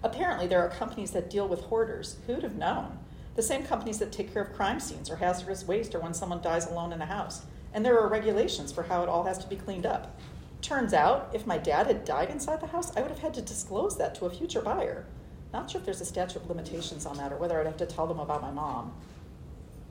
Apparently, 0.02 0.46
there 0.46 0.60
are 0.60 0.70
companies 0.70 1.10
that 1.10 1.28
deal 1.28 1.46
with 1.46 1.64
hoarders. 1.64 2.16
Who'd 2.26 2.42
have 2.42 2.56
known? 2.56 2.98
The 3.36 3.42
same 3.42 3.64
companies 3.64 3.98
that 3.98 4.10
take 4.10 4.32
care 4.32 4.42
of 4.42 4.54
crime 4.54 4.80
scenes 4.80 5.10
or 5.10 5.16
hazardous 5.16 5.66
waste 5.66 5.94
or 5.94 6.00
when 6.00 6.14
someone 6.14 6.40
dies 6.40 6.66
alone 6.66 6.92
in 6.92 7.02
a 7.02 7.06
house. 7.06 7.42
And 7.74 7.84
there 7.84 7.98
are 8.00 8.08
regulations 8.08 8.72
for 8.72 8.84
how 8.84 9.02
it 9.02 9.08
all 9.08 9.24
has 9.24 9.38
to 9.38 9.48
be 9.48 9.56
cleaned 9.56 9.86
up. 9.86 10.18
Turns 10.62 10.94
out, 10.94 11.30
if 11.34 11.46
my 11.46 11.58
dad 11.58 11.86
had 11.86 12.04
died 12.04 12.30
inside 12.30 12.60
the 12.60 12.66
house, 12.68 12.96
I 12.96 13.02
would 13.02 13.10
have 13.10 13.20
had 13.20 13.34
to 13.34 13.42
disclose 13.42 13.96
that 13.98 14.14
to 14.16 14.26
a 14.26 14.30
future 14.30 14.62
buyer. 14.62 15.06
Not 15.52 15.70
sure 15.70 15.80
if 15.80 15.84
there's 15.84 16.00
a 16.00 16.06
statute 16.06 16.36
of 16.36 16.48
limitations 16.48 17.06
on 17.06 17.16
that 17.18 17.32
or 17.32 17.36
whether 17.36 17.60
I'd 17.60 17.66
have 17.66 17.76
to 17.78 17.86
tell 17.86 18.06
them 18.06 18.20
about 18.20 18.42
my 18.42 18.50
mom. 18.50 18.94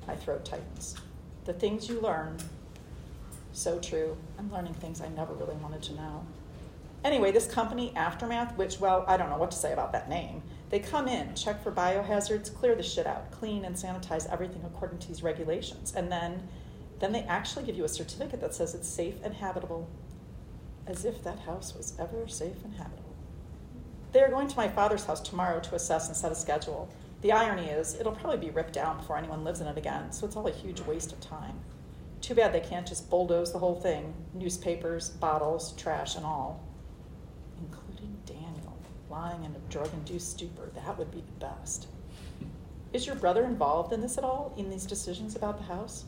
My 0.09 0.15
throat 0.15 0.43
tightens. 0.43 0.95
The 1.45 1.53
things 1.53 1.87
you 1.87 2.01
learn, 2.01 2.37
so 3.53 3.77
true. 3.77 4.17
I'm 4.39 4.51
learning 4.51 4.73
things 4.73 5.01
I 5.01 5.07
never 5.09 5.35
really 5.35 5.53
wanted 5.57 5.83
to 5.83 5.93
know. 5.93 6.25
Anyway, 7.03 7.31
this 7.31 7.45
company, 7.45 7.93
Aftermath, 7.95 8.57
which, 8.57 8.79
well, 8.79 9.05
I 9.07 9.17
don't 9.17 9.29
know 9.29 9.37
what 9.37 9.51
to 9.51 9.57
say 9.57 9.71
about 9.71 9.91
that 9.91 10.09
name, 10.09 10.41
they 10.71 10.79
come 10.79 11.07
in, 11.07 11.35
check 11.35 11.61
for 11.61 11.71
biohazards, 11.71 12.51
clear 12.51 12.73
the 12.73 12.81
shit 12.81 13.05
out, 13.05 13.29
clean 13.29 13.63
and 13.65 13.75
sanitize 13.75 14.27
everything 14.33 14.63
according 14.65 14.97
to 14.97 15.07
these 15.07 15.21
regulations, 15.21 15.93
and 15.95 16.11
then, 16.11 16.47
then 16.97 17.11
they 17.11 17.21
actually 17.21 17.67
give 17.67 17.77
you 17.77 17.83
a 17.83 17.87
certificate 17.87 18.41
that 18.41 18.55
says 18.55 18.73
it's 18.73 18.89
safe 18.89 19.23
and 19.23 19.35
habitable, 19.35 19.87
as 20.87 21.05
if 21.05 21.23
that 21.23 21.37
house 21.41 21.75
was 21.77 21.93
ever 21.99 22.27
safe 22.27 22.63
and 22.63 22.73
habitable. 22.73 23.13
They 24.11 24.21
are 24.21 24.29
going 24.31 24.47
to 24.47 24.57
my 24.57 24.69
father's 24.69 25.05
house 25.05 25.21
tomorrow 25.21 25.59
to 25.59 25.75
assess 25.75 26.07
and 26.07 26.17
set 26.17 26.31
a 26.31 26.35
schedule. 26.35 26.89
The 27.21 27.31
irony 27.31 27.67
is, 27.67 27.95
it'll 27.99 28.13
probably 28.13 28.37
be 28.37 28.49
ripped 28.49 28.73
down 28.73 28.97
before 28.97 29.17
anyone 29.17 29.43
lives 29.43 29.59
in 29.61 29.67
it 29.67 29.77
again, 29.77 30.11
so 30.11 30.25
it's 30.25 30.35
all 30.35 30.47
a 30.47 30.51
huge 30.51 30.79
waste 30.81 31.11
of 31.11 31.19
time. 31.19 31.59
Too 32.21 32.35
bad 32.35 32.53
they 32.53 32.59
can't 32.59 32.87
just 32.87 33.09
bulldoze 33.09 33.51
the 33.51 33.59
whole 33.59 33.79
thing 33.79 34.13
newspapers, 34.33 35.09
bottles, 35.09 35.73
trash, 35.73 36.15
and 36.15 36.25
all 36.25 36.61
including 37.61 38.17
Daniel, 38.25 38.77
lying 39.09 39.43
in 39.43 39.55
a 39.55 39.71
drug 39.71 39.91
induced 39.93 40.31
stupor. 40.31 40.69
That 40.75 40.97
would 40.97 41.11
be 41.11 41.21
the 41.21 41.45
best. 41.45 41.87
Is 42.93 43.05
your 43.05 43.15
brother 43.15 43.43
involved 43.43 43.93
in 43.93 44.01
this 44.01 44.17
at 44.17 44.23
all, 44.23 44.53
in 44.57 44.69
these 44.69 44.85
decisions 44.85 45.35
about 45.35 45.57
the 45.57 45.63
house? 45.63 46.05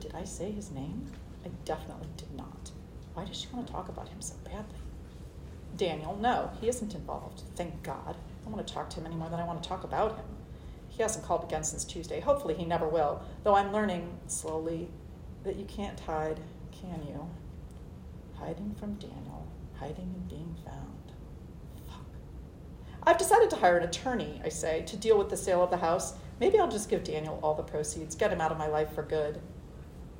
Did 0.00 0.14
I 0.14 0.24
say 0.24 0.50
his 0.50 0.70
name? 0.70 1.06
I 1.44 1.48
definitely 1.64 2.08
did 2.16 2.32
not. 2.36 2.70
Why 3.14 3.24
does 3.24 3.40
she 3.40 3.48
want 3.52 3.66
to 3.66 3.72
talk 3.72 3.88
about 3.88 4.08
him 4.08 4.20
so 4.20 4.34
badly? 4.44 4.78
Daniel, 5.76 6.16
no, 6.20 6.50
he 6.60 6.68
isn't 6.68 6.94
involved. 6.94 7.42
Thank 7.56 7.82
God. 7.82 8.14
I 8.14 8.44
don't 8.44 8.52
want 8.52 8.66
to 8.66 8.74
talk 8.74 8.90
to 8.90 9.00
him 9.00 9.06
any 9.06 9.16
more 9.16 9.28
than 9.30 9.40
I 9.40 9.46
want 9.46 9.62
to 9.62 9.68
talk 9.68 9.84
about 9.84 10.16
him. 10.16 10.24
He 10.92 11.02
hasn't 11.02 11.24
called 11.24 11.44
again 11.44 11.64
since 11.64 11.84
Tuesday. 11.84 12.20
Hopefully, 12.20 12.54
he 12.54 12.66
never 12.66 12.86
will, 12.86 13.22
though 13.44 13.54
I'm 13.54 13.72
learning 13.72 14.18
slowly 14.26 14.90
that 15.42 15.56
you 15.56 15.64
can't 15.64 15.98
hide, 15.98 16.38
can 16.70 17.02
you? 17.06 17.30
Hiding 18.38 18.74
from 18.78 18.94
Daniel, 18.94 19.46
hiding 19.78 20.12
and 20.14 20.28
being 20.28 20.54
found. 20.66 21.12
Fuck. 21.88 22.04
I've 23.04 23.16
decided 23.16 23.48
to 23.50 23.56
hire 23.56 23.78
an 23.78 23.88
attorney, 23.88 24.42
I 24.44 24.50
say, 24.50 24.82
to 24.82 24.96
deal 24.98 25.16
with 25.16 25.30
the 25.30 25.36
sale 25.36 25.64
of 25.64 25.70
the 25.70 25.78
house. 25.78 26.12
Maybe 26.40 26.58
I'll 26.58 26.70
just 26.70 26.90
give 26.90 27.04
Daniel 27.04 27.40
all 27.42 27.54
the 27.54 27.62
proceeds, 27.62 28.14
get 28.14 28.32
him 28.32 28.42
out 28.42 28.52
of 28.52 28.58
my 28.58 28.66
life 28.66 28.92
for 28.94 29.02
good. 29.02 29.40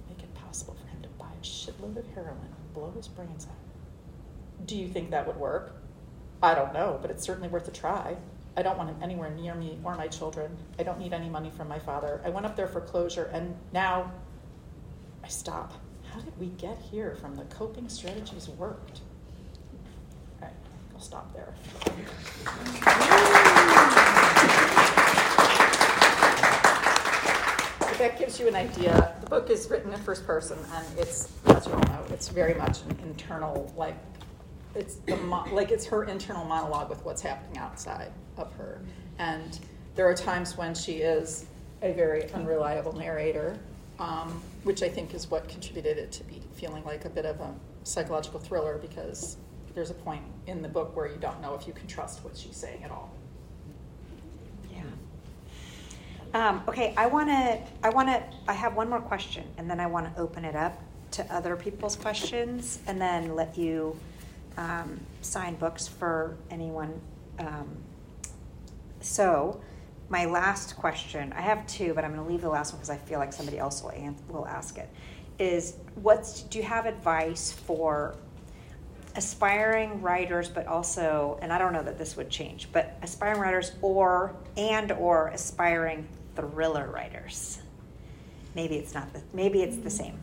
Make 0.09 0.23
it 0.23 0.35
possible 0.35 0.75
for 0.81 0.89
him 0.89 1.03
to 1.03 1.09
buy 1.11 1.33
a 1.39 1.45
shitload 1.45 1.99
of 1.99 2.07
heroin 2.15 2.39
and 2.41 2.73
blow 2.73 2.93
his 2.97 3.09
brains 3.09 3.47
out. 3.47 4.67
Do 4.67 4.75
you 4.75 4.89
think 4.89 5.11
that 5.11 5.27
would 5.27 5.37
work? 5.37 5.77
I 6.43 6.55
don't 6.55 6.73
know, 6.73 6.99
but 7.03 7.11
it's 7.11 7.23
certainly 7.23 7.49
worth 7.49 7.69
a 7.69 7.73
try. 7.73 8.17
I 8.55 8.62
don't 8.62 8.77
want 8.77 8.91
him 8.91 8.97
anywhere 9.03 9.31
near 9.31 9.55
me 9.55 9.79
or 9.83 9.95
my 9.97 10.09
children. 10.09 10.55
I 10.79 10.83
don't 10.83 10.99
need 10.99 11.15
any 11.15 11.31
money 11.31 11.51
from 11.51 11.69
my 11.69 11.79
father. 11.79 12.21
I 12.23 12.29
went 12.29 12.45
up 12.45 12.55
there 12.55 12.69
for 12.69 12.83
closure, 12.83 13.31
and 13.33 13.57
now 13.73 14.12
I 15.25 15.29
stop. 15.29 15.73
How 16.12 16.21
did 16.21 16.38
we 16.38 16.49
get 16.49 16.79
here 16.79 17.17
from 17.19 17.35
the 17.35 17.45
coping 17.45 17.88
strategies 17.88 18.51
worked? 18.51 19.01
All 20.43 20.49
right, 20.49 20.53
I'll 20.95 21.01
stop 21.01 21.33
there. 21.33 21.55
If 27.91 27.99
that 27.99 28.19
gives 28.19 28.38
you 28.38 28.49
an 28.49 28.55
idea, 28.55 29.15
the 29.23 29.31
book 29.31 29.49
is 29.49 29.71
written 29.71 29.95
in 29.95 30.01
first 30.01 30.27
person, 30.27 30.59
and 30.75 30.99
it's, 30.99 31.33
as 31.47 31.67
you 31.67 31.73
all 31.73 31.81
know, 31.81 32.05
it's 32.11 32.29
very 32.29 32.53
much 32.55 32.83
an 32.83 32.99
internal, 33.05 33.73
like, 33.79 33.97
it's 34.75 34.97
the 34.97 35.17
mo- 35.17 35.47
like 35.53 35.71
it's 35.71 35.87
her 35.87 36.05
internal 36.05 36.45
monologue 36.45 36.91
with 36.91 37.05
what's 37.05 37.21
happening 37.21 37.59
outside 37.59 38.11
of 38.37 38.53
her. 38.55 38.81
And 39.18 39.59
there 39.95 40.09
are 40.09 40.14
times 40.14 40.57
when 40.57 40.75
she 40.75 40.99
is 40.99 41.47
a 41.83 41.92
very 41.92 42.31
unreliable 42.33 42.92
narrator, 42.92 43.59
um, 43.99 44.42
which 44.64 44.83
I 44.83 44.88
think 44.88 45.14
is 45.14 45.31
what 45.31 45.49
contributed 45.49 45.99
it 45.99 46.12
to 46.12 46.25
be 46.25 46.40
feeling 46.55 46.85
like 46.85 47.05
a 47.05 47.11
bit 47.11 47.27
of 47.27 47.40
a 47.40 47.55
psychological 47.85 48.40
thriller 48.40 48.79
because 48.79 49.37
there's 49.75 49.90
a 49.90 49.95
point 49.95 50.23
in 50.47 50.62
the 50.62 50.68
book 50.68 50.95
where 50.97 51.07
you 51.07 51.16
don't 51.16 51.40
know 51.40 51.55
if 51.55 51.66
you 51.66 51.73
can 51.73 51.87
trust 51.87 52.23
what 52.25 52.37
she's 52.37 52.57
saying 52.57 52.85
at 52.85 52.90
all. 52.90 53.11
Yeah. 54.71 54.83
Um, 56.35 56.62
okay, 56.68 56.95
I 56.97 57.07
want 57.07 57.29
to, 57.29 57.59
I 57.83 57.90
want 57.90 58.09
to, 58.09 58.23
I 58.49 58.53
have 58.53 58.77
one 58.77 58.88
more 58.88 59.01
question, 59.01 59.45
and 59.59 59.68
then 59.68 59.81
I 59.81 59.87
want 59.87 60.14
to 60.14 60.21
open 60.21 60.45
it 60.45 60.55
up 60.55 60.81
to 61.12 61.35
other 61.35 61.57
people's 61.57 61.97
questions, 61.97 62.81
and 62.87 63.01
then 63.01 63.35
let 63.35 63.57
you 63.59 63.97
um, 64.57 65.01
sign 65.21 65.55
books 65.57 65.87
for 65.88 66.37
anyone. 66.51 67.01
Um, 67.38 67.68
so, 69.03 69.61
my 70.09 70.25
last 70.27 70.77
question, 70.77 71.33
I 71.33 71.41
have 71.41 71.67
two, 71.67 71.95
but 71.95 72.05
I'm 72.05 72.12
going 72.15 72.25
to 72.25 72.31
leave 72.31 72.43
the 72.43 72.49
last 72.49 72.73
one 72.73 72.79
because 72.79 72.91
I 72.91 72.97
feel 72.97 73.19
like 73.19 73.33
somebody 73.33 73.59
else 73.59 73.83
will, 73.83 73.91
an- 73.91 74.17
will 74.29 74.47
ask 74.47 74.79
it. 74.79 74.88
Is 75.38 75.77
what's, 75.95 76.43
do 76.43 76.59
you 76.59 76.65
have 76.65 76.87
advice 76.87 77.53
for 77.53 78.17
aspiring 79.17 80.01
writers, 80.01 80.49
but 80.49 80.67
also, 80.67 81.38
and 81.43 81.53
I 81.53 81.59
don't 81.59 81.73
know 81.73 81.83
that 81.83 81.99
this 81.99 82.17
would 82.17 82.31
change, 82.31 82.69
but 82.73 82.97
aspiring 83.03 83.41
writers 83.41 83.73
or 83.83 84.35
and 84.57 84.93
or 84.93 85.29
aspiring 85.29 86.07
thriller 86.35 86.91
writers. 86.91 87.61
Maybe 88.55 88.77
it's 88.77 88.95
not 88.95 89.12
the, 89.12 89.23
maybe 89.33 89.62
it's 89.62 89.77
the 89.77 89.91
same. 89.91 90.19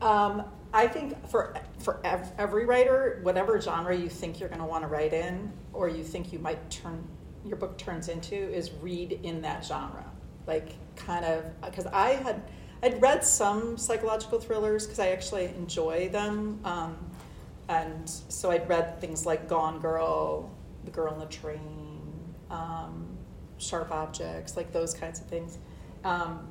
Um, 0.00 0.44
I 0.72 0.86
think 0.86 1.28
for 1.28 1.54
for 1.78 2.00
ev- 2.04 2.32
every 2.38 2.66
writer, 2.66 3.20
whatever 3.22 3.60
genre 3.60 3.96
you 3.96 4.08
think 4.08 4.38
you're 4.40 4.48
going 4.48 4.60
to 4.60 4.66
want 4.66 4.84
to 4.84 4.88
write 4.88 5.12
in, 5.12 5.52
or 5.72 5.88
you 5.88 6.04
think 6.04 6.32
you 6.32 6.38
might 6.38 6.70
turn 6.70 7.06
your 7.44 7.56
book 7.56 7.78
turns 7.78 8.08
into, 8.08 8.34
is 8.36 8.70
read 8.82 9.20
in 9.22 9.40
that 9.42 9.64
genre. 9.64 10.04
Like 10.46 10.74
kind 10.96 11.24
of 11.24 11.44
because 11.62 11.86
I 11.86 12.10
had 12.10 12.42
I'd 12.82 13.00
read 13.00 13.24
some 13.24 13.76
psychological 13.76 14.38
thrillers 14.38 14.84
because 14.84 14.98
I 14.98 15.08
actually 15.08 15.46
enjoy 15.46 16.10
them, 16.10 16.60
um, 16.64 16.96
and 17.68 18.08
so 18.08 18.50
I'd 18.50 18.68
read 18.68 19.00
things 19.00 19.26
like 19.26 19.48
Gone 19.48 19.80
Girl, 19.80 20.50
The 20.84 20.90
Girl 20.90 21.12
in 21.12 21.18
the 21.18 21.26
Train, 21.26 22.00
um, 22.50 23.06
Sharp 23.58 23.90
Objects, 23.90 24.56
like 24.56 24.72
those 24.72 24.94
kinds 24.94 25.20
of 25.20 25.26
things. 25.26 25.58
Um, 26.04 26.46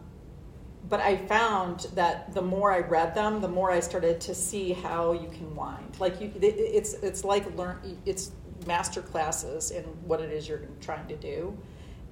but 0.90 1.00
I 1.00 1.18
found 1.18 1.88
that 1.96 2.34
the 2.34 2.42
more 2.42 2.72
I 2.72 2.80
read 2.80 3.14
them, 3.14 3.42
the 3.42 3.48
more 3.48 3.72
I 3.72 3.80
started 3.80 4.22
to 4.22 4.36
see 4.36 4.74
how 4.74 5.12
you 5.12 5.28
can 5.30 5.54
wind. 5.56 5.98
Like 6.00 6.22
you, 6.22 6.32
it's 6.42 6.94
it's 6.96 7.24
like 7.24 7.56
learn 7.58 7.78
it's 8.06 8.32
master 8.66 9.02
classes 9.02 9.72
in 9.72 9.84
what 10.06 10.22
it 10.22 10.32
is 10.32 10.48
you're 10.48 10.62
trying 10.82 11.08
to 11.08 11.16
do, 11.16 11.58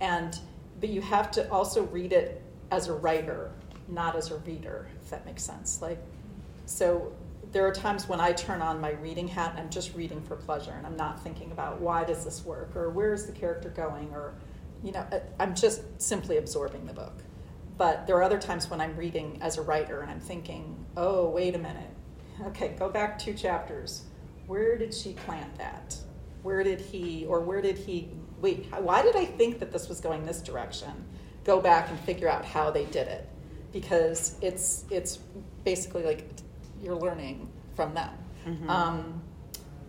and 0.01 0.37
but 0.79 0.89
you 0.89 1.01
have 1.01 1.31
to 1.31 1.49
also 1.49 1.83
read 1.83 2.11
it 2.11 2.41
as 2.71 2.87
a 2.87 2.93
writer, 2.93 3.51
not 3.87 4.15
as 4.15 4.31
a 4.31 4.37
reader. 4.39 4.87
If 5.01 5.09
that 5.09 5.25
makes 5.25 5.43
sense. 5.43 5.81
Like 5.81 5.99
so. 6.65 7.13
There 7.51 7.65
are 7.65 7.71
times 7.71 8.09
when 8.09 8.19
I 8.19 8.33
turn 8.33 8.61
on 8.61 8.81
my 8.81 8.91
reading 8.93 9.29
hat 9.29 9.51
and 9.51 9.59
I'm 9.59 9.69
just 9.69 9.95
reading 9.95 10.21
for 10.23 10.35
pleasure 10.35 10.71
and 10.71 10.85
I'm 10.85 10.97
not 10.97 11.23
thinking 11.23 11.51
about 11.51 11.79
why 11.79 12.03
does 12.03 12.25
this 12.25 12.43
work 12.43 12.75
or 12.75 12.89
where 12.89 13.13
is 13.13 13.27
the 13.27 13.31
character 13.31 13.69
going 13.69 14.09
or, 14.11 14.33
you 14.83 14.91
know, 14.91 15.05
I'm 15.39 15.55
just 15.55 15.83
simply 16.01 16.35
absorbing 16.35 16.85
the 16.85 16.91
book. 16.91 17.13
But 17.77 18.07
there 18.07 18.15
are 18.15 18.23
other 18.23 18.39
times 18.39 18.69
when 18.69 18.79
I'm 18.79 18.95
reading 18.95 19.37
as 19.41 19.57
a 19.57 19.61
writer 19.61 20.01
and 20.01 20.09
I'm 20.09 20.19
thinking, 20.19 20.85
oh, 20.95 21.29
wait 21.29 21.55
a 21.55 21.57
minute. 21.57 21.89
Okay, 22.47 22.75
go 22.79 22.89
back 22.89 23.19
two 23.19 23.33
chapters. 23.33 24.03
Where 24.47 24.77
did 24.77 24.93
she 24.93 25.13
plant 25.13 25.57
that? 25.57 25.97
Where 26.43 26.63
did 26.63 26.79
he, 26.79 27.25
or 27.25 27.41
where 27.41 27.61
did 27.61 27.77
he, 27.77 28.09
wait, 28.39 28.67
why 28.79 29.01
did 29.01 29.15
I 29.15 29.25
think 29.25 29.59
that 29.59 29.71
this 29.71 29.89
was 29.89 29.99
going 29.99 30.25
this 30.25 30.41
direction? 30.41 30.91
Go 31.43 31.59
back 31.59 31.89
and 31.89 31.99
figure 32.01 32.29
out 32.29 32.45
how 32.45 32.71
they 32.71 32.85
did 32.85 33.07
it. 33.07 33.27
Because 33.73 34.37
it's, 34.41 34.85
it's 34.89 35.19
basically 35.63 36.03
like 36.03 36.29
you're 36.81 36.95
learning 36.95 37.49
from 37.75 37.93
them. 37.93 38.11
Mhm. 38.45 38.69
Um, 38.69 39.21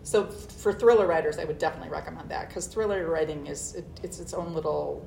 so 0.03 0.25
for 0.25 0.73
thriller 0.73 1.05
writers, 1.05 1.37
I 1.37 1.45
would 1.45 1.57
definitely 1.57 1.89
recommend 1.89 2.29
that 2.29 2.47
because 2.47 2.65
thriller 2.67 3.09
writing 3.09 3.47
is 3.47 3.75
it, 3.75 3.85
it's 4.03 4.19
its 4.19 4.33
own 4.33 4.53
little 4.53 5.05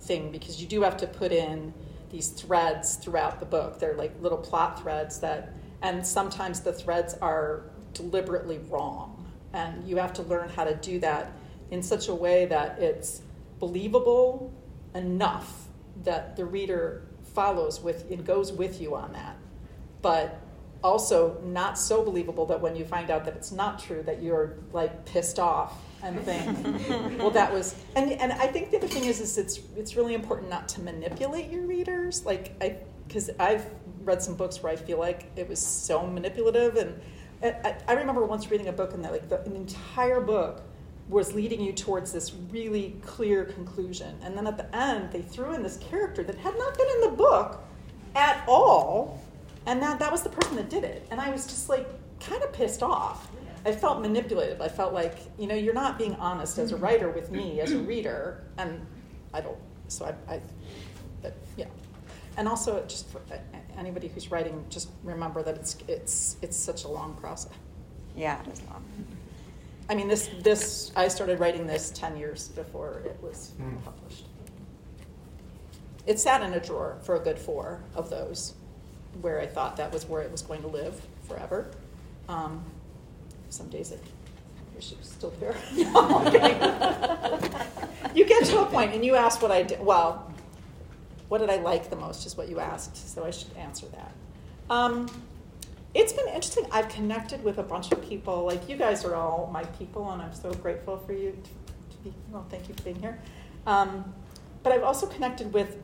thing 0.00 0.30
because 0.32 0.60
you 0.60 0.66
do 0.66 0.82
have 0.82 0.96
to 0.98 1.06
put 1.06 1.30
in 1.32 1.72
these 2.14 2.28
threads 2.28 2.94
throughout 2.94 3.40
the 3.40 3.46
book. 3.46 3.80
They're 3.80 3.96
like 3.96 4.12
little 4.22 4.38
plot 4.38 4.80
threads 4.80 5.18
that, 5.18 5.52
and 5.82 6.06
sometimes 6.06 6.60
the 6.60 6.72
threads 6.72 7.14
are 7.14 7.64
deliberately 7.92 8.58
wrong, 8.70 9.26
and 9.52 9.86
you 9.86 9.96
have 9.96 10.12
to 10.14 10.22
learn 10.22 10.48
how 10.48 10.62
to 10.62 10.76
do 10.76 11.00
that 11.00 11.32
in 11.72 11.82
such 11.82 12.06
a 12.06 12.14
way 12.14 12.46
that 12.46 12.78
it's 12.78 13.22
believable 13.58 14.54
enough 14.94 15.66
that 16.04 16.36
the 16.36 16.44
reader 16.44 17.08
follows 17.34 17.80
with 17.80 18.08
and 18.12 18.24
goes 18.24 18.52
with 18.52 18.80
you 18.80 18.94
on 18.94 19.12
that, 19.12 19.36
but 20.00 20.40
also 20.84 21.40
not 21.42 21.76
so 21.76 22.04
believable 22.04 22.46
that 22.46 22.60
when 22.60 22.76
you 22.76 22.84
find 22.84 23.10
out 23.10 23.24
that 23.24 23.34
it's 23.34 23.50
not 23.50 23.80
true 23.80 24.04
that 24.04 24.22
you're 24.22 24.54
like 24.72 25.04
pissed 25.04 25.40
off 25.40 25.82
and 26.04 26.20
think 26.20 27.18
well 27.18 27.30
that 27.30 27.52
was 27.52 27.74
and 27.96 28.12
and 28.12 28.32
I 28.32 28.46
think 28.46 28.70
the 28.70 28.76
other 28.76 28.88
thing 28.88 29.04
is 29.04 29.20
is 29.20 29.38
it's 29.38 29.60
it's 29.76 29.96
really 29.96 30.14
important 30.14 30.50
not 30.50 30.68
to 30.70 30.80
manipulate 30.80 31.50
your 31.50 31.66
readers. 31.66 32.24
Like 32.24 32.54
I 32.60 32.76
because 33.06 33.30
I've 33.38 33.66
read 34.02 34.22
some 34.22 34.34
books 34.34 34.62
where 34.62 34.72
I 34.72 34.76
feel 34.76 34.98
like 34.98 35.30
it 35.36 35.48
was 35.48 35.58
so 35.58 36.06
manipulative 36.06 36.76
and 36.76 37.00
I, 37.42 37.76
I 37.88 37.92
remember 37.94 38.24
once 38.24 38.50
reading 38.50 38.68
a 38.68 38.72
book 38.72 38.94
and 38.94 39.04
that 39.04 39.12
like 39.12 39.28
the 39.28 39.40
an 39.42 39.56
entire 39.56 40.20
book 40.20 40.62
was 41.08 41.34
leading 41.34 41.60
you 41.60 41.72
towards 41.72 42.12
this 42.12 42.32
really 42.50 42.96
clear 43.02 43.44
conclusion. 43.44 44.18
And 44.22 44.36
then 44.36 44.46
at 44.46 44.56
the 44.56 44.74
end 44.74 45.10
they 45.12 45.22
threw 45.22 45.54
in 45.54 45.62
this 45.62 45.76
character 45.78 46.22
that 46.24 46.36
had 46.36 46.56
not 46.58 46.76
been 46.76 46.88
in 46.96 47.00
the 47.02 47.16
book 47.16 47.62
at 48.14 48.42
all 48.46 49.22
and 49.66 49.82
that 49.82 49.98
that 49.98 50.12
was 50.12 50.22
the 50.22 50.28
person 50.28 50.56
that 50.56 50.68
did 50.68 50.84
it. 50.84 51.06
And 51.10 51.20
i 51.20 51.30
was 51.30 51.46
just 51.46 51.68
like 51.68 51.86
kind 52.20 52.42
of 52.42 52.52
pissed 52.52 52.82
off 52.82 53.28
i 53.64 53.72
felt 53.72 54.00
manipulated 54.00 54.60
i 54.60 54.68
felt 54.68 54.92
like 54.92 55.16
you 55.38 55.46
know 55.46 55.54
you're 55.54 55.74
not 55.74 55.98
being 55.98 56.14
honest 56.16 56.58
as 56.58 56.72
a 56.72 56.76
writer 56.76 57.10
with 57.10 57.30
me 57.30 57.60
as 57.60 57.72
a 57.72 57.78
reader 57.78 58.44
and 58.58 58.84
i 59.32 59.40
don't 59.40 59.58
so 59.88 60.04
i, 60.28 60.34
I 60.34 60.40
but 61.22 61.34
yeah 61.56 61.66
and 62.36 62.48
also 62.48 62.82
just 62.86 63.08
for 63.08 63.20
anybody 63.78 64.08
who's 64.08 64.30
writing 64.30 64.64
just 64.68 64.90
remember 65.02 65.42
that 65.42 65.56
it's 65.56 65.76
it's 65.88 66.36
it's 66.42 66.56
such 66.56 66.84
a 66.84 66.88
long 66.88 67.14
process 67.14 67.52
Yeah, 68.16 68.40
it 68.42 68.52
is 68.52 68.62
long. 68.70 68.84
i 69.88 69.94
mean 69.94 70.08
this 70.08 70.28
this 70.42 70.92
i 70.96 71.08
started 71.08 71.40
writing 71.40 71.66
this 71.66 71.90
10 71.90 72.16
years 72.16 72.48
before 72.48 73.02
it 73.04 73.16
was 73.22 73.52
Hmm. 73.58 73.76
published 73.84 74.26
it 76.06 76.18
sat 76.20 76.42
in 76.42 76.52
a 76.52 76.60
drawer 76.60 76.98
for 77.02 77.16
a 77.16 77.20
good 77.20 77.38
four 77.38 77.82
of 77.94 78.10
those 78.10 78.54
where 79.22 79.40
I 79.40 79.46
thought 79.46 79.76
that 79.78 79.90
was 79.92 80.06
where 80.06 80.20
it 80.22 80.30
was 80.30 80.42
going 80.42 80.60
to 80.62 80.66
live 80.68 81.00
forever. 81.26 81.70
Um, 82.28 82.62
some 83.54 83.68
days 83.68 83.92
I 83.92 83.96
wish 84.74 84.92
it 84.92 84.98
was 84.98 85.08
still 85.08 85.32
there. 85.40 85.56
You 88.14 88.24
get 88.24 88.44
to 88.44 88.60
a 88.60 88.66
point 88.66 88.94
and 88.94 89.04
you 89.04 89.16
ask 89.16 89.42
what 89.42 89.50
I 89.50 89.64
did. 89.64 89.80
Well, 89.80 90.32
what 91.28 91.38
did 91.38 91.50
I 91.50 91.56
like 91.56 91.90
the 91.90 91.96
most 91.96 92.26
is 92.26 92.36
what 92.36 92.48
you 92.48 92.60
asked, 92.60 93.12
so 93.12 93.24
I 93.24 93.32
should 93.32 93.54
answer 93.56 93.86
that. 93.86 94.12
Um, 94.70 95.08
it's 95.94 96.12
been 96.12 96.28
interesting. 96.28 96.64
I've 96.70 96.88
connected 96.88 97.42
with 97.42 97.58
a 97.58 97.62
bunch 97.64 97.90
of 97.90 98.00
people. 98.08 98.44
Like 98.44 98.68
you 98.68 98.76
guys 98.76 99.04
are 99.04 99.16
all 99.16 99.50
my 99.52 99.64
people, 99.64 100.12
and 100.12 100.22
I'm 100.22 100.32
so 100.32 100.52
grateful 100.52 100.96
for 100.96 101.12
you 101.12 101.32
to, 101.32 101.96
to 101.96 102.02
be. 102.04 102.14
Well, 102.30 102.46
thank 102.50 102.68
you 102.68 102.74
for 102.74 102.82
being 102.82 103.00
here. 103.00 103.18
Um, 103.66 104.14
but 104.62 104.72
I've 104.72 104.84
also 104.84 105.06
connected 105.06 105.52
with 105.52 105.76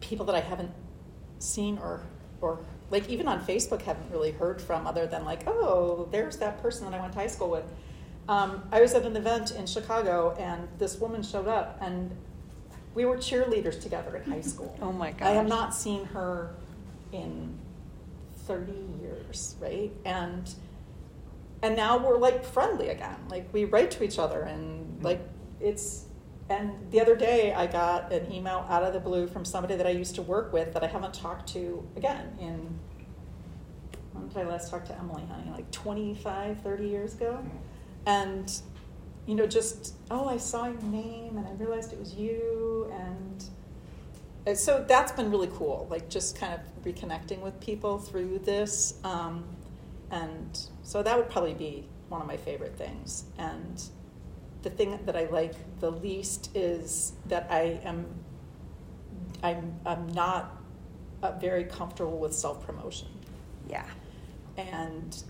people 0.00 0.26
that 0.26 0.34
I 0.34 0.40
haven't 0.40 0.72
seen 1.38 1.78
or 1.78 2.02
or 2.40 2.58
like 2.90 3.08
even 3.08 3.26
on 3.28 3.44
Facebook 3.44 3.82
haven't 3.82 4.10
really 4.10 4.30
heard 4.30 4.60
from 4.60 4.86
other 4.86 5.06
than 5.06 5.24
like 5.24 5.46
oh 5.46 6.08
there's 6.12 6.36
that 6.38 6.62
person 6.62 6.84
that 6.88 6.96
I 6.96 7.00
went 7.00 7.12
to 7.12 7.18
high 7.18 7.26
school 7.26 7.50
with. 7.50 7.64
Um, 8.28 8.64
I 8.72 8.80
was 8.80 8.92
at 8.94 9.04
an 9.04 9.16
event 9.16 9.52
in 9.52 9.66
Chicago 9.66 10.34
and 10.38 10.68
this 10.78 10.98
woman 10.98 11.22
showed 11.22 11.46
up 11.46 11.78
and 11.80 12.10
we 12.94 13.04
were 13.04 13.16
cheerleaders 13.16 13.80
together 13.80 14.16
in 14.16 14.30
high 14.30 14.40
school. 14.40 14.76
Oh 14.82 14.92
my 14.92 15.12
god. 15.12 15.28
I 15.28 15.30
have 15.32 15.46
not 15.46 15.74
seen 15.74 16.04
her 16.06 16.54
in 17.12 17.56
30 18.46 18.72
years, 19.00 19.56
right? 19.60 19.92
And 20.04 20.52
and 21.62 21.76
now 21.76 21.98
we're 21.98 22.18
like 22.18 22.44
friendly 22.44 22.88
again. 22.88 23.16
Like 23.28 23.52
we 23.52 23.64
write 23.64 23.90
to 23.92 24.04
each 24.04 24.18
other 24.18 24.42
and 24.42 25.02
like 25.02 25.20
it's 25.60 26.05
and 26.48 26.90
the 26.90 27.00
other 27.00 27.16
day 27.16 27.52
I 27.52 27.66
got 27.66 28.12
an 28.12 28.30
email 28.32 28.66
out 28.68 28.82
of 28.82 28.92
the 28.92 29.00
blue 29.00 29.26
from 29.26 29.44
somebody 29.44 29.76
that 29.76 29.86
I 29.86 29.90
used 29.90 30.14
to 30.16 30.22
work 30.22 30.52
with 30.52 30.72
that 30.74 30.84
I 30.84 30.86
haven't 30.86 31.14
talked 31.14 31.48
to 31.54 31.86
again 31.96 32.36
in 32.40 32.78
when 34.12 34.28
did 34.28 34.38
I 34.38 34.44
last 34.44 34.70
talk 34.70 34.86
to 34.86 34.98
Emily, 34.98 35.24
honey? 35.26 35.50
Like 35.50 35.70
25, 35.72 36.62
30 36.62 36.88
years 36.88 37.14
ago? 37.14 37.44
And 38.06 38.50
you 39.26 39.34
know, 39.34 39.46
just 39.46 39.94
oh, 40.10 40.28
I 40.28 40.36
saw 40.36 40.66
your 40.66 40.80
name 40.82 41.36
and 41.36 41.46
I 41.46 41.52
realized 41.52 41.92
it 41.92 41.98
was 41.98 42.14
you 42.14 42.90
and 42.92 43.44
so 44.54 44.84
that's 44.86 45.10
been 45.10 45.30
really 45.30 45.50
cool 45.54 45.88
like 45.90 46.08
just 46.08 46.38
kind 46.38 46.54
of 46.54 46.60
reconnecting 46.84 47.40
with 47.40 47.58
people 47.60 47.98
through 47.98 48.38
this 48.38 48.94
um, 49.02 49.44
and 50.10 50.68
so 50.82 51.02
that 51.02 51.16
would 51.16 51.28
probably 51.28 51.54
be 51.54 51.84
one 52.08 52.20
of 52.20 52.28
my 52.28 52.36
favorite 52.36 52.76
things 52.76 53.24
and 53.38 53.82
the 54.66 54.70
thing 54.70 54.98
that 55.06 55.14
i 55.16 55.26
like 55.26 55.54
the 55.78 55.92
least 55.92 56.50
is 56.56 57.12
that 57.26 57.46
i 57.50 57.78
am 57.84 58.04
i'm, 59.44 59.72
I'm 59.86 60.08
not 60.08 60.56
uh, 61.22 61.30
very 61.38 61.62
comfortable 61.62 62.18
with 62.18 62.34
self-promotion 62.34 63.06
Yeah. 63.70 63.86
and 64.56 65.22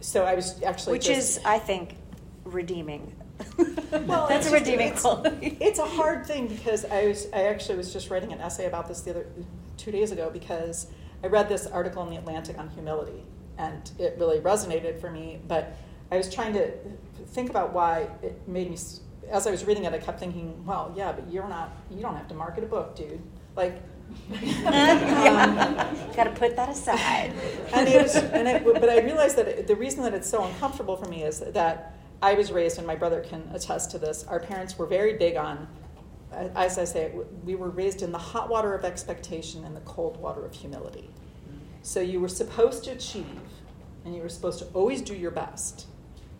so 0.00 0.24
i 0.24 0.36
was 0.36 0.62
actually 0.62 0.92
Which 0.92 1.06
just- 1.06 1.38
is, 1.38 1.44
I 1.44 1.58
think, 1.58 1.96
redeeming 2.44 3.12
Well, 3.90 4.28
That's 4.28 4.46
it's 4.46 4.54
a 4.54 4.58
redeeming 4.58 4.86
it's- 4.88 5.02
quality. 5.02 5.56
It's 5.60 5.80
a 5.80 5.86
hard 5.86 6.24
thing 6.24 6.46
because 6.46 6.84
I 6.84 7.06
was 7.08 7.26
I 7.32 7.42
actually 7.46 7.76
was 7.78 7.92
just 7.92 8.08
writing 8.10 8.32
an 8.32 8.40
essay 8.40 8.66
about 8.66 8.86
this 8.86 9.00
the 9.00 9.10
other 9.10 9.26
two 9.76 9.90
days 9.90 10.12
ago 10.12 10.30
because 10.32 10.86
I 11.24 11.26
read 11.26 11.48
this 11.48 11.66
article 11.66 12.04
in 12.04 12.10
the 12.10 12.16
Atlantic 12.16 12.56
on 12.58 12.68
humility 12.70 13.24
and 13.58 13.90
it 13.98 14.16
really 14.20 14.38
resonated 14.38 15.00
for 15.00 15.10
me. 15.10 15.40
But 15.48 15.76
I 16.10 16.16
was 16.16 16.32
trying 16.32 16.52
to 16.54 16.72
think 17.28 17.50
about 17.50 17.72
why 17.72 18.08
it 18.22 18.46
made 18.46 18.70
me. 18.70 18.76
As 19.30 19.46
I 19.46 19.50
was 19.50 19.64
reading 19.64 19.84
it, 19.84 19.92
I 19.92 19.98
kept 19.98 20.20
thinking, 20.20 20.64
well, 20.66 20.92
yeah, 20.96 21.12
but 21.12 21.30
you're 21.32 21.48
not. 21.48 21.72
You 21.90 22.02
don't 22.02 22.14
have 22.16 22.28
to 22.28 22.34
market 22.34 22.64
a 22.64 22.66
book, 22.66 22.96
dude. 22.96 23.20
Like. 23.56 23.80
Got 24.30 26.24
to 26.24 26.34
put 26.36 26.54
that 26.56 26.68
aside. 26.68 27.32
and 27.72 27.88
it 27.88 28.02
was, 28.02 28.14
and 28.14 28.46
it, 28.46 28.64
but 28.64 28.88
I 28.88 29.00
realized 29.00 29.36
that 29.36 29.48
it, 29.48 29.66
the 29.66 29.74
reason 29.74 30.04
that 30.04 30.14
it's 30.14 30.28
so 30.28 30.44
uncomfortable 30.44 30.96
for 30.96 31.08
me 31.08 31.24
is 31.24 31.40
that 31.40 31.96
I 32.22 32.34
was 32.34 32.52
raised, 32.52 32.78
and 32.78 32.86
my 32.86 32.94
brother 32.94 33.20
can 33.20 33.50
attest 33.52 33.90
to 33.92 33.98
this. 33.98 34.24
Our 34.24 34.40
parents 34.40 34.78
were 34.78 34.86
very 34.86 35.14
big 35.14 35.36
on, 35.36 35.66
uh, 36.32 36.48
as 36.54 36.78
I 36.78 36.84
say, 36.84 37.12
we 37.44 37.54
were 37.54 37.70
raised 37.70 38.02
in 38.02 38.12
the 38.12 38.18
hot 38.18 38.48
water 38.48 38.74
of 38.74 38.84
expectation 38.84 39.64
and 39.64 39.74
the 39.74 39.80
cold 39.80 40.16
water 40.18 40.44
of 40.44 40.54
humility. 40.54 41.10
So 41.82 42.00
you 42.00 42.20
were 42.20 42.28
supposed 42.28 42.84
to 42.84 42.92
achieve, 42.92 43.40
and 44.04 44.14
you 44.14 44.22
were 44.22 44.28
supposed 44.28 44.58
to 44.60 44.66
always 44.74 45.02
do 45.02 45.14
your 45.14 45.30
best, 45.30 45.86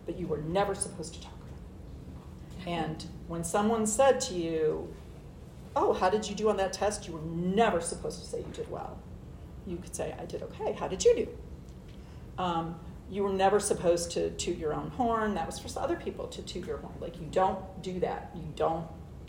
but 0.07 0.19
you 0.19 0.27
were 0.27 0.39
never 0.39 0.75
supposed 0.75 1.15
to 1.15 1.21
talk 1.21 1.33
about. 1.33 2.69
And 2.69 3.05
when 3.29 3.45
someone 3.45 3.87
said 3.87 4.21
to 4.23 4.35
you, 4.35 4.95
"Oh, 5.77 5.93
how 5.93 6.11
did 6.11 6.29
you 6.29 6.35
do 6.35 6.49
on 6.49 6.57
that 6.59 6.73
test?" 6.73 7.07
You 7.07 7.15
were 7.15 7.23
never 7.23 7.81
supposed 7.81 8.21
to 8.21 8.27
say 8.27 8.39
you 8.39 8.53
did 8.53 8.71
well 8.71 8.99
you 9.67 9.77
could 9.77 9.95
say, 9.95 10.15
I 10.19 10.25
did 10.25 10.43
okay. 10.43 10.73
How 10.73 10.89
did 10.89 11.05
you 11.05 11.15
do? 11.17 11.29
Um, 12.43 12.77
you 13.11 13.23
were 13.23 13.33
never 13.33 13.61
supposed 13.61 14.11
to 14.13 14.31
toot 14.31 14.59
your 14.59 14.75
own 14.75 14.91
horn. 14.91 15.35
That 15.35 15.47
was 15.47 15.59
for 15.59 15.79
other 15.79 15.97
people 15.97 16.27
to 16.29 16.43
toot 16.43 16.67
your 16.67 16.79
horn. 16.79 16.95
Like, 17.01 17.21
you 17.21 17.27
don't 17.31 17.59
do 17.83 18.01
that. 18.01 18.31
You 18.35 18.45
don't 18.57 18.87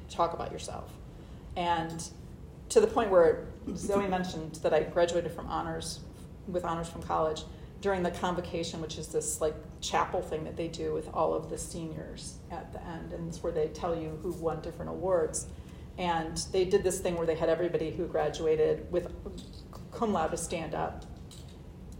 talk 0.09 0.33
about 0.33 0.51
yourself. 0.51 0.91
And 1.55 2.03
to 2.69 2.81
the 2.81 2.87
point 2.87 3.11
where 3.11 3.45
Zoe 3.75 4.07
mentioned 4.07 4.55
that 4.63 4.73
I 4.73 4.83
graduated 4.83 5.31
from 5.31 5.47
honors, 5.47 5.99
with 6.47 6.65
honors 6.65 6.89
from 6.89 7.03
college, 7.03 7.43
during 7.81 8.03
the 8.03 8.11
convocation, 8.11 8.81
which 8.81 8.97
is 8.97 9.09
this 9.09 9.41
like 9.41 9.55
chapel 9.81 10.21
thing 10.21 10.43
that 10.43 10.57
they 10.57 10.67
do 10.67 10.93
with 10.93 11.07
all 11.13 11.33
of 11.33 11.49
the 11.49 11.57
seniors 11.57 12.37
at 12.51 12.71
the 12.73 12.83
end. 12.83 13.13
And 13.13 13.27
it's 13.27 13.43
where 13.43 13.51
they 13.51 13.67
tell 13.67 13.95
you 13.95 14.17
who 14.21 14.31
won 14.31 14.61
different 14.61 14.91
awards. 14.91 15.47
And 15.97 16.37
they 16.51 16.65
did 16.65 16.83
this 16.83 16.99
thing 16.99 17.15
where 17.15 17.27
they 17.27 17.35
had 17.35 17.49
everybody 17.49 17.91
who 17.91 18.05
graduated 18.07 18.91
with 18.91 19.11
cum 19.91 20.13
laude 20.13 20.37
stand 20.37 20.75
up. 20.75 21.05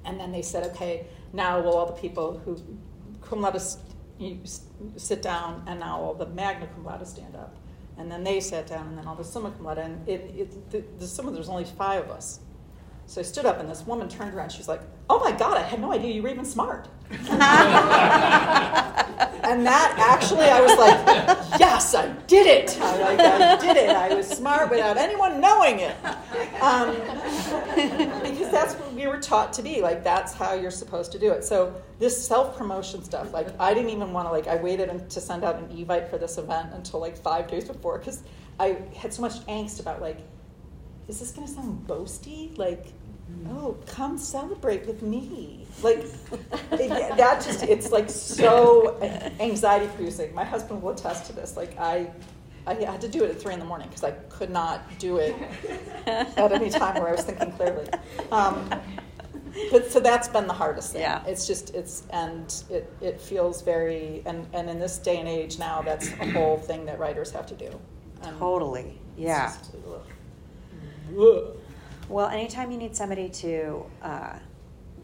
And 0.04 0.20
then 0.20 0.32
they 0.32 0.42
said, 0.42 0.64
okay, 0.72 1.08
now 1.34 1.62
will 1.62 1.78
all 1.78 1.86
the 1.86 1.94
people 1.94 2.40
who 2.44 2.62
cum 3.22 3.42
laude 3.42 3.62
sit 4.98 5.22
down, 5.22 5.64
and 5.68 5.80
now 5.80 6.00
all 6.00 6.14
the 6.14 6.28
magna 6.28 6.68
cum 6.68 6.86
laude 6.86 7.08
stand 7.08 7.36
up. 7.36 7.56
And 7.98 8.12
then 8.12 8.24
they 8.24 8.40
sat 8.42 8.68
down, 8.68 8.88
and 8.88 8.98
then 8.98 9.08
all 9.08 9.16
the 9.16 9.24
summa 9.24 9.52
cum 9.52 9.66
laude. 9.66 9.78
And 9.78 10.08
it, 10.08 10.32
it, 10.36 10.72
the, 10.72 10.84
the 11.00 11.08
summa, 11.08 11.32
there's 11.32 11.50
only 11.50 11.64
five 11.64 12.04
of 12.04 12.12
us. 12.12 12.40
So 13.08 13.22
I 13.22 13.24
stood 13.24 13.46
up, 13.46 13.60
and 13.60 13.70
this 13.70 13.86
woman 13.86 14.10
turned 14.10 14.34
around. 14.34 14.52
She's 14.52 14.68
like, 14.68 14.82
"Oh 15.10 15.20
my 15.20 15.32
God, 15.32 15.58
I 15.58 15.62
had 15.62 15.80
no 15.80 15.92
idea 15.92 16.14
you 16.14 16.24
were 16.24 16.30
even 16.30 16.46
smart." 16.46 16.88
and 17.12 17.20
that 19.66 19.96
actually, 19.98 20.46
I 20.46 20.60
was 20.60 20.78
like, 20.78 21.60
"Yes, 21.60 21.94
I 21.94 22.08
did 22.26 22.48
it! 22.48 22.78
I, 22.82 22.98
like, 23.02 23.20
I 23.20 23.56
did 23.58 23.78
it! 23.78 23.90
I 23.90 24.14
was 24.16 24.28
smart 24.28 24.72
without 24.72 24.98
anyone 24.98 25.40
knowing 25.40 25.80
it." 25.80 25.96
Um, 26.62 26.96
because 28.24 28.52
that's 28.52 28.74
what 28.76 28.94
we 28.94 29.06
were 29.06 29.20
taught 29.20 29.54
to 29.54 29.62
be. 29.62 29.82
Like 29.82 30.04
that's 30.04 30.34
how 30.34 30.54
you're 30.54 30.72
supposed 30.72 31.12
to 31.12 31.20
do 31.20 31.32
it. 31.32 31.44
So 31.44 31.80
this 32.00 32.28
self 32.28 32.58
promotion 32.58 33.04
stuff, 33.04 33.34
like 33.34 33.48
I 33.60 33.74
didn't 33.76 33.92
even 33.92 34.14
want 34.14 34.28
to 34.28 34.32
like. 34.32 34.48
I 34.48 34.56
waited 34.56 35.10
to 35.10 35.22
send 35.22 35.44
out 35.44 35.58
an 35.58 35.68
evite 35.68 36.10
for 36.10 36.18
this 36.18 36.40
event 36.40 36.70
until 36.74 37.00
like 37.00 37.18
five 37.18 37.48
days 37.48 37.66
before 37.66 38.00
because 38.00 38.24
I 38.60 38.78
had 38.96 39.14
so 39.14 39.22
much 39.22 39.46
angst 39.46 39.80
about 39.80 40.02
like 40.02 40.18
is 41.08 41.20
this 41.20 41.32
going 41.32 41.48
to 41.48 41.54
sound 41.54 41.88
boasty? 41.88 42.58
Like, 42.58 42.88
oh, 43.50 43.78
come 43.86 44.18
celebrate 44.18 44.86
with 44.86 45.02
me. 45.02 45.66
Like, 45.82 46.00
it, 46.72 47.18
that 47.18 47.44
just, 47.44 47.64
it's 47.64 47.92
like 47.92 48.10
so 48.10 49.00
anxiety 49.40 49.88
producing. 49.96 50.34
My 50.34 50.44
husband 50.44 50.82
will 50.82 50.92
attest 50.92 51.26
to 51.28 51.34
this. 51.34 51.58
Like, 51.58 51.78
I, 51.80 52.10
I 52.68 52.74
had 52.76 53.02
to 53.02 53.08
do 53.08 53.24
it 53.24 53.30
at 53.30 53.40
three 53.40 53.54
in 53.54 53.60
the 53.60 53.66
morning 53.66 53.88
because 53.88 54.04
I 54.04 54.12
could 54.30 54.50
not 54.50 54.82
do 55.00 55.18
it 55.18 55.36
at 56.08 56.52
any 56.52 56.70
time 56.70 56.96
where 56.96 57.10
I 57.10 57.12
was 57.12 57.24
thinking 57.24 57.52
clearly. 57.54 57.88
Um, 58.32 58.70
but 59.72 59.90
so 59.92 60.00
that's 60.00 60.28
been 60.28 60.48
the 60.48 60.54
hardest 60.54 60.94
thing. 60.94 61.02
Yeah. 61.02 61.24
It's 61.26 61.48
just, 61.48 61.74
it's, 61.76 62.04
and 62.12 62.64
it, 62.70 62.92
it 63.02 63.22
feels 63.22 63.62
very, 63.62 64.22
and, 64.26 64.48
and 64.54 64.70
in 64.70 64.80
this 64.80 64.98
day 64.98 65.20
and 65.20 65.28
age 65.28 65.60
now, 65.60 65.82
that's 65.82 66.12
a 66.14 66.32
whole 66.32 66.58
thing 66.58 66.86
that 66.86 67.00
writers 67.00 67.32
have 67.32 67.46
to 67.48 67.56
do. 67.56 67.80
Totally. 68.40 69.00
Yeah. 69.18 69.48
just. 69.48 69.76
Well, 72.10 72.28
anytime 72.28 72.72
you 72.72 72.78
need 72.78 72.96
somebody 72.96 73.30
to 73.30 73.86
uh, 74.02 74.34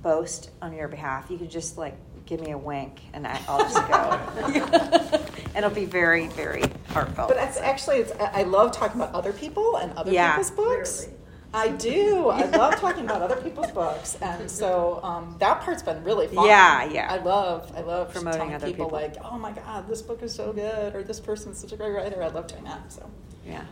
boast 0.02 0.52
on 0.62 0.74
your 0.74 0.88
behalf, 0.88 1.30
you 1.30 1.38
could 1.38 1.50
just 1.52 1.78
like 1.78 1.96
give 2.26 2.40
me 2.40 2.52
a 2.52 2.58
wink 2.58 3.02
and 3.14 3.26
I, 3.28 3.40
I'll 3.48 3.60
just 3.60 3.76
go. 3.88 5.22
And 5.54 5.56
it'll 5.58 5.70
be 5.70 5.86
very, 5.86 6.28
very 6.28 6.64
heartfelt. 6.90 7.30
But 7.30 7.38
it's 7.38 7.58
actually, 7.58 7.98
it's, 7.98 8.12
I 8.14 8.42
I 8.42 8.44
love 8.44 8.72
talking 8.72 9.02
about 9.02 9.14
other 9.16 9.34
people 9.34 9.78
and 9.78 9.92
other 9.98 10.12
Yeah. 10.12 10.32
people's 10.32 10.52
books. 10.52 10.98
Clearly. 11.06 11.18
I 11.54 11.68
do. 11.70 12.30
I 12.30 12.46
love 12.58 12.76
talking 12.78 13.04
about 13.04 13.22
other 13.22 13.36
people's 13.36 13.72
books, 13.72 14.16
and 14.22 14.50
so 14.50 15.02
um, 15.04 15.36
that 15.40 15.60
part's 15.60 15.84
been 15.84 16.02
really 16.06 16.28
fun. 16.28 16.46
Yeah, 16.46 16.86
yeah. 16.86 17.12
I 17.12 17.18
love, 17.18 17.70
I 17.76 17.82
love 17.82 18.14
Promoting 18.14 18.40
telling 18.40 18.56
other 18.56 18.68
people, 18.68 18.86
people. 18.86 18.98
like, 18.98 19.16
oh 19.26 19.38
my 19.38 19.52
god, 19.52 19.86
this 19.90 20.02
book 20.02 20.24
is 20.24 20.34
so 20.34 20.54
good, 20.54 20.96
or 20.96 21.04
this 21.04 21.20
person's 21.20 21.58
such 21.58 21.74
a 21.74 21.76
great 21.76 21.92
writer. 21.92 22.24
I 22.24 22.30
love 22.30 22.48
doing 22.48 22.64
that. 22.64 22.94
So 22.94 23.10
yeah. 23.46 23.66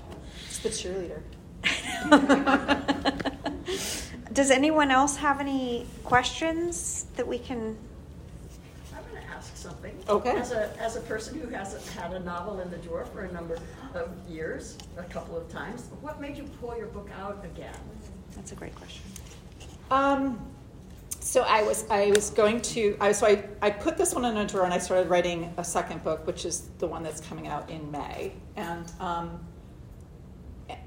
it's 0.46 0.60
the 0.60 0.68
cheerleader. 0.68 1.22
Does 4.34 4.51
anyone 4.51 4.91
else 4.91 5.18
have 5.18 5.39
any 5.39 5.86
questions 6.03 7.05
that 7.16 7.28
we 7.28 7.39
can? 7.39 7.78
I'm 8.95 9.03
going 9.12 9.24
to 9.24 9.30
ask 9.30 9.55
something. 9.57 9.95
Okay. 10.07 10.32
As 10.32 10.51
a, 10.51 10.76
as 10.80 10.95
a 10.95 11.01
person 11.01 11.39
who 11.39 11.49
hasn't 11.49 11.86
had 11.89 12.14
a 12.14 12.20
novel 12.20 12.60
in 12.62 12.70
the 12.72 12.78
drawer 12.78 13.05
for 13.05 13.26
a 13.26 13.32
number 13.32 13.57
of 13.93 14.10
years, 14.30 14.78
a 14.97 15.03
couple 15.03 15.36
of 15.36 15.49
times, 15.49 15.89
what 16.01 16.22
made 16.22 16.38
you 16.38 16.43
pull 16.62 16.78
your 16.78 16.88
book 16.88 17.10
out 17.20 17.43
again? 17.43 17.74
That's 18.36 18.51
a 18.51 18.55
great 18.55 18.76
question. 18.76 19.01
Um, 19.91 20.39
so 21.20 21.43
I 21.43 21.64
was 21.64 21.86
I 21.89 22.12
was 22.12 22.30
going 22.30 22.62
to 22.62 22.95
I 22.99 23.12
so 23.12 23.28
I, 23.28 23.43
I 23.62 23.70
put 23.70 23.97
this 23.97 24.16
one 24.16 24.26
in 24.26 24.38
a 24.38 24.47
drawer 24.47 24.64
and 24.64 24.74
I 24.74 24.80
started 24.80 25.10
writing 25.10 25.53
a 25.57 25.64
second 25.64 26.03
book, 26.03 26.26
which 26.26 26.45
is 26.45 26.70
the 26.80 26.88
one 26.88 27.03
that's 27.03 27.22
coming 27.22 27.47
out 27.47 27.70
in 27.70 27.91
May. 27.91 28.34
And 28.55 28.91
um, 28.99 29.39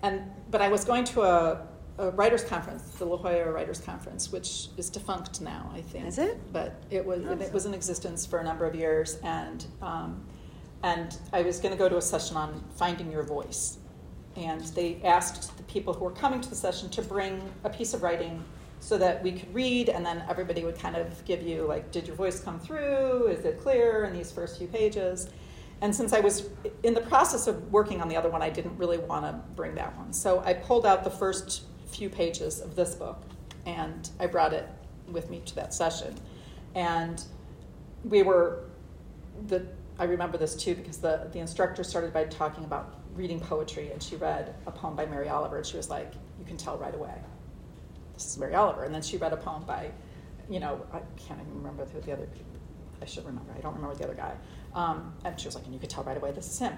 and 0.03 0.23
but 0.51 0.61
I 0.61 0.69
was 0.69 0.85
going 0.85 1.05
to 1.05 1.23
a, 1.23 1.67
a 1.99 2.11
writers 2.11 2.45
conference, 2.45 2.83
the 2.93 3.05
La 3.05 3.17
Jolla 3.17 3.51
Writers 3.51 3.81
Conference, 3.81 4.33
which 4.33 4.69
is 4.77 4.91
defunct 4.91 5.41
now, 5.41 5.71
I 5.75 5.81
think. 5.81 6.07
Is 6.07 6.19
it? 6.19 6.39
But 6.53 6.83
it 6.91 7.05
was 7.05 7.25
it 7.25 7.53
was 7.53 7.67
in 7.67 7.75
existence 7.75 8.27
for 8.27 8.39
a 8.39 8.45
number 8.45 8.67
of 8.67 8.75
years, 8.75 9.19
and 9.23 9.65
um, 9.81 10.25
and 10.83 11.19
I 11.33 11.43
was 11.43 11.59
going 11.59 11.73
to 11.73 11.79
go 11.79 11.89
to 11.89 11.97
a 11.97 12.03
session 12.03 12.37
on 12.37 12.63
finding 12.77 13.11
your 13.11 13.23
voice, 13.23 13.79
and 14.37 14.61
they 14.61 15.01
asked 15.05 15.57
the 15.57 15.63
people 15.65 15.93
who 15.95 16.05
were 16.05 16.11
coming 16.11 16.41
to 16.41 16.49
the 16.49 16.57
session 16.57 16.89
to 16.91 17.03
bring 17.03 17.43
a 17.65 17.71
piece 17.71 17.95
of 17.95 18.03
writing 18.03 18.43
so 18.81 18.99
that 18.99 19.23
we 19.23 19.31
could 19.31 19.55
read 19.55 19.89
and 19.89 20.05
then 20.05 20.25
everybody 20.29 20.65
would 20.65 20.77
kind 20.77 20.97
of 20.97 21.25
give 21.25 21.41
you 21.41 21.63
like 21.63 21.93
did 21.93 22.05
your 22.05 22.17
voice 22.17 22.41
come 22.41 22.59
through? 22.59 23.29
Is 23.29 23.45
it 23.45 23.61
clear? 23.61 24.05
in 24.05 24.13
these 24.13 24.33
first 24.33 24.59
few 24.59 24.67
pages 24.67 25.29
and 25.83 25.95
since 25.95 26.15
i 26.15 26.21
was 26.21 26.49
in 26.83 26.95
the 26.95 27.01
process 27.03 27.47
of 27.47 27.71
working 27.71 28.01
on 28.01 28.09
the 28.09 28.17
other 28.17 28.31
one 28.31 28.41
i 28.41 28.49
didn't 28.49 28.77
really 28.79 28.99
want 28.99 29.25
to 29.25 29.33
bring 29.55 29.75
that 29.75 29.95
one 29.99 30.13
so 30.13 30.41
i 30.47 30.55
pulled 30.55 30.87
out 30.87 31.05
the 31.05 31.11
first 31.11 31.65
few 31.87 32.09
pages 32.09 32.61
of 32.61 32.75
this 32.75 32.95
book 32.95 33.23
and 33.67 34.09
i 34.19 34.27
brought 34.27 34.55
it 34.55 34.67
with 35.09 35.29
me 35.29 35.43
to 35.45 35.55
that 35.55 35.75
session 35.75 36.15
and 36.75 37.25
we 38.05 38.23
were 38.23 38.65
the 39.49 39.67
I 39.99 40.05
remember 40.05 40.39
this 40.39 40.57
too 40.57 40.75
because 40.75 40.99
the, 40.99 41.29
the 41.33 41.39
instructor 41.39 41.85
started 41.85 42.13
by 42.13 42.25
talking 42.25 42.65
about 42.65 43.01
reading 43.15 43.39
poetry 43.41 43.91
and 43.93 44.03
she 44.03 44.17
read 44.17 44.55
a 44.67 44.71
poem 44.71 44.97
by 44.97 45.07
Mary 45.07 45.29
Oliver 45.29 45.59
and 45.59 45.67
she 45.67 45.77
was 45.77 45.91
like, 45.91 46.13
You 46.39 46.45
can 46.45 46.57
tell 46.57 46.79
right 46.79 46.95
away. 46.95 47.15
This 48.15 48.27
is 48.27 48.39
Mary 48.39 48.55
Oliver. 48.55 48.85
And 48.85 48.95
then 48.95 49.03
she 49.03 49.17
read 49.17 49.33
a 49.33 49.37
poem 49.37 49.65
by, 49.65 49.91
you 50.49 50.61
know, 50.61 50.85
I 50.93 51.01
can't 51.17 51.41
even 51.41 51.55
remember 51.55 51.85
who 51.85 52.01
the 52.01 52.13
other 52.13 52.27
I 53.03 53.05
should 53.05 53.27
remember. 53.27 53.53
I 53.57 53.61
don't 53.61 53.75
remember 53.75 53.95
the 53.95 54.05
other 54.05 54.15
guy. 54.15 54.35
Um, 54.75 55.13
and 55.25 55.39
she 55.39 55.47
was 55.47 55.55
like, 55.55 55.65
and 55.65 55.75
you 55.75 55.81
could 55.81 55.91
tell 55.91 56.05
right 56.05 56.17
away 56.17 56.33
this 56.33 56.49
is 56.49 56.59
him. 56.59 56.73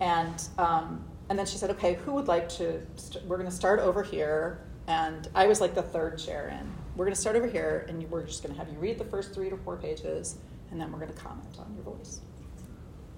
And 0.00 0.42
um, 0.58 1.04
and 1.28 1.38
then 1.38 1.46
she 1.46 1.56
said, 1.56 1.70
okay, 1.70 1.94
who 1.94 2.12
would 2.12 2.28
like 2.28 2.48
to? 2.50 2.80
St- 2.96 3.24
we're 3.24 3.38
going 3.38 3.48
to 3.48 3.54
start 3.54 3.80
over 3.80 4.02
here. 4.02 4.60
And 4.86 5.28
I 5.34 5.46
was 5.46 5.60
like 5.60 5.74
the 5.74 5.82
third 5.82 6.18
chair 6.18 6.48
in. 6.48 6.70
We're 6.96 7.04
going 7.04 7.14
to 7.14 7.20
start 7.20 7.36
over 7.36 7.46
here, 7.46 7.86
and 7.88 8.08
we're 8.10 8.26
just 8.26 8.42
going 8.42 8.54
to 8.54 8.58
have 8.58 8.70
you 8.70 8.78
read 8.78 8.98
the 8.98 9.04
first 9.04 9.32
three 9.32 9.48
to 9.48 9.56
four 9.56 9.76
pages, 9.76 10.36
and 10.70 10.80
then 10.80 10.92
we're 10.92 10.98
going 10.98 11.12
to 11.12 11.18
comment 11.18 11.56
on 11.58 11.72
your 11.74 11.84
voice. 11.84 12.20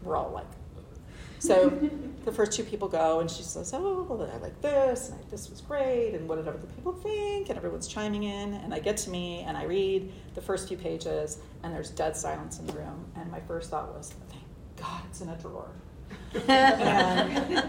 We're 0.03 0.17
all 0.17 0.31
like, 0.31 0.47
so 1.45 1.71
the 2.25 2.33
first 2.33 2.53
two 2.53 2.65
people 2.65 2.89
go, 2.89 3.21
and 3.21 3.31
she 3.31 3.43
says, 3.43 3.73
"Oh, 3.75 4.31
I 4.33 4.37
like 4.39 4.61
this, 4.63 5.11
and 5.11 5.19
I, 5.19 5.23
this 5.31 5.51
was 5.51 5.61
great, 5.61 6.15
and 6.15 6.29
what 6.29 6.37
did 6.37 6.49
other 6.49 6.59
people 6.77 6.93
think?" 6.93 7.49
And 7.49 7.59
everyone's 7.59 7.87
chiming 7.87 8.25
in, 8.25 8.55
and 8.55 8.73
I 8.73 8.79
get 8.79 8.97
to 8.99 9.11
me, 9.11 9.45
and 9.47 9.57
I 9.57 9.65
read 9.65 10.13
the 10.35 10.41
first 10.41 10.69
few 10.69 10.77
pages, 10.77 11.39
and 11.63 11.75
there's 11.75 11.91
dead 11.91 12.17
silence 12.17 12.59
in 12.59 12.67
the 12.67 12.73
room. 12.73 13.05
And 13.17 13.31
my 13.31 13.41
first 13.41 13.71
thought 13.71 13.95
was, 13.95 14.15
"Thank 14.31 14.43
God, 14.77 15.03
it's 15.11 15.21
in 15.21 15.29
a 15.29 15.37
drawer. 15.37 15.69
and, 16.49 17.65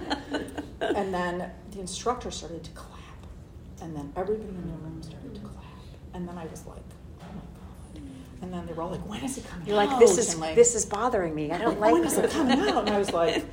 and 0.81 1.13
then 1.13 1.51
the 1.71 1.79
instructor 1.79 2.31
started 2.31 2.63
to 2.63 2.71
clap. 2.71 2.91
And 3.81 3.95
then 3.95 4.13
everybody 4.15 4.49
in 4.49 4.67
the 4.67 4.77
room 4.77 5.03
started 5.03 5.35
to 5.35 5.41
clap. 5.41 5.63
And 6.13 6.27
then 6.27 6.37
I 6.37 6.45
was 6.45 6.65
like. 6.65 6.79
And 8.45 8.53
then 8.53 8.67
they 8.67 8.73
were 8.73 8.83
all 8.83 8.91
like, 8.91 9.09
when 9.09 9.23
is 9.23 9.39
it 9.39 9.47
coming 9.47 9.63
out?" 9.63 9.67
You're 9.67 9.81
out? 9.81 9.89
like, 9.89 9.99
this 9.99 10.17
is 10.19 10.37
like, 10.37 10.53
this 10.53 10.75
is 10.75 10.85
bothering 10.85 11.33
me. 11.33 11.51
I 11.51 11.57
don't 11.57 11.79
like 11.79 11.93
when 11.93 12.03
is 12.05 12.15
it 12.15 12.29
coming 12.29 12.59
out? 12.59 12.77
And 12.85 12.91
I 12.91 12.99
was 12.99 13.11
like, 13.21 13.43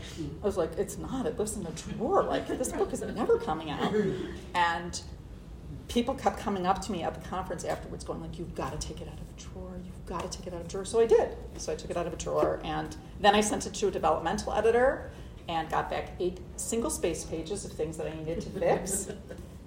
I 0.43 0.47
was 0.47 0.59
like, 0.59 0.73
it's 0.77 0.99
not. 0.99 1.25
It 1.25 1.39
lives 1.39 1.57
in 1.57 1.67
a 1.67 1.71
drawer. 1.71 2.23
Like 2.25 2.47
this 2.47 2.71
book 2.71 2.93
is 2.93 3.01
never 3.01 3.39
coming 3.39 3.71
out. 3.71 3.95
And 4.55 5.01
people 5.89 6.15
kept 6.15 6.39
coming 6.39 6.67
up 6.67 6.83
to 6.83 6.93
me 6.93 7.03
at 7.03 7.15
the 7.15 7.27
conference 7.27 7.65
afterwards, 7.65 8.05
going 8.05 8.21
like, 8.21 8.39
"You've 8.39 8.55
got 8.55 8.79
to 8.79 8.87
take 8.87 9.01
it 9.01 9.09
out 9.09 9.19
of 9.19 9.27
a 9.27 9.41
drawer. 9.41 9.73
You've 9.83 10.07
got 10.07 10.31
to 10.31 10.39
take 10.39 10.47
it 10.47 10.53
out 10.53 10.61
of 10.61 10.67
a 10.67 10.69
drawer." 10.69 10.85
So 10.85 11.01
I 11.01 11.07
did. 11.07 11.37
So 11.57 11.73
I 11.73 11.75
took 11.75 11.91
it 11.91 11.97
out 11.97 12.07
of 12.07 12.13
a 12.13 12.17
drawer, 12.17 12.61
and 12.63 12.95
then 13.21 13.35
I 13.35 13.41
sent 13.41 13.67
it 13.67 13.73
to 13.75 13.89
a 13.89 13.91
developmental 13.91 14.53
editor, 14.53 15.11
and 15.49 15.71
got 15.71 15.89
back 15.89 16.11
eight 16.21 16.39
single 16.57 16.91
space 16.91 17.25
pages 17.25 17.65
of 17.65 17.73
things 17.73 17.97
that 17.97 18.07
I 18.07 18.15
needed 18.15 18.43
to 18.43 18.51
fix. 18.51 19.09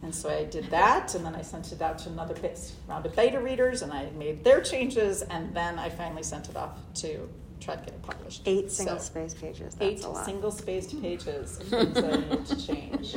And 0.06 0.14
so 0.14 0.30
I 0.30 0.44
did 0.44 0.70
that, 0.70 1.16
and 1.16 1.26
then 1.26 1.34
I 1.34 1.42
sent 1.42 1.72
it 1.72 1.82
out 1.82 1.98
to 2.00 2.10
another 2.10 2.36
bit- 2.36 2.72
round 2.88 3.08
of 3.08 3.16
beta 3.16 3.40
readers, 3.40 3.82
and 3.82 3.92
I 3.92 4.12
made 4.12 4.44
their 4.44 4.62
changes, 4.62 5.24
and 5.24 5.52
then 5.56 5.80
I 5.80 5.90
finally 5.90 6.22
sent 6.22 6.48
it 6.48 6.56
off 6.56 6.78
to 7.02 7.28
try 7.60 7.76
to 7.76 7.82
get 7.82 7.90
it 7.90 8.04
published. 8.04 8.44
Eight 8.46 8.72
single 8.72 9.00
So, 9.00 9.04
space 9.04 9.34
pages. 9.34 9.74
That's 9.74 9.82
Eight 9.82 10.26
single 10.26 10.52
spaced 10.52 10.92
hmm. 10.92 11.02
pages 11.02 11.58
of 11.60 11.68
things 11.70 11.94
that 11.96 12.14
I 12.14 12.18
need 12.18 12.46
to 12.46 12.68
change. 12.68 13.16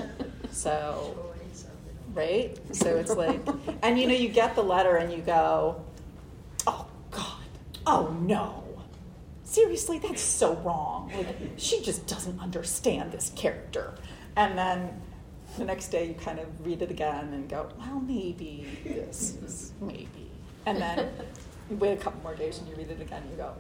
So, 0.51 1.15
right? 2.15 2.57
So 2.73 2.97
it's 2.97 3.15
like, 3.15 3.39
and 3.83 3.99
you 4.01 4.07
know, 4.07 4.15
you 4.15 4.31
get 4.31 4.55
the 4.55 4.65
letter 4.65 4.97
and 4.97 5.13
you 5.13 5.19
go, 5.19 5.85
oh 6.67 6.87
God, 7.11 7.43
oh 7.87 8.17
no. 8.23 8.65
Seriously, 9.45 9.99
that's 9.99 10.23
so 10.23 10.55
wrong. 10.57 11.13
Like, 11.15 11.37
she 11.59 11.83
just 11.83 12.07
doesn't 12.07 12.41
understand 12.41 13.13
this 13.13 13.31
character. 13.37 13.93
And 14.37 14.57
then 14.57 15.03
the 15.59 15.65
next 15.65 15.89
day 15.89 16.07
you 16.07 16.15
kind 16.15 16.39
of 16.39 16.47
read 16.65 16.83
it 16.83 16.91
again 16.91 17.33
and 17.33 17.49
go, 17.49 17.69
well, 17.79 18.01
maybe 18.01 18.67
this 18.85 19.37
is 19.45 19.73
maybe. 19.81 20.31
And 20.67 20.81
then 20.81 21.09
you 21.71 21.77
wait 21.77 21.93
a 21.93 21.97
couple 21.97 22.21
more 22.23 22.35
days 22.35 22.59
and 22.59 22.69
you 22.69 22.75
read 22.77 22.91
it 22.91 23.01
again 23.01 23.23
and 23.23 23.31
you 23.31 23.37
go, 23.37 23.55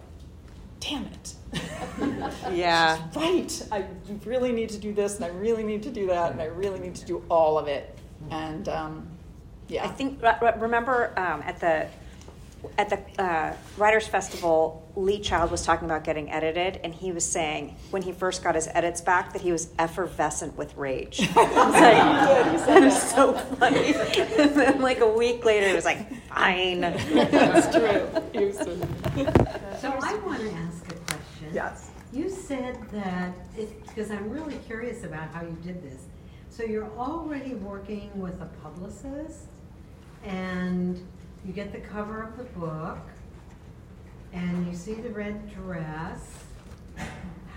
damn 0.80 1.04
it. 1.06 1.34
Yeah. 2.52 2.96
She's 3.12 3.16
right. 3.16 3.68
I 3.72 3.84
really 4.24 4.52
need 4.52 4.70
to 4.70 4.78
do 4.78 4.92
this 4.92 5.16
and 5.16 5.24
I 5.24 5.28
really 5.28 5.64
need 5.64 5.82
to 5.84 5.90
do 5.90 6.06
that 6.06 6.32
and 6.32 6.40
I 6.40 6.46
really 6.46 6.80
need 6.80 6.94
to 6.96 7.04
do 7.04 7.22
all 7.28 7.58
of 7.58 7.68
it. 7.68 7.96
And 8.30 8.68
um, 8.68 9.08
yeah. 9.68 9.84
I 9.84 9.88
think 9.88 10.22
re- 10.22 10.36
re- 10.40 10.54
remember 10.58 11.12
um, 11.18 11.42
at 11.42 11.60
the 11.60 11.88
at 12.76 12.88
the 12.88 13.22
uh, 13.22 13.54
Writers 13.76 14.08
Festival, 14.08 14.87
Lee 14.98 15.20
Child 15.20 15.52
was 15.52 15.64
talking 15.64 15.84
about 15.84 16.02
getting 16.02 16.28
edited, 16.28 16.80
and 16.82 16.92
he 16.92 17.12
was 17.12 17.24
saying 17.24 17.76
when 17.90 18.02
he 18.02 18.10
first 18.10 18.42
got 18.42 18.56
his 18.56 18.68
edits 18.74 19.00
back 19.00 19.32
that 19.32 19.40
he 19.40 19.52
was 19.52 19.68
effervescent 19.78 20.56
with 20.58 20.76
rage. 20.76 21.20
It's 21.30 21.36
like, 21.36 22.66
that 22.66 22.82
is 22.82 23.00
so 23.00 23.32
funny. 23.32 23.94
and 24.38 24.54
then 24.54 24.80
like 24.80 25.00
a 25.00 25.08
week 25.08 25.44
later, 25.44 25.68
he 25.68 25.74
was 25.74 25.84
like, 25.84 26.10
"Fine." 26.28 26.80
That's 26.80 27.74
true. 27.74 28.08
So 29.80 29.96
I 30.02 30.14
want 30.24 30.40
to 30.40 30.52
ask 30.52 30.88
a 30.88 30.94
question. 30.94 31.50
Yes. 31.52 31.90
You 32.12 32.28
said 32.28 32.76
that, 32.90 33.32
because 33.86 34.10
I'm 34.10 34.28
really 34.30 34.56
curious 34.66 35.04
about 35.04 35.30
how 35.32 35.42
you 35.42 35.56
did 35.62 35.82
this. 35.82 36.06
So 36.50 36.64
you're 36.64 36.90
already 36.98 37.54
working 37.54 38.10
with 38.20 38.40
a 38.40 38.46
publicist, 38.62 39.46
and 40.24 41.00
you 41.44 41.52
get 41.52 41.72
the 41.72 41.80
cover 41.80 42.22
of 42.22 42.36
the 42.36 42.44
book, 42.58 42.98
and 44.32 44.66
you 44.66 44.74
see 44.74 44.94
the 44.94 45.10
red 45.10 45.50
dress. 45.52 46.44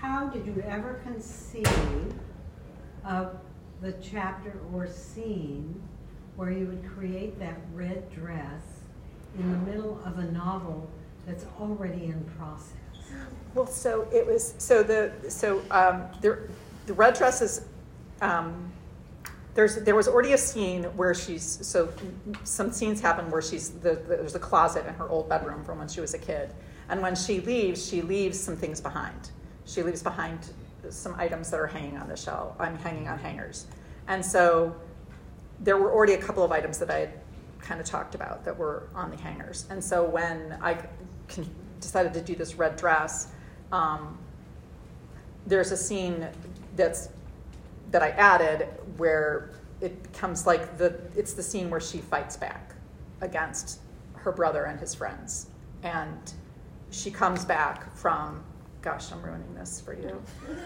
How 0.00 0.28
did 0.28 0.46
you 0.46 0.62
ever 0.66 1.00
conceive 1.04 2.12
of 3.04 3.36
the 3.80 3.92
chapter 4.02 4.60
or 4.72 4.86
scene 4.86 5.80
where 6.36 6.50
you 6.50 6.66
would 6.66 6.84
create 6.96 7.38
that 7.38 7.58
red 7.74 8.10
dress 8.12 8.62
in 9.38 9.50
the 9.50 9.70
middle 9.70 10.00
of 10.04 10.18
a 10.18 10.24
novel 10.32 10.88
that's 11.26 11.46
already 11.60 12.06
in 12.06 12.24
process? 12.36 12.76
Well, 13.54 13.66
so 13.66 14.08
it 14.12 14.26
was 14.26 14.54
so 14.58 14.82
the 14.82 15.12
so 15.28 15.62
um, 15.70 16.04
the 16.20 16.48
the 16.86 16.94
red 16.94 17.14
dress 17.14 17.42
is 17.42 17.66
um, 18.22 18.71
there's 19.54 19.76
there 19.76 19.94
was 19.94 20.08
already 20.08 20.32
a 20.32 20.38
scene 20.38 20.84
where 20.96 21.14
she's 21.14 21.58
so 21.66 21.92
some 22.44 22.72
scenes 22.72 23.00
happen 23.00 23.30
where 23.30 23.42
she's 23.42 23.70
the, 23.70 23.94
the, 23.94 24.16
there's 24.16 24.34
a 24.34 24.38
closet 24.38 24.86
in 24.86 24.94
her 24.94 25.08
old 25.08 25.28
bedroom 25.28 25.64
from 25.64 25.78
when 25.78 25.88
she 25.88 26.00
was 26.00 26.14
a 26.14 26.18
kid, 26.18 26.50
and 26.88 27.02
when 27.02 27.14
she 27.14 27.40
leaves, 27.40 27.86
she 27.86 28.02
leaves 28.02 28.38
some 28.38 28.56
things 28.56 28.80
behind. 28.80 29.30
She 29.64 29.82
leaves 29.82 30.02
behind 30.02 30.50
some 30.88 31.14
items 31.16 31.50
that 31.50 31.60
are 31.60 31.66
hanging 31.66 31.98
on 31.98 32.08
the 32.08 32.16
shelf. 32.16 32.56
I'm 32.58 32.76
hanging 32.78 33.08
on 33.08 33.18
hangers, 33.18 33.66
and 34.08 34.24
so 34.24 34.74
there 35.60 35.76
were 35.76 35.92
already 35.92 36.14
a 36.14 36.18
couple 36.18 36.42
of 36.42 36.50
items 36.50 36.78
that 36.78 36.90
I 36.90 36.98
had 37.00 37.12
kind 37.60 37.80
of 37.80 37.86
talked 37.86 38.14
about 38.14 38.44
that 38.44 38.56
were 38.56 38.88
on 38.94 39.10
the 39.10 39.16
hangers. 39.16 39.66
And 39.70 39.82
so 39.82 40.04
when 40.04 40.58
I 40.60 40.78
decided 41.80 42.12
to 42.14 42.20
do 42.20 42.34
this 42.34 42.56
red 42.56 42.76
dress, 42.76 43.28
um, 43.70 44.18
there's 45.46 45.72
a 45.72 45.76
scene 45.76 46.26
that's 46.74 47.08
that 47.92 48.02
I 48.02 48.10
added 48.10 48.68
where 48.96 49.50
it 49.80 50.02
becomes 50.02 50.46
like 50.46 50.78
the 50.78 50.98
it's 51.14 51.34
the 51.34 51.42
scene 51.42 51.70
where 51.70 51.80
she 51.80 51.98
fights 51.98 52.36
back 52.36 52.74
against 53.20 53.80
her 54.14 54.32
brother 54.32 54.64
and 54.64 54.80
his 54.80 54.94
friends, 54.94 55.48
and 55.82 56.32
she 56.90 57.10
comes 57.10 57.44
back 57.44 57.94
from. 57.94 58.42
Gosh, 58.80 59.12
I'm 59.12 59.22
ruining 59.22 59.54
this 59.54 59.80
for 59.80 59.94
you, 59.94 60.20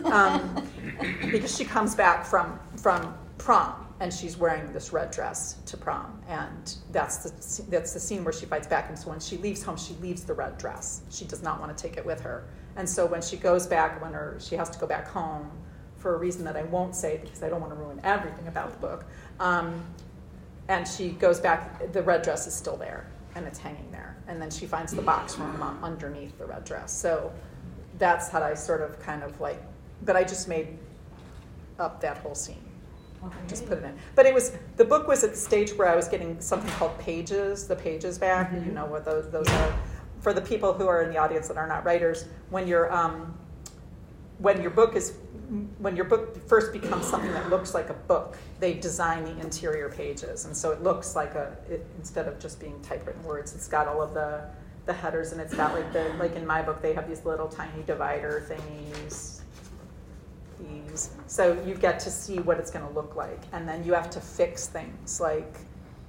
um, 0.07 0.67
because 1.31 1.55
she 1.55 1.67
comes 1.67 1.95
back 1.95 2.25
from 2.25 2.59
from 2.79 3.15
prom 3.37 3.87
and 4.01 4.13
she's 4.13 4.39
wearing 4.39 4.73
this 4.73 4.93
red 4.93 5.11
dress 5.11 5.57
to 5.67 5.77
prom, 5.77 6.19
and 6.29 6.77
that's 6.93 7.19
the 7.19 7.63
that's 7.71 7.93
the 7.93 8.01
scene 8.01 8.25
where 8.25 8.33
she 8.33 8.47
fights 8.47 8.67
back. 8.67 8.89
And 8.89 8.99
so 8.99 9.11
when 9.11 9.21
she 9.21 9.37
leaves 9.39 9.63
home, 9.63 9.77
she 9.77 9.95
leaves 9.95 10.25
the 10.25 10.33
red 10.33 10.57
dress. 10.57 11.03
She 11.11 11.27
does 11.27 11.43
not 11.43 11.61
want 11.61 11.77
to 11.77 11.83
take 11.83 11.99
it 11.99 12.07
with 12.07 12.21
her. 12.23 12.47
And 12.77 12.89
so 12.89 13.05
when 13.07 13.21
she 13.21 13.37
goes 13.37 13.67
back, 13.67 14.01
when 14.01 14.13
her 14.13 14.39
she 14.41 14.55
has 14.55 14.71
to 14.71 14.79
go 14.79 14.87
back 14.87 15.09
home 15.09 15.51
for 16.07 16.15
a 16.15 16.19
reason 16.19 16.45
that 16.45 16.57
I 16.57 16.63
won't 16.63 16.95
say 16.95 17.19
because 17.21 17.43
I 17.43 17.49
don't 17.49 17.61
want 17.61 17.73
to 17.73 17.77
ruin 17.81 18.01
everything 18.05 18.47
about 18.47 18.71
the 18.71 18.79
book. 18.79 19.07
Um, 19.41 19.85
and 20.69 20.87
she 20.87 21.09
goes 21.09 21.41
back, 21.41 21.93
the 21.93 22.01
red 22.01 22.23
dress 22.23 22.47
is 22.47 22.55
still 22.55 22.77
there, 22.77 23.09
and 23.35 23.45
it's 23.45 23.59
hanging 23.59 23.91
there. 23.91 24.17
And 24.29 24.41
then 24.41 24.49
she 24.49 24.67
finds 24.67 24.93
the 24.93 25.03
box 25.03 25.35
from 25.35 25.61
underneath 25.83 26.39
the 26.39 26.47
red 26.47 26.65
dress. 26.65 26.93
So 26.93 27.33
that's 27.99 28.29
how 28.29 28.41
I 28.41 28.55
sort 28.55 28.83
of 28.83 29.01
kind 29.01 29.25
of 29.25 29.41
like, 29.41 29.61
but 30.05 30.15
I 30.15 30.23
just 30.23 30.47
made 30.47 30.79
up 31.81 32.01
that 32.03 32.19
whole 32.19 32.37
scene 32.37 32.63
just 33.49 33.67
put 33.67 33.79
it 33.79 33.85
in. 33.85 33.97
But 34.15 34.27
it 34.27 34.33
was 34.33 34.53
the 34.77 34.85
book 34.85 35.09
was 35.09 35.25
at 35.25 35.31
the 35.31 35.37
stage 35.37 35.73
where 35.73 35.89
I 35.89 35.97
was 35.97 36.07
getting 36.07 36.41
something 36.41 36.71
called 36.75 36.97
pages, 37.01 37.67
the 37.67 37.75
pages 37.75 38.17
back. 38.17 38.53
You 38.53 38.71
know 38.71 38.87
what 38.87 39.05
those 39.05 39.29
those 39.33 39.49
are. 39.49 39.79
For 40.21 40.33
the 40.33 40.41
people 40.41 40.73
who 40.73 40.87
are 40.87 41.03
in 41.03 41.11
the 41.11 41.19
audience 41.19 41.49
that 41.49 41.57
are 41.57 41.67
not 41.67 41.85
writers, 41.85 42.27
when 42.51 42.69
you're 42.69 42.93
um, 42.95 43.37
when 44.39 44.61
your 44.61 44.71
book 44.71 44.97
is 44.97 45.15
when 45.79 45.95
your 45.95 46.07
book 46.07 46.49
first 46.49 46.73
becomes 46.73 47.07
something 47.07 47.33
that 47.33 47.51
looks 47.51 47.75
like 47.75 47.91
a 47.91 47.95
book, 47.95 48.37
they 48.61 48.75
design 48.75 49.25
the 49.25 49.39
interior 49.41 49.89
pages, 49.89 50.45
and 50.45 50.57
so 50.57 50.71
it 50.71 50.83
looks 50.83 51.15
like 51.15 51.35
a 51.35 51.57
it, 51.69 51.87
instead 51.99 52.27
of 52.29 52.39
just 52.39 52.61
being 52.61 52.81
typewritten 52.83 53.23
words, 53.25 53.55
it's 53.55 53.69
got 53.69 53.87
all 53.87 54.03
of 54.03 54.15
the 54.15 54.45
the 54.87 54.93
headers, 54.93 55.33
and 55.33 55.41
it's 55.41 55.55
got 55.55 55.75
like 55.75 55.93
the 55.93 56.09
like 56.19 56.35
in 56.37 56.47
my 56.47 56.63
book 56.63 56.81
they 56.81 56.95
have 56.95 57.09
these 57.09 57.25
little 57.25 57.49
tiny 57.49 57.83
divider 57.87 58.47
thingies 58.49 59.37
these. 60.59 61.11
So 61.27 61.61
you 61.67 61.75
get 61.75 62.01
to 62.01 62.11
see 62.11 62.39
what 62.39 62.59
it's 62.59 62.71
going 62.71 62.87
to 62.87 62.93
look 62.93 63.17
like. 63.17 63.41
And 63.53 63.69
then 63.69 63.85
you 63.85 63.93
have 63.95 64.11
to 64.11 64.21
fix 64.21 64.67
things 64.67 65.21
like 65.21 65.59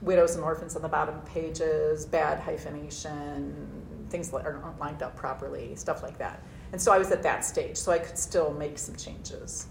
widows 0.01 0.35
and 0.35 0.43
orphans 0.43 0.75
on 0.75 0.81
the 0.81 0.87
bottom 0.87 1.19
pages, 1.21 2.05
bad 2.05 2.39
hyphenation, 2.39 3.55
things 4.09 4.29
that 4.29 4.45
aren't 4.45 4.79
lined 4.79 5.03
up 5.03 5.15
properly, 5.15 5.75
stuff 5.75 6.03
like 6.03 6.17
that. 6.19 6.41
And 6.71 6.81
so 6.81 6.91
I 6.91 6.97
was 6.97 7.11
at 7.11 7.23
that 7.23 7.45
stage, 7.45 7.77
so 7.77 7.91
I 7.91 7.99
could 7.99 8.17
still 8.17 8.53
make 8.53 8.77
some 8.77 8.95
changes. 8.95 9.67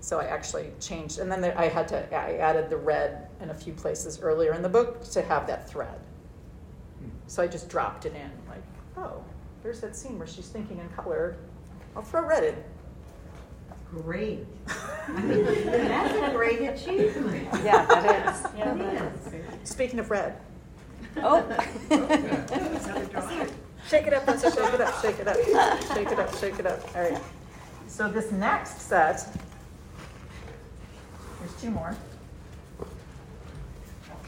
So 0.00 0.20
I 0.20 0.24
actually 0.26 0.70
changed, 0.80 1.18
and 1.18 1.30
then 1.30 1.40
there, 1.40 1.58
I 1.58 1.68
had 1.68 1.88
to, 1.88 2.14
I 2.14 2.36
added 2.36 2.70
the 2.70 2.76
red 2.76 3.28
in 3.40 3.50
a 3.50 3.54
few 3.54 3.72
places 3.72 4.20
earlier 4.20 4.52
in 4.54 4.62
the 4.62 4.68
book 4.68 5.02
to 5.10 5.22
have 5.22 5.46
that 5.46 5.68
thread. 5.68 5.98
Hmm. 7.00 7.08
So 7.26 7.42
I 7.42 7.46
just 7.46 7.68
dropped 7.68 8.06
it 8.06 8.14
in, 8.14 8.30
like, 8.48 8.62
oh, 8.96 9.24
there's 9.62 9.80
that 9.80 9.96
scene 9.96 10.18
where 10.18 10.28
she's 10.28 10.48
thinking 10.48 10.78
in 10.78 10.88
color. 10.90 11.36
I'll 11.96 12.02
throw 12.02 12.24
red 12.24 12.44
in. 12.44 12.54
Great. 13.90 14.46
I 14.68 15.20
mean, 15.22 15.44
that's 15.64 16.30
a 16.30 16.34
great 16.34 16.60
achievement. 16.60 17.48
Yeah, 17.64 17.86
that 17.86 18.28
is. 18.28 19.32
It 19.32 19.34
is. 19.62 19.68
Speaking 19.68 19.98
of 19.98 20.10
red, 20.10 20.38
Oh. 21.18 21.42
shake 23.88 24.06
it 24.06 24.14
up, 24.14 24.26
Lisa, 24.26 24.50
shake 24.50 24.74
it 24.74 24.80
up, 24.80 25.02
shake 25.02 25.18
it 25.20 25.28
up, 25.28 25.38
shake 25.94 26.10
it 26.10 26.18
up, 26.18 26.34
shake 26.38 26.58
it 26.58 26.66
up. 26.66 26.96
All 26.96 27.02
right. 27.02 27.22
So 27.86 28.08
this 28.08 28.32
next 28.32 28.80
set, 28.80 29.26
there's 31.40 31.60
two 31.60 31.70
more. 31.70 31.96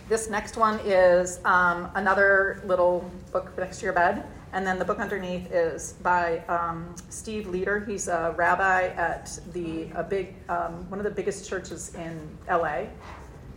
This 0.09 0.30
next 0.30 0.56
one 0.56 0.80
is 0.84 1.40
um, 1.44 1.90
another 1.94 2.62
little 2.64 3.11
book 3.30 3.52
next 3.59 3.80
to 3.80 3.84
your 3.84 3.92
bed, 3.92 4.24
And 4.54 4.66
then 4.66 4.78
the 4.78 4.84
book 4.84 5.00
underneath 5.00 5.52
is 5.52 5.94
by 6.02 6.38
um, 6.48 6.94
Steve 7.11 7.46
Leder. 7.46 7.86
He's 7.86 8.09
a 8.09 8.34
rabbi 8.38 8.86
at 8.96 9.38
the 9.52 9.88
a 9.94 10.02
big 10.02 10.34
um, 10.48 10.88
one 10.88 10.98
of 10.98 11.04
the 11.04 11.11
biggest 11.11 11.46
churches 11.46 11.94
in 11.94 12.18
LA, 12.48 12.84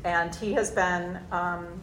and 0.03 0.35
he 0.35 0.51
has 0.53 0.71
been. 0.71 1.19
Um, 1.31 1.81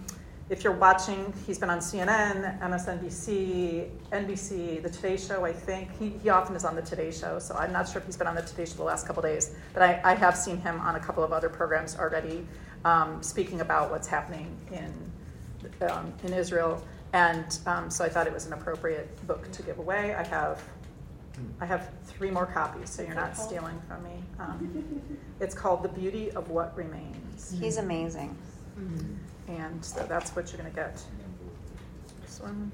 if 0.50 0.64
you're 0.64 0.72
watching, 0.72 1.32
he's 1.46 1.58
been 1.58 1.68
on 1.68 1.78
CNN, 1.78 2.58
MSNBC, 2.60 3.90
NBC, 4.12 4.82
The 4.82 4.88
Today 4.88 5.16
Show, 5.16 5.44
I 5.44 5.52
think. 5.52 5.96
He, 5.98 6.10
he 6.22 6.30
often 6.30 6.56
is 6.56 6.64
on 6.64 6.74
The 6.74 6.82
Today 6.82 7.10
Show, 7.10 7.38
so 7.38 7.54
I'm 7.54 7.70
not 7.70 7.86
sure 7.88 8.00
if 8.00 8.06
he's 8.06 8.16
been 8.16 8.26
on 8.26 8.34
The 8.34 8.42
Today 8.42 8.64
Show 8.64 8.76
the 8.76 8.82
last 8.84 9.06
couple 9.06 9.22
days, 9.22 9.54
but 9.74 9.82
I, 9.82 10.00
I 10.04 10.14
have 10.14 10.36
seen 10.36 10.56
him 10.58 10.80
on 10.80 10.96
a 10.96 11.00
couple 11.00 11.22
of 11.22 11.32
other 11.32 11.50
programs 11.50 11.96
already 11.98 12.46
um, 12.86 13.22
speaking 13.22 13.60
about 13.60 13.90
what's 13.90 14.08
happening 14.08 14.56
in, 14.72 15.88
um, 15.88 16.12
in 16.24 16.32
Israel. 16.32 16.82
And 17.12 17.58
um, 17.66 17.90
so 17.90 18.04
I 18.04 18.08
thought 18.08 18.26
it 18.26 18.32
was 18.32 18.46
an 18.46 18.54
appropriate 18.54 19.26
book 19.26 19.50
to 19.52 19.62
give 19.62 19.78
away. 19.78 20.14
I 20.14 20.24
have, 20.24 20.62
I 21.60 21.66
have 21.66 21.90
three 22.06 22.30
more 22.30 22.46
copies, 22.46 22.88
so 22.88 23.02
you're 23.02 23.14
not 23.14 23.36
stealing 23.36 23.80
from 23.86 24.02
me. 24.02 24.22
Um, 24.38 25.02
it's 25.40 25.54
called 25.54 25.82
The 25.82 25.88
Beauty 25.88 26.30
of 26.30 26.48
What 26.48 26.74
Remains. 26.74 27.54
He's 27.60 27.76
amazing. 27.76 28.34
And 29.48 29.84
so 29.84 30.06
that's 30.08 30.30
what 30.36 30.52
you're 30.52 30.60
going 30.60 30.70
to 30.70 30.76
get. 30.76 31.02
This 32.22 32.40
one. 32.40 32.70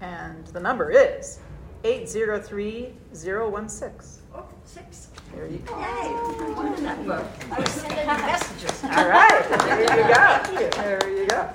And 0.00 0.44
the 0.48 0.58
number 0.60 0.90
is 0.90 1.38
803016. 1.84 4.22
Oh, 4.34 4.44
six. 4.64 5.08
There 5.34 5.46
you 5.46 5.58
go. 5.58 5.78
Yay, 5.78 5.84
I 5.84 6.54
wanted 6.56 6.78
that 6.84 7.06
book. 7.06 7.26
I 7.50 7.60
was 7.60 7.70
sending 7.70 7.98
you 7.98 8.06
messages. 8.06 8.82
All 8.84 9.08
right, 9.08 9.44
there 9.48 9.80
you 9.80 9.88
go. 10.14 10.40
There 10.82 11.10
you 11.10 11.26
go. 11.26 11.50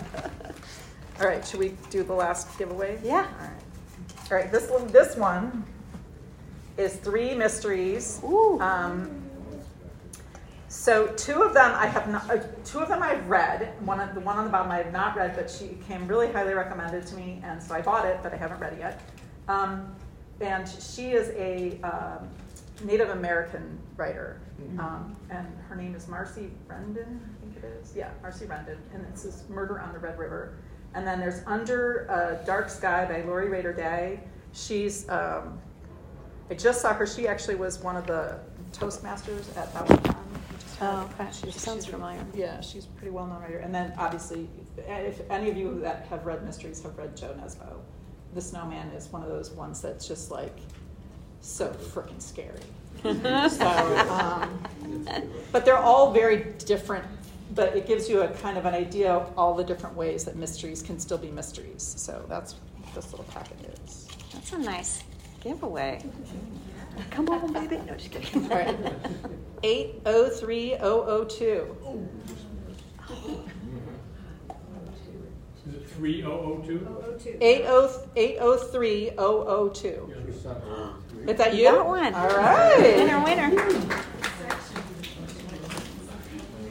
All 1.19 1.25
right, 1.27 1.43
should 1.45 1.59
we 1.59 1.73
do 1.89 2.03
the 2.03 2.13
last 2.13 2.55
giveaway? 2.59 2.99
Yeah. 3.03 3.15
All 3.15 3.23
right. 3.47 3.63
All 4.29 4.37
right, 4.37 4.51
this 4.51 4.69
one, 4.69 4.85
this 4.87 5.15
one 5.15 5.63
is 6.77 6.95
three 6.97 7.33
mysteries. 7.33 8.21
Ooh. 8.23 8.59
Um, 8.61 9.16
so 10.67 11.07
two 11.15 11.43
of 11.43 11.53
them 11.53 11.73
I 11.75 11.85
have 11.85 12.09
not, 12.09 12.29
uh, 12.29 12.39
two 12.65 12.79
of 12.79 12.89
them 12.89 13.01
I've 13.01 13.27
read. 13.27 13.73
One 13.85 13.99
of 13.99 14.13
the 14.13 14.21
one 14.21 14.37
on 14.37 14.45
the 14.45 14.51
bottom 14.51 14.71
I 14.71 14.77
have 14.77 14.91
not 14.91 15.15
read, 15.15 15.35
but 15.35 15.49
she 15.49 15.77
came 15.87 16.07
really 16.07 16.31
highly 16.31 16.53
recommended 16.53 17.05
to 17.07 17.15
me, 17.15 17.41
and 17.43 17.61
so 17.61 17.75
I 17.75 17.81
bought 17.81 18.05
it, 18.05 18.19
but 18.21 18.33
I 18.33 18.37
haven't 18.37 18.59
read 18.59 18.73
it 18.73 18.79
yet. 18.79 19.01
Um, 19.47 19.95
and 20.41 20.67
she 20.67 21.11
is 21.11 21.29
a 21.29 21.79
um, 21.81 22.27
Native 22.83 23.09
American 23.09 23.79
writer, 23.95 24.39
um, 24.77 25.15
and 25.29 25.47
her 25.67 25.75
name 25.75 25.95
is 25.95 26.05
Marcie 26.07 26.51
Rendon, 26.67 27.19
I 27.19 27.41
think 27.41 27.57
it 27.57 27.63
is. 27.63 27.95
Yeah, 27.95 28.09
Marcie 28.21 28.45
Rendon, 28.45 28.77
and 28.93 29.05
it's 29.09 29.23
this 29.23 29.43
Murder 29.49 29.79
on 29.79 29.93
the 29.93 29.99
Red 29.99 30.19
River. 30.19 30.53
And 30.93 31.05
then 31.05 31.19
there's 31.19 31.41
Under 31.45 32.05
a 32.05 32.45
Dark 32.45 32.69
Sky 32.69 33.05
by 33.05 33.21
Lori 33.21 33.49
Rader 33.49 33.73
Day. 33.73 34.19
She's 34.53 35.07
um, 35.09 35.59
I 36.49 36.53
just 36.53 36.81
saw 36.81 36.93
her. 36.93 37.05
She 37.05 37.27
actually 37.27 37.55
was 37.55 37.79
one 37.79 37.97
of 37.97 38.07
the 38.07 38.39
Toastmasters 38.71 39.55
at 39.57 39.73
Bouchercon. 39.73 40.15
We 40.79 40.85
just 40.85 40.89
had- 40.89 40.89
Oh, 40.89 41.09
okay. 41.21 41.51
She 41.51 41.59
sounds 41.59 41.85
familiar. 41.85 42.25
Yeah, 42.33 42.61
she's 42.61 42.85
a 42.85 42.89
pretty 42.89 43.11
well 43.11 43.25
known 43.27 43.41
writer. 43.41 43.57
And 43.59 43.73
then 43.73 43.93
obviously, 43.97 44.47
if 44.77 45.21
any 45.29 45.49
of 45.49 45.57
you 45.57 45.79
that 45.81 46.05
have 46.09 46.25
read 46.25 46.43
mysteries 46.45 46.81
have 46.83 46.97
read 46.97 47.15
Jo 47.17 47.33
Nesbo, 47.41 47.77
The 48.33 48.41
Snowman 48.41 48.89
is 48.89 49.07
one 49.11 49.23
of 49.23 49.29
those 49.29 49.51
ones 49.51 49.81
that's 49.81 50.07
just 50.07 50.31
like 50.31 50.57
so 51.41 51.69
freaking 51.69 52.21
scary. 52.21 52.59
so, 53.03 54.07
um, 54.09 54.59
but 55.51 55.65
they're 55.65 55.77
all 55.77 56.11
very 56.11 56.53
different. 56.65 57.05
But 57.55 57.75
it 57.77 57.87
gives 57.87 58.09
you 58.09 58.21
a 58.21 58.27
kind 58.27 58.57
of 58.57 58.65
an 58.65 58.73
idea 58.73 59.11
of 59.11 59.31
all 59.37 59.53
the 59.55 59.63
different 59.63 59.95
ways 59.95 60.25
that 60.25 60.35
mysteries 60.35 60.81
can 60.83 60.99
still 60.99 61.17
be 61.17 61.29
mysteries. 61.31 61.81
So 61.97 62.23
that's 62.27 62.53
what 62.53 62.93
this 62.93 63.11
little 63.11 63.25
packet 63.25 63.57
is. 63.85 64.07
That's 64.33 64.51
a 64.53 64.57
nice 64.57 65.03
giveaway. 65.41 66.03
Come 67.11 67.29
on, 67.29 67.53
baby. 67.53 67.77
No, 67.85 67.95
just 67.95 68.11
kidding. 68.11 68.43
All 68.43 68.49
right. 68.57 68.75
803002. 69.63 71.77
Is 75.67 75.73
it 75.73 75.89
three 75.89 76.23
oh 76.23 76.29
oh 76.29 76.61
two? 76.65 76.87
Oh, 76.89 77.13
two. 77.17 77.37
803002. 77.41 80.13
Is 81.27 81.37
that 81.37 81.55
you? 81.55 81.63
got 81.65 81.87
one. 81.87 82.13
All 82.13 82.27
right. 82.29 82.95
Winner, 82.97 83.19
winner. 83.23 83.49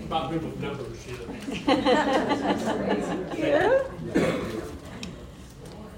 About 0.04 0.30
good 0.30 0.44
with 0.44 0.60
numbers, 0.60 1.04
yeah. 1.08 1.16
Yeah. 3.36 3.82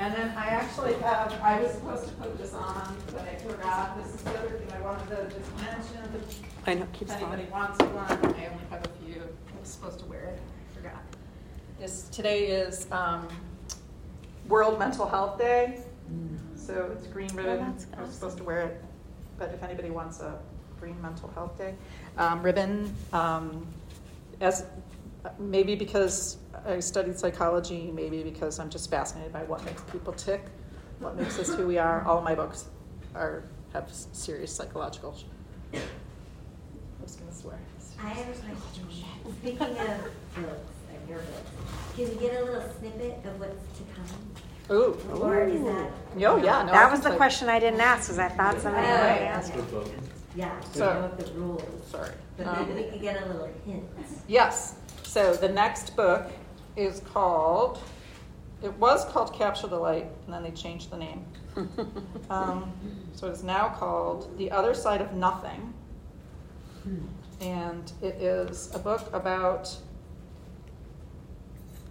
And 0.01 0.15
then 0.15 0.33
I 0.37 0.47
actually 0.47 0.95
have, 0.95 1.33
I 1.43 1.61
was 1.61 1.73
supposed 1.73 2.07
to 2.07 2.15
put 2.15 2.39
this 2.39 2.55
on, 2.55 2.97
but 3.13 3.23
I 3.23 3.35
forgot. 3.37 4.01
This 4.03 4.15
is 4.15 4.21
the 4.23 4.39
other 4.39 4.51
thing 4.51 4.69
I 4.73 4.81
wanted 4.81 5.09
to 5.09 5.37
just 5.37 5.57
mention. 5.57 6.23
I 6.67 6.75
know, 6.75 6.83
If 6.85 6.93
keeps 6.93 7.13
anybody 7.13 7.43
going. 7.45 7.51
wants 7.51 7.79
one, 7.83 8.35
I 8.35 8.47
only 8.47 8.65
have 8.71 8.85
a 8.85 9.05
few. 9.05 9.23
I 9.23 9.61
was 9.61 9.69
supposed 9.69 9.99
to 10.01 10.05
wear 10.07 10.25
it, 10.27 10.41
I 10.71 10.77
forgot. 10.77 11.03
This, 11.81 12.03
today 12.11 12.47
is 12.47 12.87
um, 12.93 13.27
World 14.49 14.79
Mental 14.79 15.07
Health 15.09 15.37
Day, 15.39 15.81
so 16.55 16.91
it's 16.97 17.07
green 17.09 17.35
ribbon. 17.35 17.59
that's 17.59 17.87
I 17.97 18.03
was 18.03 18.13
supposed 18.15 18.37
to 18.39 18.45
wear 18.45 18.61
it, 18.63 18.85
but 19.37 19.51
if 19.53 19.63
anybody 19.65 19.91
wants 19.91 20.21
a 20.21 20.39
green 20.79 21.01
mental 21.03 21.29
health 21.35 21.59
day 21.59 21.75
um, 22.19 22.41
ribbon, 22.43 22.95
um, 23.13 23.67
as 24.41 24.65
maybe 25.39 25.75
because 25.75 26.39
I 26.67 26.81
studied 26.81 27.19
psychology, 27.19 27.91
maybe 27.95 28.23
because 28.23 28.59
I'm 28.59 28.71
just 28.71 28.91
fascinated 28.91 29.33
by 29.33 29.43
what 29.45 29.65
makes 29.65 29.83
people 29.93 30.13
tick, 30.13 30.45
what 31.01 31.17
makes 31.17 31.39
us 31.39 31.55
who 31.55 31.67
we 31.67 31.79
are. 31.79 32.05
All 32.05 32.21
my 32.21 32.35
books 32.35 32.67
are 33.15 33.45
have 33.73 33.91
serious 34.13 34.55
psychological. 34.55 35.17
I 35.75 35.79
was 37.03 37.17
gonna 37.17 37.33
swear. 37.33 37.59
I 38.03 38.09
have 38.11 38.29
a 38.29 38.33
question. 38.39 38.87
Speaking 39.41 39.61
of 39.61 39.77
books, 39.77 40.73
of 40.95 41.09
your 41.09 41.19
books, 41.19 41.51
can 41.97 42.09
we 42.09 42.15
get 42.17 42.41
a 42.41 42.45
little 42.45 42.73
snippet 42.79 43.21
of 43.27 43.41
what's 43.41 43.79
to 43.79 43.85
come? 43.95 44.77
Ooh. 44.77 44.99
Or 45.21 45.45
is 45.45 45.63
that? 45.65 45.91
Oh 46.27 46.37
yeah, 46.37 46.63
no. 46.65 46.73
That 46.73 46.83
can 46.85 46.91
was 46.93 47.01
the 47.01 47.05
tell 47.05 47.13
you. 47.13 47.17
question 47.17 47.49
I 47.49 47.59
didn't 47.59 47.81
ask, 47.81 48.07
because 48.09 48.19
I 48.19 48.29
thought 48.29 48.61
somebody 48.61 48.87
Oh. 48.87 48.91
might 48.91 49.23
ask. 49.23 49.53
Yeah, 50.37 50.53
we 50.61 50.79
So- 50.79 50.93
know 50.95 51.07
of 51.07 51.17
the 51.25 51.33
rules, 51.35 51.63
Sorry. 51.91 52.11
but 52.37 52.47
Um, 52.47 52.69
maybe 52.69 52.85
we 52.85 52.91
could 52.91 53.01
get 53.01 53.23
a 53.23 53.27
little 53.27 53.49
hint. 53.67 53.85
Yes. 54.29 54.77
So 55.09 55.33
the 55.33 55.49
next 55.49 55.97
book 55.97 56.31
is 56.77 57.01
called. 57.15 57.81
It 58.63 58.75
was 58.75 59.07
called 59.07 59.33
Capture 59.33 59.67
the 59.67 59.79
Light, 59.79 60.07
and 60.27 60.35
then 60.35 60.43
they 60.43 60.51
changed 60.51 60.91
the 60.91 60.99
name. 60.99 61.25
Um, 62.31 62.71
so 63.15 63.27
it 63.29 63.31
is 63.33 63.43
now 63.43 63.71
called 63.71 64.37
The 64.37 64.51
Other 64.51 64.75
Side 64.75 65.01
of 65.01 65.15
Nothing. 65.15 65.73
And 67.41 67.91
it 68.03 68.17
is 68.17 68.71
a 68.75 68.79
book 68.79 69.09
about 69.15 69.75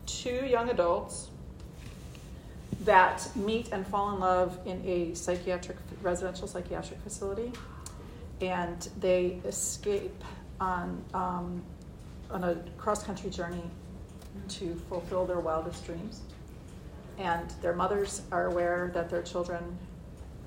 two 0.05 0.45
young 0.45 0.69
adults 0.69 1.29
that 2.85 3.27
meet 3.35 3.69
and 3.71 3.85
fall 3.87 4.13
in 4.13 4.19
love 4.19 4.59
in 4.65 4.79
a 4.85 5.15
psychiatric 5.15 5.77
residential 6.03 6.47
psychiatric 6.47 6.99
facility, 7.01 7.51
and 8.41 8.89
they 8.99 9.41
escape 9.43 10.23
on 10.59 11.03
um, 11.15 11.63
on 12.31 12.43
a 12.43 12.55
cross 12.77 13.03
country 13.03 13.29
journey 13.29 13.63
to 14.49 14.75
fulfill 14.89 15.25
their 15.25 15.39
wildest 15.39 15.85
dreams. 15.85 16.21
And 17.17 17.49
their 17.61 17.73
mothers 17.73 18.21
are 18.31 18.45
aware 18.47 18.91
that 18.93 19.09
their 19.09 19.23
children, 19.23 19.77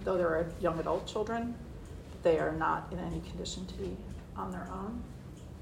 though 0.05 0.17
they're 0.17 0.49
young 0.61 0.79
adult 0.79 1.07
children, 1.07 1.55
they 2.23 2.39
are 2.39 2.53
not 2.53 2.89
in 2.93 2.99
any 2.99 3.21
condition 3.21 3.67
to 3.67 3.75
be 3.75 3.97
on 4.37 4.51
their 4.53 4.69
own. 4.73 5.03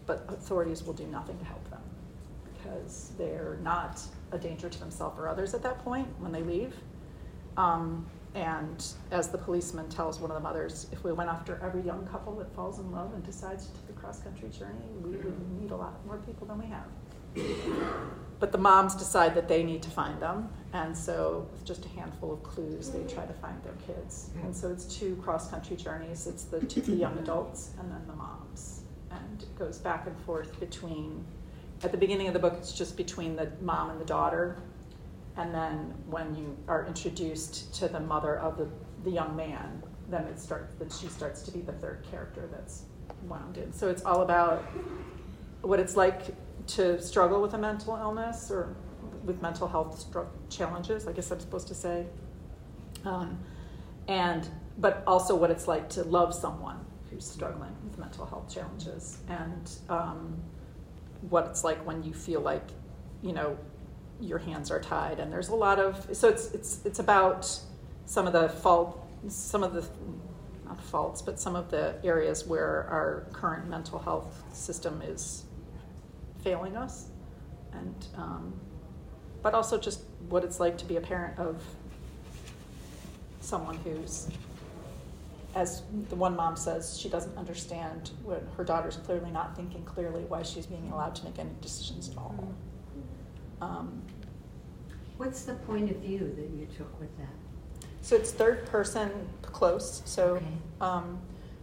But 0.06 0.24
authorities 0.28 0.82
will 0.82 0.94
do 0.94 1.06
nothing 1.06 1.38
to 1.38 1.44
help 1.44 1.68
them 1.70 1.82
because 2.52 3.12
they're 3.16 3.58
not 3.62 4.00
a 4.32 4.38
danger 4.38 4.68
to 4.68 4.78
themselves 4.78 5.18
or 5.18 5.28
others 5.28 5.54
at 5.54 5.62
that 5.62 5.82
point 5.84 6.08
when 6.18 6.32
they 6.32 6.42
leave. 6.42 6.74
Um, 7.56 8.06
and 8.38 8.86
as 9.10 9.28
the 9.28 9.38
policeman 9.38 9.88
tells 9.88 10.20
one 10.20 10.30
of 10.30 10.36
the 10.36 10.42
mothers, 10.42 10.86
if 10.92 11.02
we 11.02 11.12
went 11.12 11.28
after 11.28 11.60
every 11.60 11.82
young 11.82 12.06
couple 12.06 12.36
that 12.36 12.54
falls 12.54 12.78
in 12.78 12.92
love 12.92 13.12
and 13.12 13.24
decides 13.24 13.66
to 13.66 13.72
take 13.72 13.90
a 13.90 13.92
cross 13.94 14.20
country 14.20 14.48
journey, 14.48 14.86
we 15.02 15.10
would 15.10 15.60
need 15.60 15.72
a 15.72 15.76
lot 15.76 16.06
more 16.06 16.18
people 16.18 16.46
than 16.46 16.58
we 16.58 16.66
have. 16.66 16.86
But 18.38 18.52
the 18.52 18.58
moms 18.58 18.94
decide 18.94 19.34
that 19.34 19.48
they 19.48 19.64
need 19.64 19.82
to 19.82 19.90
find 19.90 20.22
them, 20.22 20.48
and 20.72 20.96
so 20.96 21.48
with 21.50 21.64
just 21.64 21.84
a 21.84 21.88
handful 21.88 22.32
of 22.32 22.44
clues, 22.44 22.90
they 22.90 23.02
try 23.12 23.26
to 23.26 23.32
find 23.32 23.60
their 23.64 23.74
kids. 23.84 24.30
And 24.44 24.54
so 24.54 24.70
it's 24.70 24.84
two 24.84 25.16
cross 25.16 25.50
country 25.50 25.76
journeys. 25.76 26.28
It's 26.28 26.44
the 26.44 26.60
two 26.60 26.80
the 26.80 26.94
young 26.94 27.18
adults 27.18 27.72
and 27.80 27.90
then 27.90 28.02
the 28.06 28.14
moms, 28.14 28.82
and 29.10 29.42
it 29.42 29.58
goes 29.58 29.78
back 29.78 30.06
and 30.06 30.16
forth 30.20 30.58
between. 30.60 31.24
At 31.82 31.92
the 31.92 31.98
beginning 31.98 32.28
of 32.28 32.32
the 32.32 32.40
book, 32.40 32.54
it's 32.58 32.72
just 32.72 32.96
between 32.96 33.36
the 33.36 33.50
mom 33.60 33.90
and 33.90 34.00
the 34.00 34.04
daughter, 34.04 34.56
and 35.38 35.54
then 35.54 35.94
when 36.06 36.34
you 36.34 36.56
are 36.66 36.84
introduced 36.86 37.72
to 37.76 37.88
the 37.88 38.00
mother 38.00 38.38
of 38.40 38.58
the, 38.58 38.68
the 39.04 39.10
young 39.10 39.36
man, 39.36 39.82
then 40.10 40.24
it 40.24 40.38
starts 40.38 40.74
that 40.74 40.92
she 40.92 41.06
starts 41.06 41.42
to 41.42 41.52
be 41.52 41.60
the 41.60 41.72
third 41.72 42.04
character 42.10 42.48
that's 42.50 42.82
wound 43.22 43.56
in. 43.56 43.72
So 43.72 43.88
it's 43.88 44.04
all 44.04 44.22
about 44.22 44.64
what 45.62 45.78
it's 45.78 45.96
like 45.96 46.34
to 46.68 47.00
struggle 47.00 47.40
with 47.40 47.54
a 47.54 47.58
mental 47.58 47.96
illness 47.96 48.50
or 48.50 48.76
with 49.24 49.40
mental 49.40 49.68
health 49.68 50.04
challenges, 50.50 51.06
I 51.06 51.12
guess 51.12 51.30
I'm 51.30 51.38
supposed 51.38 51.68
to 51.68 51.74
say. 51.74 52.06
Um, 53.04 53.38
and 54.08 54.48
but 54.78 55.04
also 55.06 55.36
what 55.36 55.50
it's 55.50 55.68
like 55.68 55.88
to 55.90 56.02
love 56.04 56.34
someone 56.34 56.84
who's 57.10 57.24
struggling 57.24 57.74
with 57.84 57.98
mental 57.98 58.26
health 58.26 58.52
challenges 58.52 59.18
and 59.28 59.70
um, 59.88 60.36
what 61.30 61.46
it's 61.46 61.62
like 61.64 61.84
when 61.86 62.02
you 62.02 62.12
feel 62.12 62.40
like 62.40 62.66
you 63.22 63.32
know 63.32 63.56
your 64.20 64.38
hands 64.38 64.70
are 64.70 64.80
tied 64.80 65.20
and 65.20 65.32
there's 65.32 65.48
a 65.48 65.54
lot 65.54 65.78
of 65.78 66.08
so 66.12 66.28
it's 66.28 66.52
it's 66.52 66.80
it's 66.84 66.98
about 66.98 67.48
some 68.06 68.26
of 68.26 68.32
the 68.32 68.48
fault 68.48 69.06
some 69.28 69.62
of 69.62 69.72
the 69.74 69.84
not 70.64 70.80
faults 70.82 71.22
but 71.22 71.38
some 71.38 71.54
of 71.54 71.70
the 71.70 71.94
areas 72.04 72.46
where 72.46 72.86
our 72.90 73.26
current 73.32 73.68
mental 73.68 73.98
health 73.98 74.42
system 74.52 75.02
is 75.02 75.44
failing 76.42 76.76
us. 76.76 77.08
And 77.72 78.06
um, 78.16 78.60
but 79.42 79.54
also 79.54 79.78
just 79.78 80.00
what 80.28 80.44
it's 80.44 80.58
like 80.58 80.78
to 80.78 80.84
be 80.84 80.96
a 80.96 81.00
parent 81.00 81.38
of 81.38 81.62
someone 83.40 83.76
who's 83.78 84.28
as 85.54 85.82
the 86.10 86.16
one 86.16 86.36
mom 86.36 86.56
says 86.56 86.98
she 86.98 87.08
doesn't 87.08 87.36
understand 87.38 88.10
when 88.22 88.40
her 88.56 88.64
daughter's 88.64 88.96
clearly 88.96 89.30
not 89.30 89.56
thinking 89.56 89.82
clearly 89.84 90.22
why 90.24 90.42
she's 90.42 90.66
being 90.66 90.90
allowed 90.92 91.14
to 91.14 91.24
make 91.24 91.38
any 91.38 91.50
decisions 91.62 92.10
at 92.10 92.18
all 92.18 92.52
um, 93.60 94.02
What's 95.16 95.42
the 95.42 95.54
point 95.54 95.90
of 95.90 95.96
view 95.96 96.32
that 96.36 96.50
you 96.58 96.66
took 96.76 96.98
with 97.00 97.16
that? 97.18 97.26
so 98.00 98.14
it's 98.16 98.30
third 98.30 98.64
person 98.66 99.10
close 99.42 100.02
so 100.04 100.36
Okay. 100.36 100.44
um, 100.80 101.18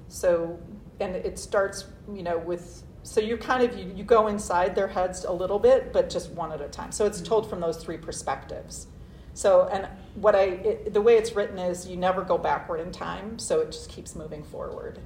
so 0.10 0.60
and 1.00 1.16
it 1.16 1.40
starts 1.40 1.86
you 2.14 2.24
know 2.24 2.38
with 2.38 2.84
so 3.04 3.22
you 3.22 3.38
kind 3.38 3.64
of 3.64 3.78
you, 3.78 3.92
you 3.96 4.04
go 4.04 4.28
inside 4.28 4.76
their 4.76 4.88
heads 4.90 5.24
a 5.24 5.32
little 5.32 5.58
bit 5.60 5.94
but 5.94 6.10
just 6.10 6.30
one 6.32 6.52
at 6.52 6.60
a 6.62 6.68
time 6.68 6.92
so 6.92 7.06
it's 7.06 7.22
told 7.22 7.50
from 7.50 7.62
those 7.62 7.78
three 7.78 7.98
perspectives 7.98 8.88
so 9.34 9.70
and 9.72 9.88
what 10.16 10.36
i 10.36 10.44
it, 10.44 10.94
the 10.94 11.02
way 11.02 11.16
it's 11.16 11.36
written 11.36 11.58
is 11.58 11.88
you 11.88 11.96
never 11.96 12.22
go 12.22 12.38
backward 12.38 12.80
in 12.82 12.92
time 12.92 13.40
so 13.40 13.62
it 13.62 13.72
just 13.72 13.90
keeps 13.90 14.14
moving 14.16 14.44
forward 14.44 15.00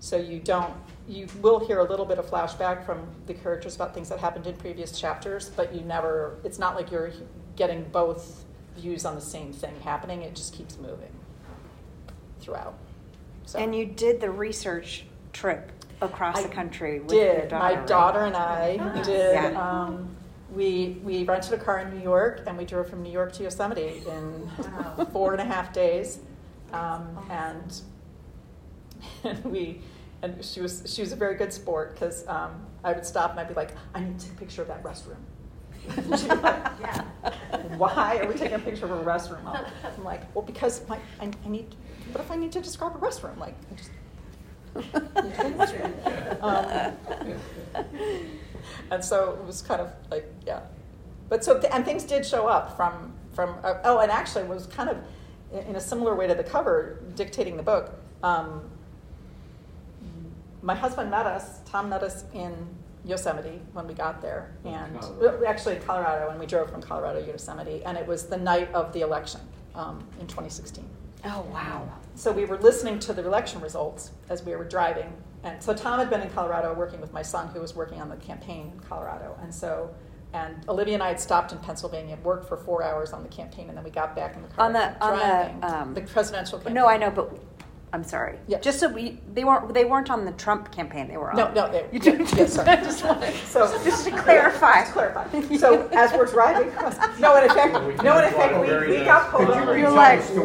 so 0.00 0.16
you 0.16 0.40
don't 0.40 0.74
you 1.08 1.26
will 1.40 1.58
hear 1.66 1.80
a 1.80 1.84
little 1.84 2.06
bit 2.06 2.18
of 2.18 2.26
flashback 2.26 2.84
from 2.86 3.06
the 3.26 3.34
characters 3.34 3.74
about 3.76 3.92
things 3.94 4.08
that 4.08 4.18
happened 4.18 4.46
in 4.46 4.54
previous 4.56 4.98
chapters 4.98 5.50
but 5.56 5.74
you 5.74 5.80
never 5.82 6.36
it's 6.44 6.58
not 6.58 6.74
like 6.76 6.90
you're 6.90 7.10
getting 7.56 7.82
both 7.90 8.44
views 8.76 9.04
on 9.04 9.14
the 9.14 9.20
same 9.20 9.52
thing 9.52 9.74
happening 9.82 10.22
it 10.22 10.34
just 10.34 10.54
keeps 10.54 10.78
moving 10.78 11.10
throughout 12.40 12.74
so 13.44 13.58
And 13.58 13.74
you 13.74 13.84
did 13.86 14.20
the 14.20 14.30
research 14.30 15.04
trip 15.32 15.72
across 16.00 16.38
I 16.38 16.42
the 16.42 16.48
country 16.48 17.00
with 17.00 17.08
did 17.10 17.36
your 17.38 17.46
daughter. 17.48 17.58
my 17.58 17.74
right? 17.80 17.86
daughter 17.86 18.20
and 18.24 18.36
I 18.36 18.76
Nice. 18.76 19.06
did. 19.06 19.34
Yeah. 19.34 19.82
Um, 19.84 20.16
we 20.54 20.98
we 21.02 21.24
rented 21.24 21.52
a 21.54 21.58
car 21.58 21.78
in 21.80 21.90
New 21.96 22.02
York 22.02 22.42
and 22.46 22.56
we 22.58 22.64
drove 22.64 22.88
from 22.88 23.02
New 23.02 23.10
York 23.12 23.32
to 23.34 23.42
Yosemite 23.44 24.02
in 24.08 24.48
Wow. 24.58 25.08
four 25.12 25.32
and 25.32 25.40
a 25.40 25.44
half 25.44 25.72
days, 25.72 26.18
um, 26.72 27.18
and 27.30 27.80
and 29.24 29.44
we 29.52 29.80
and 30.22 30.44
she 30.44 30.60
was 30.60 30.82
she 30.86 31.02
was 31.02 31.12
a 31.12 31.16
very 31.16 31.34
good 31.34 31.52
sport 31.52 31.94
because 31.94 32.26
um, 32.28 32.64
I 32.84 32.92
would 32.92 33.04
stop 33.04 33.32
and 33.32 33.40
I'd 33.40 33.48
be 33.48 33.54
like, 33.54 33.70
I 33.94 34.00
need 34.00 34.18
to 34.18 34.26
take 34.26 34.34
a 34.36 34.38
picture 34.38 34.62
of 34.62 34.68
that 34.68 34.82
restroom. 34.82 35.16
She'd 36.18 36.28
be 36.28 36.34
like, 36.36 36.64
Yeah. 36.80 37.04
Why 37.76 38.18
are 38.18 38.28
we 38.28 38.34
taking 38.34 38.54
a 38.54 38.58
picture 38.58 38.84
of 38.84 38.92
a 38.92 39.04
restroom? 39.04 39.44
I'm 39.44 40.04
like, 40.04 40.34
well, 40.34 40.44
because 40.44 40.86
my, 40.88 40.98
I, 41.20 41.30
I 41.44 41.48
need. 41.48 41.74
What 42.12 42.22
if 42.22 42.30
I 42.30 42.36
need 42.36 42.52
to 42.52 42.60
describe 42.60 42.94
a 42.94 42.98
restroom? 42.98 43.36
Like, 43.38 43.54
I 43.70 43.74
just 43.74 43.90
um, 46.40 46.94
and 48.90 49.04
so 49.04 49.38
it 49.38 49.46
was 49.46 49.60
kind 49.60 49.82
of 49.82 49.92
like 50.10 50.26
yeah 50.46 50.60
but 51.28 51.44
so 51.44 51.58
and 51.72 51.84
things 51.84 52.04
did 52.04 52.24
show 52.24 52.46
up 52.46 52.74
from 52.74 53.12
from 53.34 53.54
uh, 53.64 53.74
oh 53.84 53.98
and 53.98 54.10
actually 54.10 54.44
it 54.44 54.48
was 54.48 54.66
kind 54.66 54.88
of 54.88 54.96
in 55.52 55.58
in 55.68 55.76
a 55.76 55.80
similar 55.80 56.14
way 56.14 56.26
to 56.26 56.34
the 56.34 56.42
cover 56.42 57.00
dictating 57.16 57.58
the 57.58 57.62
book 57.62 58.00
um, 58.22 58.62
my 60.62 60.74
husband 60.74 61.10
met 61.10 61.26
us 61.26 61.58
tom 61.64 61.88
met 61.88 62.02
us 62.02 62.24
in 62.34 62.54
yosemite 63.04 63.60
when 63.72 63.86
we 63.86 63.94
got 63.94 64.22
there 64.22 64.52
and 64.64 64.98
Colorado. 65.00 65.38
well, 65.40 65.46
actually 65.50 65.76
colorado 65.76 66.28
when 66.28 66.38
we 66.38 66.46
drove 66.46 66.70
from 66.70 66.80
colorado 66.80 67.20
to 67.20 67.26
yosemite 67.26 67.84
and 67.84 67.98
it 67.98 68.06
was 68.06 68.26
the 68.26 68.36
night 68.36 68.72
of 68.72 68.92
the 68.92 69.00
election 69.00 69.40
um, 69.74 70.06
in 70.20 70.26
2016 70.26 70.84
Oh, 71.24 71.42
wow. 71.52 71.88
so 72.16 72.32
we 72.32 72.44
were 72.46 72.58
listening 72.58 72.98
to 73.00 73.12
the 73.12 73.24
election 73.24 73.60
results 73.60 74.10
as 74.28 74.42
we 74.42 74.56
were 74.56 74.64
driving. 74.64 75.12
And 75.44 75.62
so 75.62 75.72
Tom 75.72 76.00
had 76.00 76.10
been 76.10 76.20
in 76.20 76.28
Colorado 76.30 76.74
working 76.74 77.00
with 77.00 77.12
my 77.12 77.22
son, 77.22 77.46
who 77.54 77.60
was 77.60 77.76
working 77.76 78.00
on 78.00 78.08
the 78.08 78.16
campaign 78.16 78.72
in 78.74 78.80
Colorado. 78.80 79.38
And 79.40 79.54
so, 79.54 79.94
and 80.32 80.56
Olivia 80.68 80.94
and 80.94 81.02
I 81.04 81.06
had 81.10 81.20
stopped 81.20 81.52
in 81.52 81.58
Pennsylvania, 81.58 82.18
worked 82.24 82.48
for 82.48 82.56
four 82.56 82.82
hours 82.82 83.12
on 83.12 83.22
the 83.22 83.28
campaign, 83.28 83.68
and 83.68 83.76
then 83.76 83.84
we 83.84 83.90
got 83.90 84.16
back 84.16 84.34
in 84.34 84.42
the 84.42 84.48
car 84.48 84.66
On 84.66 84.72
the- 84.72 85.00
on 85.00 85.16
the, 85.60 85.66
um, 85.72 85.94
the 85.94 86.00
presidential 86.00 86.58
campaign. 86.58 86.74
No, 86.74 86.88
I 86.88 86.96
know, 86.96 87.12
but 87.12 87.30
I'm 87.94 88.02
sorry. 88.04 88.38
Yeah. 88.48 88.58
Just 88.60 88.80
so 88.80 88.88
we, 88.88 89.20
they 89.34 89.44
weren't, 89.44 89.74
they 89.74 89.84
weren't 89.84 90.10
on 90.10 90.24
the 90.24 90.32
Trump 90.32 90.72
campaign. 90.72 91.08
They 91.08 91.18
were 91.18 91.30
on. 91.30 91.36
No, 91.36 91.52
no, 91.52 91.70
they, 91.70 91.80
You 91.92 92.00
yeah, 92.02 92.16
did- 92.16 92.32
yeah, 92.38 92.46
sorry. 92.46 92.68
I 92.70 92.76
just 92.76 93.04
wanted- 93.04 93.34
So 93.46 93.66
just 93.84 94.04
to 94.06 94.10
clarify. 94.16 94.80
Just 94.80 94.92
clarify. 94.94 95.56
So 95.56 95.88
as 95.92 96.10
we're 96.14 96.24
driving 96.26 96.68
across, 96.68 96.96
no, 97.20 97.36
in 97.36 97.50
effect, 97.50 97.74
no, 98.02 98.18
in 98.24 98.32
fact, 98.32 98.54
we, 98.60 98.96
we 98.98 99.04
got 99.04 99.30
pulled 99.30 99.50
over. 99.50 99.76
You're 99.78 99.90
like, 99.90 100.20
No, 100.34 100.42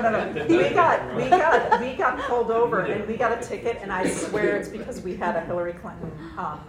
no, 0.00 0.10
no. 0.32 0.46
We 0.62 0.70
got, 0.70 1.16
we 1.16 1.28
got, 1.28 1.80
we 1.80 1.94
got 1.94 2.18
pulled 2.28 2.50
over 2.50 2.80
and 2.80 3.06
we 3.08 3.16
got 3.16 3.32
a 3.36 3.44
ticket, 3.46 3.78
and 3.82 3.92
I 3.92 4.08
swear 4.08 4.56
it's 4.56 4.68
because 4.68 5.00
we 5.02 5.16
had 5.16 5.34
a 5.36 5.40
Hillary 5.40 5.72
Clinton, 5.74 6.10
um, 6.38 6.60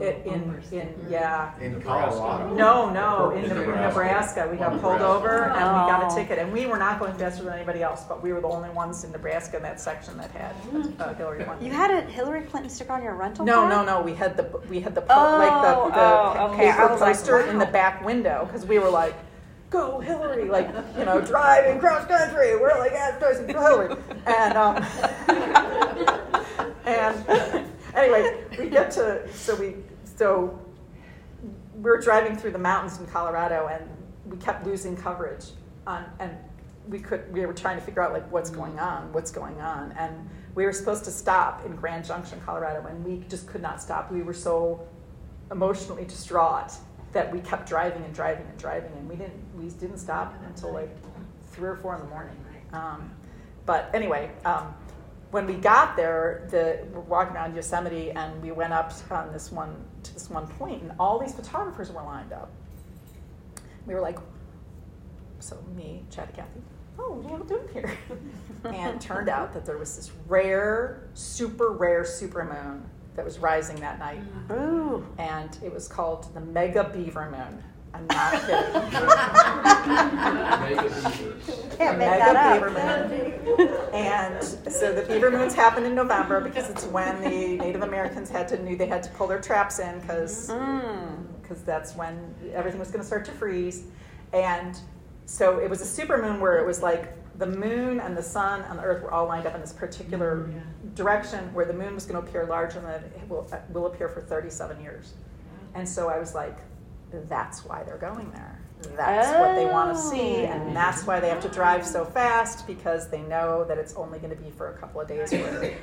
it, 0.00 0.24
in, 0.26 0.62
in, 0.72 0.94
yeah. 1.08 1.58
In 1.60 1.80
Colorado? 1.80 2.54
No, 2.54 2.90
no, 2.90 3.30
in 3.30 3.44
in 3.44 3.56
Nebraska, 3.56 4.48
we 4.50 4.56
got 4.58 4.80
pulled 4.80 5.00
over 5.00 5.44
and 5.44 5.54
we 5.54 5.60
got 5.90 6.02
Oh. 6.04 6.12
a 6.12 6.14
ticket, 6.14 6.38
and 6.38 6.52
we 6.52 6.66
were 6.66 6.78
not 6.78 6.98
going 6.98 7.14
faster 7.14 7.44
than 7.44 7.52
anybody 7.54 7.82
else, 7.82 8.01
but 8.02 8.22
we 8.22 8.32
were 8.32 8.40
the 8.40 8.48
only 8.48 8.70
ones 8.70 9.04
in 9.04 9.12
Nebraska 9.12 9.56
in 9.56 9.62
that 9.62 9.80
section 9.80 10.16
that 10.18 10.30
had 10.32 10.54
uh, 10.98 11.14
Hillary 11.14 11.44
Clinton. 11.44 11.66
You 11.66 11.72
had 11.72 11.90
a 11.90 12.00
Hillary 12.02 12.42
Clinton 12.42 12.70
sticker 12.70 12.92
on 12.92 13.02
your 13.02 13.14
rental 13.14 13.44
No, 13.44 13.60
car? 13.62 13.68
no, 13.70 13.84
no. 13.84 14.00
We 14.02 14.14
had 14.14 14.36
the 14.36 14.44
we 14.68 14.80
had 14.80 14.94
the 14.94 15.02
po- 15.02 15.38
like 15.38 15.62
the, 15.62 15.76
Oh, 15.76 15.90
the 15.90 16.40
oh, 16.40 16.52
okay. 16.52 16.70
Paper 16.70 16.88
was 16.88 17.00
like, 17.00 17.16
poster 17.16 17.40
in 17.42 17.58
the 17.58 17.66
back 17.66 18.04
window 18.04 18.44
because 18.46 18.66
we 18.66 18.78
were 18.78 18.90
like, 18.90 19.14
"Go 19.70 20.00
Hillary!" 20.00 20.48
Like 20.48 20.68
you 20.98 21.04
know, 21.04 21.20
driving 21.20 21.78
cross 21.78 22.06
country. 22.06 22.56
We're 22.56 22.78
like, 22.78 22.92
"Yeah, 22.92 23.18
driving 23.18 23.46
go 23.46 23.60
Hillary!" 23.60 23.96
And 24.26 24.56
um, 24.56 24.84
and 26.86 27.66
anyway, 27.94 28.44
we 28.58 28.68
get 28.68 28.90
to 28.92 29.32
so 29.32 29.54
we 29.56 29.76
so 30.16 30.58
we're 31.74 32.00
driving 32.00 32.36
through 32.36 32.52
the 32.52 32.58
mountains 32.58 32.98
in 33.00 33.06
Colorado, 33.06 33.68
and 33.68 33.88
we 34.24 34.36
kept 34.38 34.64
losing 34.66 34.96
coverage 34.96 35.46
on 35.86 36.04
and 36.20 36.36
we 36.88 36.98
could 36.98 37.32
we 37.32 37.44
were 37.46 37.52
trying 37.52 37.78
to 37.78 37.84
figure 37.84 38.02
out 38.02 38.12
like 38.12 38.30
what's 38.32 38.50
going 38.50 38.78
on 38.78 39.12
what's 39.12 39.30
going 39.30 39.60
on. 39.60 39.92
And 39.92 40.28
we 40.54 40.64
were 40.64 40.72
supposed 40.72 41.04
to 41.04 41.10
stop 41.10 41.64
in 41.64 41.76
grand 41.76 42.04
junction 42.04 42.40
colorado 42.44 42.86
and 42.86 43.04
we 43.04 43.24
just 43.28 43.46
could 43.46 43.62
not 43.62 43.80
stop. 43.80 44.10
We 44.10 44.22
were 44.22 44.34
so 44.34 44.86
emotionally 45.50 46.04
distraught 46.04 46.72
that 47.12 47.32
we 47.32 47.40
kept 47.40 47.68
driving 47.68 48.04
and 48.04 48.14
driving 48.14 48.46
and 48.46 48.58
driving 48.58 48.92
and 48.96 49.08
we 49.08 49.16
didn't 49.16 49.42
we 49.56 49.68
didn't 49.70 49.98
stop 49.98 50.34
until 50.46 50.72
like 50.72 50.90
three 51.50 51.68
or 51.68 51.76
four 51.76 51.94
in 51.94 52.00
the 52.00 52.08
morning. 52.08 52.36
Um, 52.72 53.10
but 53.64 53.90
anyway 53.94 54.30
um, 54.44 54.74
when 55.30 55.46
we 55.46 55.54
got 55.54 55.96
there 55.96 56.46
the 56.50 56.86
we're 56.92 57.00
walking 57.00 57.36
around 57.36 57.54
yosemite 57.54 58.10
and 58.10 58.42
we 58.42 58.50
went 58.50 58.72
up 58.72 58.92
on 59.10 59.32
this 59.32 59.52
one 59.52 59.74
to 60.02 60.14
this 60.14 60.28
one 60.28 60.46
point 60.46 60.82
and 60.82 60.92
all 60.98 61.18
these 61.18 61.34
photographers 61.34 61.90
were 61.90 62.02
lined 62.02 62.32
up. 62.32 62.50
We 63.86 63.94
were 63.94 64.00
like 64.00 64.18
so 65.42 65.58
me, 65.74 66.04
Chad 66.10 66.28
and 66.28 66.36
Kathy, 66.36 66.62
oh, 66.98 67.12
what 67.14 67.32
are 67.32 67.38
you 67.38 67.44
doing 67.48 67.68
here? 67.72 67.98
and 68.64 68.96
it 68.96 69.00
turned 69.00 69.28
out 69.28 69.52
that 69.54 69.64
there 69.66 69.78
was 69.78 69.96
this 69.96 70.10
rare, 70.28 71.08
super 71.14 71.70
rare 71.72 72.02
supermoon 72.04 72.82
that 73.16 73.24
was 73.24 73.38
rising 73.38 73.76
that 73.80 73.98
night. 73.98 74.20
Ooh. 74.50 75.04
And 75.18 75.56
it 75.62 75.72
was 75.72 75.88
called 75.88 76.32
the 76.34 76.40
Mega 76.40 76.84
Beaver 76.84 77.30
Moon. 77.30 77.62
I'm 77.94 78.06
not 78.06 78.32
kidding. 78.40 78.72
Mega 79.84 80.66
beavers. 80.66 81.76
Can't 81.76 81.98
make 81.98 82.08
Mega 82.08 82.32
that 82.32 82.54
Beaver 82.54 82.70
up. 82.78 83.58
Moon. 83.58 83.68
And 83.92 84.42
so 84.72 84.94
the 84.94 85.02
beaver 85.02 85.30
moons 85.30 85.54
happen 85.54 85.84
in 85.84 85.94
November 85.94 86.40
because 86.40 86.70
it's 86.70 86.84
when 86.86 87.20
the 87.20 87.58
Native 87.58 87.82
Americans 87.82 88.30
had 88.30 88.48
to 88.48 88.62
knew 88.62 88.76
they 88.76 88.86
had 88.86 89.02
to 89.02 89.10
pull 89.10 89.26
their 89.26 89.40
traps 89.40 89.78
in 89.78 90.00
because 90.00 90.48
Mm. 90.48 91.26
because 91.42 91.62
that's 91.62 91.94
when 91.94 92.34
everything 92.54 92.80
was 92.80 92.88
going 92.90 93.00
to 93.02 93.06
start 93.06 93.24
to 93.26 93.32
freeze. 93.32 93.84
And 94.32 94.78
so 95.26 95.58
it 95.58 95.68
was 95.70 95.80
a 95.80 95.86
super 95.86 96.20
moon 96.20 96.40
where 96.40 96.58
it 96.58 96.66
was 96.66 96.82
like 96.82 97.12
the 97.38 97.46
moon 97.46 98.00
and 98.00 98.16
the 98.16 98.22
sun 98.22 98.62
and 98.62 98.78
the 98.78 98.82
earth 98.82 99.02
were 99.02 99.10
all 99.12 99.26
lined 99.26 99.46
up 99.46 99.54
in 99.54 99.60
this 99.60 99.72
particular 99.72 100.48
mm, 100.48 100.94
direction 100.94 101.52
where 101.54 101.64
the 101.64 101.72
moon 101.72 101.94
was 101.94 102.04
going 102.04 102.22
to 102.22 102.28
appear 102.28 102.44
larger 102.46 102.80
than 102.80 103.02
it 103.04 103.28
will, 103.28 103.50
will 103.72 103.86
appear 103.86 104.08
for 104.08 104.20
37 104.20 104.80
years. 104.82 105.14
And 105.74 105.88
so 105.88 106.08
I 106.08 106.18
was 106.18 106.34
like, 106.34 106.58
that's 107.28 107.64
why 107.64 107.82
they're 107.84 107.96
going 107.98 108.30
there. 108.32 108.58
That's 108.96 109.38
what 109.38 109.54
they 109.54 109.64
want 109.64 109.96
to 109.96 110.02
see, 110.02 110.42
Oh. 110.42 110.46
and 110.50 110.74
that's 110.74 111.06
why 111.06 111.20
they 111.20 111.28
have 111.28 111.40
to 111.42 111.48
drive 111.48 111.86
so 111.86 112.04
fast 112.04 112.66
because 112.66 113.08
they 113.08 113.22
know 113.22 113.64
that 113.64 113.78
it's 113.78 113.94
only 113.94 114.18
going 114.18 114.36
to 114.36 114.42
be 114.42 114.50
for 114.50 114.74
a 114.74 114.78
couple 114.78 115.00
of 115.00 115.06
days 115.08 115.30
where 115.32 115.78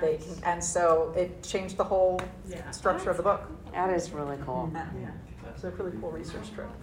they 0.00 0.16
can. 0.18 0.26
And 0.44 0.62
so 0.62 1.12
it 1.16 1.42
changed 1.42 1.76
the 1.76 1.84
whole 1.84 2.20
Yeah. 2.46 2.70
structure 2.70 3.10
of 3.10 3.16
the 3.16 3.22
book. 3.24 3.42
That 3.72 3.90
is 3.90 4.12
really 4.12 4.38
cool. 4.46 4.70
Yeah. 4.72 5.10
It's 5.50 5.64
a 5.64 5.70
really 5.70 5.92
cool 6.00 6.10
research 6.12 6.52
trip. 6.54 6.68